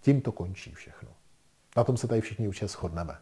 [0.00, 1.08] Tím to končí všechno.
[1.76, 3.16] Na tom se tady všichni určitě shodneme.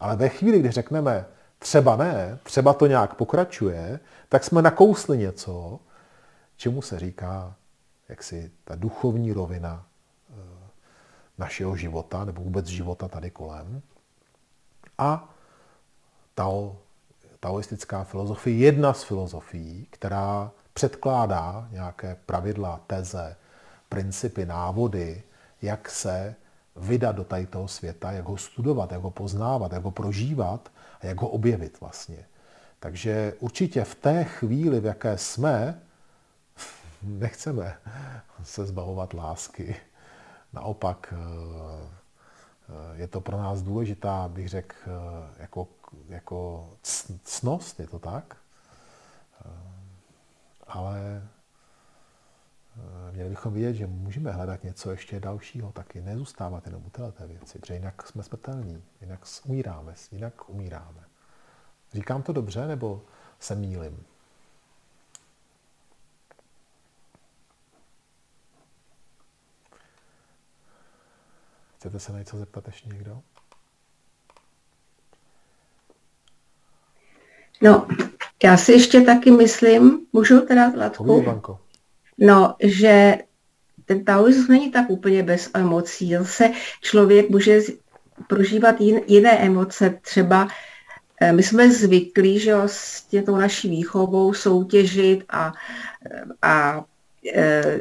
[0.00, 1.24] Ale ve chvíli, kdy řekneme,
[1.58, 5.80] třeba ne, třeba to nějak pokračuje, tak jsme nakousli něco,
[6.56, 7.56] čemu se říká
[8.08, 9.86] jaksi ta duchovní rovina
[10.30, 10.34] eh,
[11.38, 13.82] našeho života, nebo vůbec života tady kolem.
[14.98, 15.34] A
[16.34, 16.76] tao,
[17.40, 23.36] taoistická filozofie je jedna z filozofií, která předkládá nějaké pravidla, teze,
[23.88, 25.22] principy, návody,
[25.62, 26.34] jak se
[26.76, 31.06] vydat do tady toho světa, jak ho studovat, jak ho poznávat, jak ho prožívat a
[31.06, 32.24] jak ho objevit vlastně.
[32.80, 35.80] Takže určitě v té chvíli, v jaké jsme,
[37.02, 37.78] nechceme
[38.42, 39.76] se zbavovat lásky.
[40.52, 41.16] Naopak eh,
[42.92, 45.68] je to pro nás důležitá, bych řekl, eh, jako,
[46.08, 46.70] jako
[47.22, 48.36] cnost, je to tak?
[49.44, 49.48] Eh,
[50.66, 51.28] ale
[53.12, 57.58] měli bychom vidět, že můžeme hledat něco ještě dalšího, taky nezůstávat jenom u této věci,
[57.58, 61.00] protože jinak jsme smrtelní, jinak umíráme, jinak umíráme.
[61.92, 63.02] Říkám to dobře, nebo
[63.38, 64.04] se mýlim?
[71.82, 73.20] Chcete se na něco zeptat ještě někdo?
[77.62, 77.88] No,
[78.44, 81.24] já si ještě taky myslím, můžu teda, Latku?
[82.18, 83.18] No, že
[83.84, 86.12] ten taoismus není tak úplně bez emocí.
[86.12, 86.50] Zase
[86.80, 87.60] člověk může
[88.28, 89.98] prožívat jiné emoce.
[90.02, 90.48] Třeba
[91.20, 95.52] eh, my jsme zvyklí, že jo, s tou naší výchovou soutěžit a,
[96.42, 96.84] a
[97.34, 97.80] e,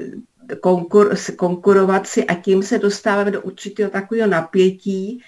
[0.60, 5.22] konkur, konkurovat si a tím se dostáváme do určitého takového napětí,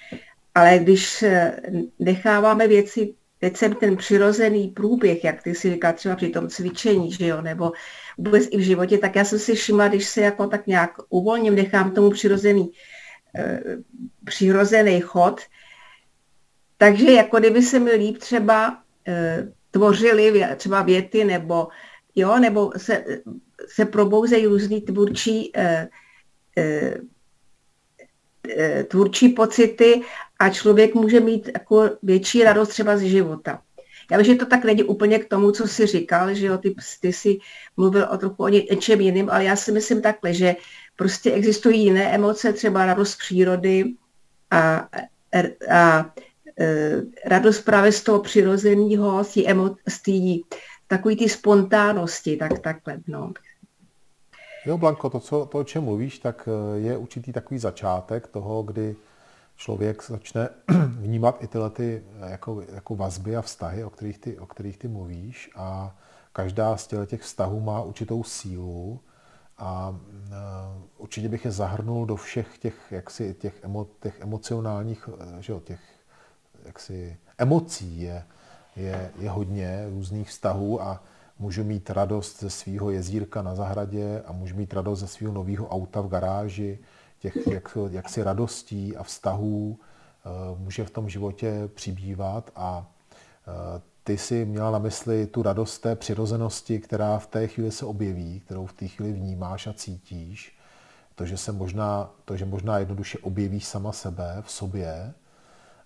[0.56, 1.24] ale když
[2.00, 3.14] necháváme věci,
[3.44, 7.42] teď jsem ten přirozený průběh, jak ty si říká třeba při tom cvičení, že jo,
[7.42, 7.72] nebo
[8.18, 11.56] vůbec i v životě, tak já jsem si všimla, když se jako tak nějak uvolním,
[11.56, 12.72] nechám tomu přirozený,
[13.36, 13.62] e,
[14.26, 15.42] přirozený chod,
[16.78, 21.68] takže jako kdyby se mi líp třeba e, tvořily třeba věty nebo
[22.16, 23.06] jo, nebo se,
[23.68, 25.88] se probouzejí různý tvůrčí, e,
[26.58, 26.94] e,
[28.84, 30.02] tvůrčí pocity
[30.40, 33.62] a člověk může mít jako větší radost třeba z života.
[34.12, 36.76] Já vím, že to tak není úplně k tomu, co jsi říkal, že jo, ty,
[37.02, 37.38] ty jsi
[37.78, 40.56] mluvil o trochu o něčem jiným, ale já si myslím takhle, že
[40.96, 43.86] prostě existují jiné emoce, třeba radost přírody
[44.52, 44.88] a, a,
[45.72, 46.14] a
[46.60, 46.92] e,
[47.26, 49.76] radost právě z toho přirozeného, z té emo,
[50.98, 53.34] takový ty spontánnosti, tak takhle, no.
[54.66, 58.64] Jo, Blanko, to, co, to, o čem mluvíš, tak e, je určitý takový začátek toho,
[58.64, 58.96] kdy
[59.56, 60.50] člověk začne
[61.00, 64.78] vnímat i tyhle ty eh, jako, jako vazby a vztahy, o kterých, ty, o kterých
[64.78, 65.96] ty mluvíš a
[66.34, 69.00] každá z těch vztahů má určitou sílu
[69.58, 75.42] a uh, určitě bych je zahrnul do všech těch, jaksi, těch, emo, těch emocionálních, eh,
[75.42, 75.80] že jo, těch
[76.66, 78.24] jaksi, emocí je,
[78.76, 81.04] je, je hodně různých vztahů a
[81.40, 85.68] můžu mít radost ze svého jezírka na zahradě a můžu mít radost ze svého nového
[85.68, 86.80] auta v garáži,
[87.20, 90.30] těch jak, jaksi radostí a vztahů eh,
[90.60, 92.88] může v tom životě přibývat a
[93.48, 97.86] eh, ty si měla na mysli tu radost té přirozenosti, která v té chvíli se
[97.86, 100.58] objeví, kterou v té chvíli vnímáš a cítíš.
[101.16, 105.14] To, že se možná, to, že možná jednoduše objevíš sama sebe v sobě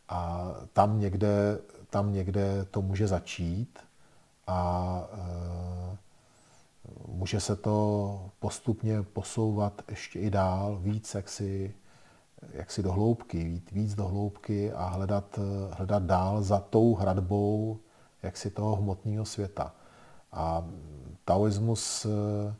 [0.09, 1.59] a tam někde,
[1.89, 3.79] tam někde to může začít
[4.47, 5.97] a e,
[7.07, 11.75] může se to postupně posouvat ještě i dál, víc jaksi,
[12.53, 15.39] jaksi do hloubky, víc, víc do hloubky a hledat,
[15.71, 17.79] hledat dál za tou hradbou
[18.23, 19.75] jaksi toho hmotného světa.
[20.31, 20.67] A
[21.25, 22.55] taoismus eh,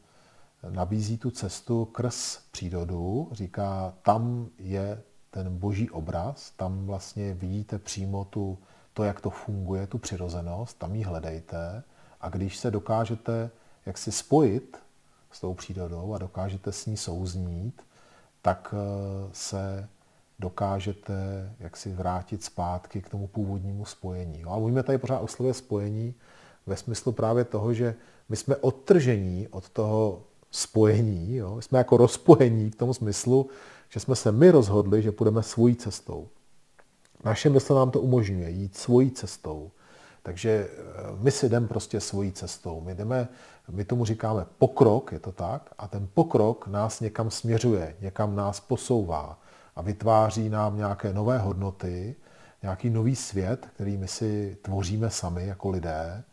[0.70, 8.26] nabízí tu cestu krz přírodu, říká, tam je ten boží obraz, tam vlastně vidíte přímo
[8.26, 8.58] tu,
[8.98, 11.84] to, jak to funguje, tu přirozenost, tam ji hledejte
[12.22, 13.50] a když se dokážete
[13.86, 14.78] jak si spojit
[15.32, 17.82] s tou přírodou a dokážete s ní souznít,
[18.42, 19.90] tak eh, se
[20.40, 21.14] dokážete
[21.60, 24.44] jak si vrátit zpátky k tomu původnímu spojení.
[24.44, 26.14] A mluvíme tady pořád o slově spojení
[26.66, 27.96] ve smyslu právě toho, že
[28.30, 31.62] my jsme odtržení od toho spojení, jo?
[31.62, 33.50] jsme jako rozpojení v tom smyslu,
[33.90, 36.28] že jsme se my rozhodli, že půjdeme svojí cestou.
[37.24, 39.72] Naše mysl nám to umožňuje jít svojí cestou.
[40.24, 42.82] Takže eh, my si jdeme prostě svojí cestou.
[42.82, 43.28] My, jdeme,
[43.70, 48.60] my tomu říkáme pokrok, je to tak, a ten pokrok nás někam směřuje, někam nás
[48.60, 49.40] posouvá
[49.76, 52.16] a vytváří nám nějaké nové hodnoty,
[52.62, 56.24] nějaký nový svět, který my si tvoříme sami jako lidé.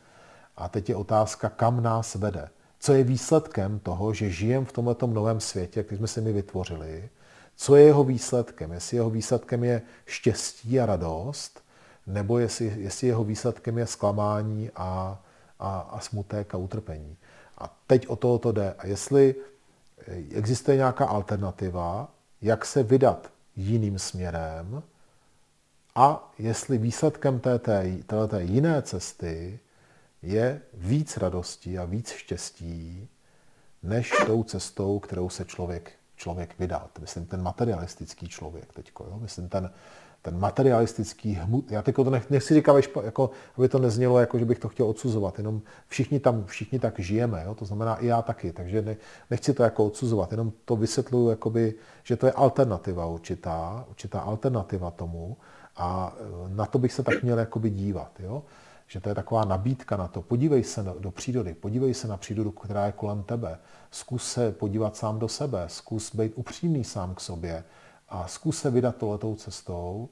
[0.56, 2.48] A teď je otázka, kam nás vede.
[2.78, 7.08] Co je výsledkem toho, že žijeme v tomto novém světě, který jsme si my vytvořili,
[7.56, 8.72] co je jeho výsledkem?
[8.72, 11.64] Jestli jeho výsledkem je štěstí a radost,
[12.06, 15.22] nebo jestli, jestli jeho výsledkem je zklamání a,
[15.58, 17.16] a, a smutek a utrpení.
[17.58, 18.74] A teď o toho to jde.
[18.78, 19.34] A jestli
[20.34, 22.08] existuje nějaká alternativa,
[22.42, 24.82] jak se vydat jiným směrem
[25.94, 29.58] a jestli výsledkem této jiné cesty
[30.22, 33.08] je víc radosti a víc štěstí,
[33.82, 36.98] než tou cestou, kterou se člověk člověk vydat.
[37.00, 39.18] Myslím ten materialistický člověk teďko, jo?
[39.20, 39.70] myslím ten,
[40.22, 41.70] ten materialistický hmut.
[41.70, 44.86] Já teď to nech, nechci říkat, jako, aby to neznělo, jako, že bych to chtěl
[44.86, 47.54] odsuzovat, jenom všichni tam, všichni tak žijeme, jo?
[47.54, 48.96] to znamená i já taky, takže ne,
[49.30, 54.90] nechci to jako odsuzovat, jenom to vysvětluju, jakoby, že to je alternativa určitá, určitá alternativa
[54.90, 55.36] tomu
[55.76, 58.10] a e, na to bych se tak měl jakoby dívat.
[58.20, 58.42] Jo?
[58.86, 60.22] Že to je taková nabídka na to.
[60.22, 63.58] Podívej se do přírody, podívej se na přírodu, která je kolem tebe.
[63.90, 67.64] Zkus se podívat sám do sebe, zkus být upřímný sám k sobě
[68.08, 70.08] a zkus se vydat tohletou cestou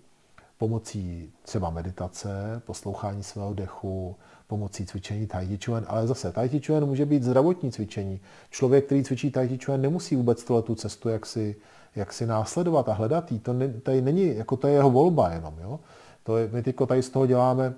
[0.62, 4.16] pomocí třeba meditace, poslouchání svého dechu,
[4.46, 8.20] pomocí cvičení Tai Chi Chuan, ale zase Tai Chi Chuan může být zdravotní cvičení.
[8.50, 11.56] Člověk, který cvičí Tai Chi Chuan, nemusí vůbec tu cestu jak si,
[11.96, 13.38] jak si následovat a hledat jí.
[13.38, 15.54] To ne, tady není, jako to je jeho volba jenom.
[15.60, 15.80] Jo?
[16.22, 17.74] To je, my tady z toho děláme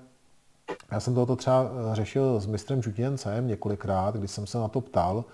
[0.90, 4.80] já jsem toto třeba eh, řešil s mistrem Žutěncem několikrát, když jsem se na to
[4.80, 5.24] ptal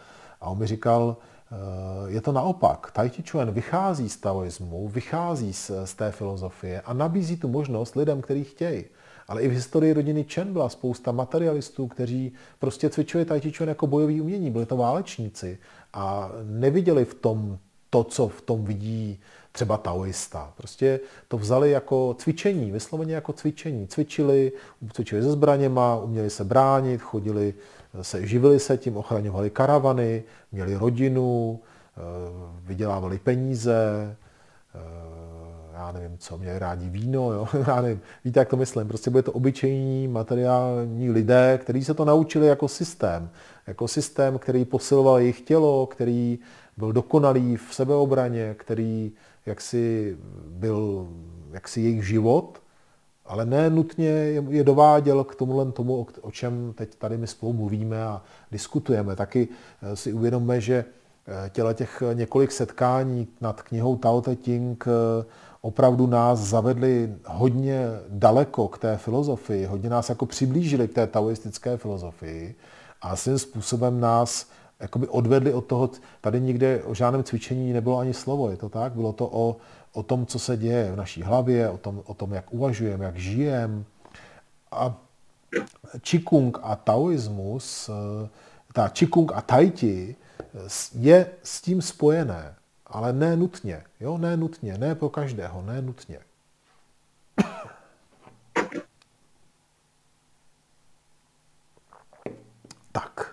[0.41, 2.91] a on mi říkal, eh, je to naopak.
[2.91, 7.97] Tai Chi Chuan vychází z taoismu, vychází z, z té filozofie a nabízí tu možnost
[7.97, 8.85] lidem, kteří chtějí.
[9.29, 13.69] Ale i v historii rodiny Chen byla spousta materialistů, kteří prostě cvičili Tai Chi Chuan
[13.69, 14.51] jako bojový umění.
[14.51, 15.59] Byli to válečníci
[15.93, 17.59] a neviděli v tom
[17.91, 19.21] to, co v tom vidí
[19.53, 20.53] třeba taoista.
[20.57, 23.87] Prostě to vzali jako cvičení, vysloveně jako cvičení.
[23.87, 24.53] Cvičili,
[24.93, 27.55] cvičili se zbraněma, uměli se bránit, chodili,
[28.03, 30.23] se, živili se tím, ochraňovali karavany,
[30.53, 31.61] měli rodinu,
[31.97, 32.01] eh,
[32.63, 34.17] vydělávali peníze,
[34.75, 35.11] eh,
[35.75, 37.49] já nevím co, měli rádi víno, jo?
[37.67, 42.05] já nevím, víte, jak to myslím, prostě bude to obyčejní materiální lidé, kteří se to
[42.05, 43.31] naučili jako systém,
[43.67, 46.39] jako systém, který posiloval jejich tělo, který
[46.81, 49.13] byl dokonalý v sebeobraně, který
[49.47, 50.17] jaksi
[50.49, 51.09] byl
[51.53, 52.63] jaksi jejich život,
[53.27, 54.09] ale ne nutně
[54.49, 59.17] je dováděl k tomuhle tomu, o čem teď tady my spolu mluvíme a diskutujeme.
[59.17, 59.49] Taky
[59.83, 65.25] eh, si uvědomme, že eh, těle těch několik setkání nad knihou Tao Te Ching eh,
[65.61, 71.77] opravdu nás zavedli hodně daleko k té filozofii, hodně nás jako přiblížili k té taoistické
[71.77, 72.55] filozofii
[73.03, 74.47] a svým způsobem nás
[74.81, 75.91] jakoby odvedli od toho,
[76.21, 78.93] tady nikde o žádném cvičení nebylo ani slovo, je to tak?
[78.93, 79.57] Bylo to o,
[79.93, 83.17] o tom, co se děje v naší hlavě, o tom, o tom jak uvažujeme, jak
[83.17, 83.85] žijeme.
[84.73, 84.97] A
[86.01, 88.29] Qigong a taoismus, eh,
[88.73, 90.17] ta Qigong a Tai Chi
[90.95, 92.55] je s tím spojené,
[92.87, 96.19] ale ne nutně, jo, ne nutně, ne pro každého, ne nutně.
[102.93, 103.30] Tak.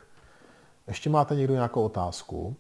[0.88, 2.55] Ještě máte někdo nějakou otázku?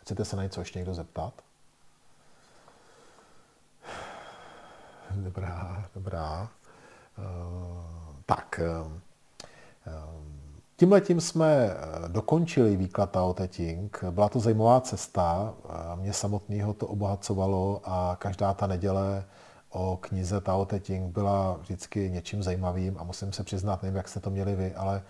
[0.00, 1.34] Chcete se na něco ještě někdo zeptat?
[5.10, 6.48] Dobrá, dobrá.
[7.18, 8.92] Uh, tak, uh,
[10.76, 11.70] tímhle tím jsme
[12.08, 14.04] dokončili výklad Tao Te Ching.
[14.10, 15.54] Byla to zajímavá cesta,
[15.94, 19.24] mě samotného to obohacovalo a každá ta neděle
[19.72, 24.08] o knize Tao Te Ching byla vždycky něčím zajímavým a musím se přiznat, nevím, jak
[24.08, 25.02] jste to měli vy, ale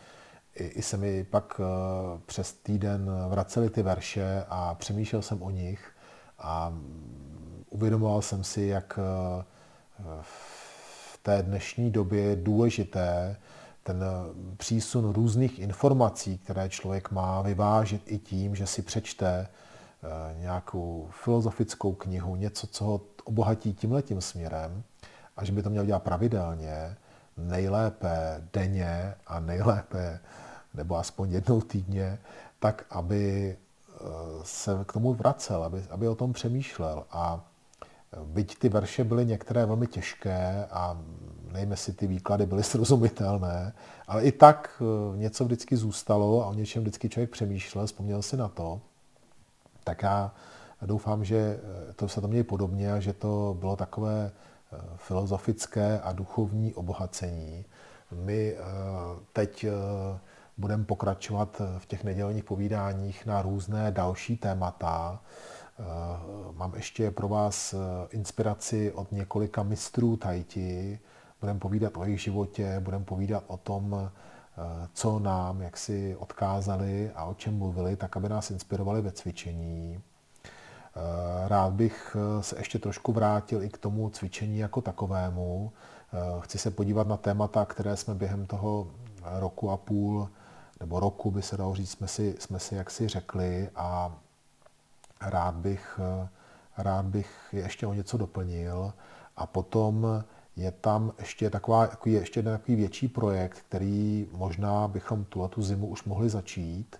[0.54, 1.66] i, i se mi pak uh,
[2.26, 5.90] přes týden vracely ty verše a přemýšlel jsem o nich
[6.38, 6.74] a
[7.70, 9.42] uvědomoval jsem si, jak uh,
[10.20, 13.36] v té dnešní době je důležité
[13.82, 14.04] ten
[14.56, 19.48] přísun různých informací, které člověk má, vyvážit i tím, že si přečte
[20.38, 24.82] nějakou filozofickou knihu, něco, co ho obohatí tímhletím směrem
[25.36, 26.96] a že by to měl dělat pravidelně,
[27.36, 30.20] nejlépe denně a nejlépe
[30.74, 32.18] nebo aspoň jednou týdně,
[32.58, 33.98] tak aby eh,
[34.42, 37.04] se k tomu vracel, aby, aby o tom přemýšlel.
[37.10, 37.44] A
[38.24, 40.98] byť ty verše byly některé velmi těžké a
[41.52, 43.72] nejme si, ty výklady byly srozumitelné,
[44.06, 48.36] ale i tak eh, něco vždycky zůstalo a o něčem vždycky člověk přemýšlel, vzpomněl si
[48.36, 48.80] na to,
[49.84, 50.32] tak já
[50.86, 54.30] doufám, že eh, to se to měli podobně a že to bylo takové
[54.72, 57.64] eh, filozofické a duchovní obohacení.
[58.12, 58.56] My
[59.32, 59.66] teď
[60.58, 65.20] budeme pokračovat v těch nedělních povídáních na různé další témata.
[66.52, 67.74] Mám ještě pro vás
[68.10, 70.98] inspiraci od několika mistrů Tajti,
[71.42, 77.10] budeme povídat o jejich životě, budeme povídat o tom, eh, co nám, jak si odkázali
[77.14, 80.00] a o čem mluvili, tak aby nás inspirovali ve cvičení.
[80.96, 85.72] Eh, rád bych eh, se ještě trošku vrátil i k tomu cvičení jako takovému.
[86.40, 88.86] Chci se podívat na témata, které jsme během toho
[89.22, 90.28] roku a půl,
[90.80, 94.16] nebo roku by se dalo říct, jsme si, jsme si jaksi řekli a
[95.20, 96.00] rád bych,
[96.76, 98.92] rád bych je ještě o něco doplnil.
[99.36, 100.24] A potom
[100.56, 105.86] je tam ještě taková, je ještě jeden takový větší projekt, který možná bychom tu zimu
[105.86, 106.96] už mohli začít,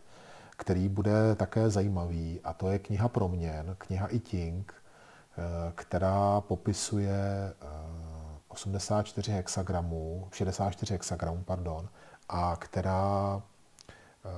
[0.63, 7.53] který bude také zajímavý a to je kniha Proměn, kniha I Ting, eh, která popisuje
[8.49, 11.89] 84 eh, hexagramů, 64 hexagramů, pardon,
[12.29, 13.43] a která
[14.25, 14.29] eh,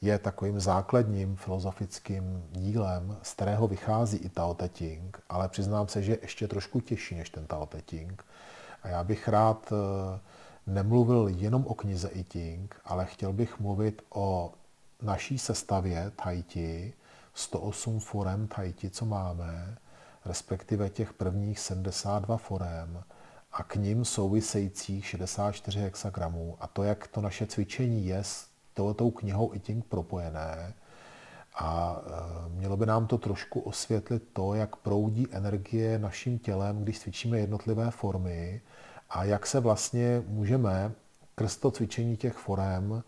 [0.00, 6.02] je takovým základním filozofickým dílem, z kterého vychází i Tao Te Ching, ale přiznám se,
[6.02, 8.24] že je ještě trošku těžší než ten Tao Te Ching.
[8.82, 9.72] A já bych rád
[10.66, 14.52] nemluvil jenom o knize I Ching, ale chtěl bych mluvit o
[15.02, 16.92] naší sestavě Tahiti,
[17.34, 19.76] 108 forem Tahiti, co máme,
[20.24, 23.04] respektive těch prvních 72 forem
[23.52, 28.22] a k ním souvisejících 64 hexagramů a to, jak to naše cvičení je
[28.74, 30.74] tohletou knihou i tím propojené.
[31.54, 37.00] A e, mělo by nám to trošku osvětlit to, jak proudí energie naším tělem, když
[37.00, 38.60] cvičíme jednotlivé formy
[39.10, 40.92] a jak se vlastně můžeme
[41.34, 43.02] krz to cvičení těch forem,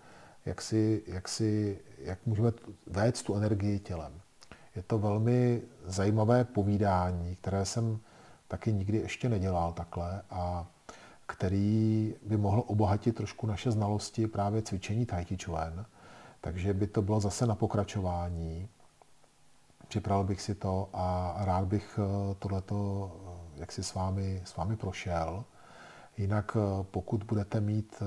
[0.47, 2.53] jak, si, jak, si, jak můžeme
[2.87, 4.21] vést tu energii tělem.
[4.77, 7.99] Je to velmi zajímavé povídání, které jsem
[8.49, 10.66] taky nikdy ještě nedělal takhle a
[11.27, 15.87] který by mohl obohatit trošku naše znalosti právě cvičení Tai Chi Chuan.
[16.41, 18.69] Takže by to bylo zase na pokračování.
[19.89, 24.57] Připravil bych si to a rád bych eh, tohleto eh, jak si s vámi, s
[24.57, 25.45] vámi prošel.
[26.16, 28.03] Jinak eh, pokud budete mít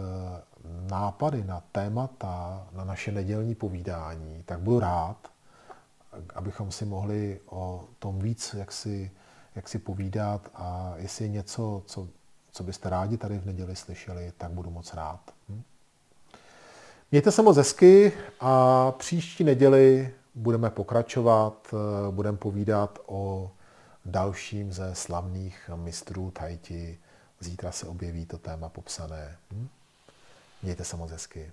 [0.90, 5.18] nápady na témata, na naše nedělní povídání, tak budu rád,
[6.36, 9.12] abychom si mohli o tom víc jak si,
[9.56, 12.08] jak si povídat a jestli je něco, co
[12.58, 15.20] co byste rádi tady v neděli slyšeli, tak budu moc rád.
[15.50, 15.62] Hm?
[17.12, 23.52] Mějte se moc hezky a příští neděli budeme pokračovat, eh, budeme povídat o
[24.06, 27.00] dalším ze slavných mistrů Tajti.
[27.40, 29.38] Zítra se objeví to téma popsané.
[29.52, 29.68] Hm?
[30.62, 31.52] Mějte se moc hezky.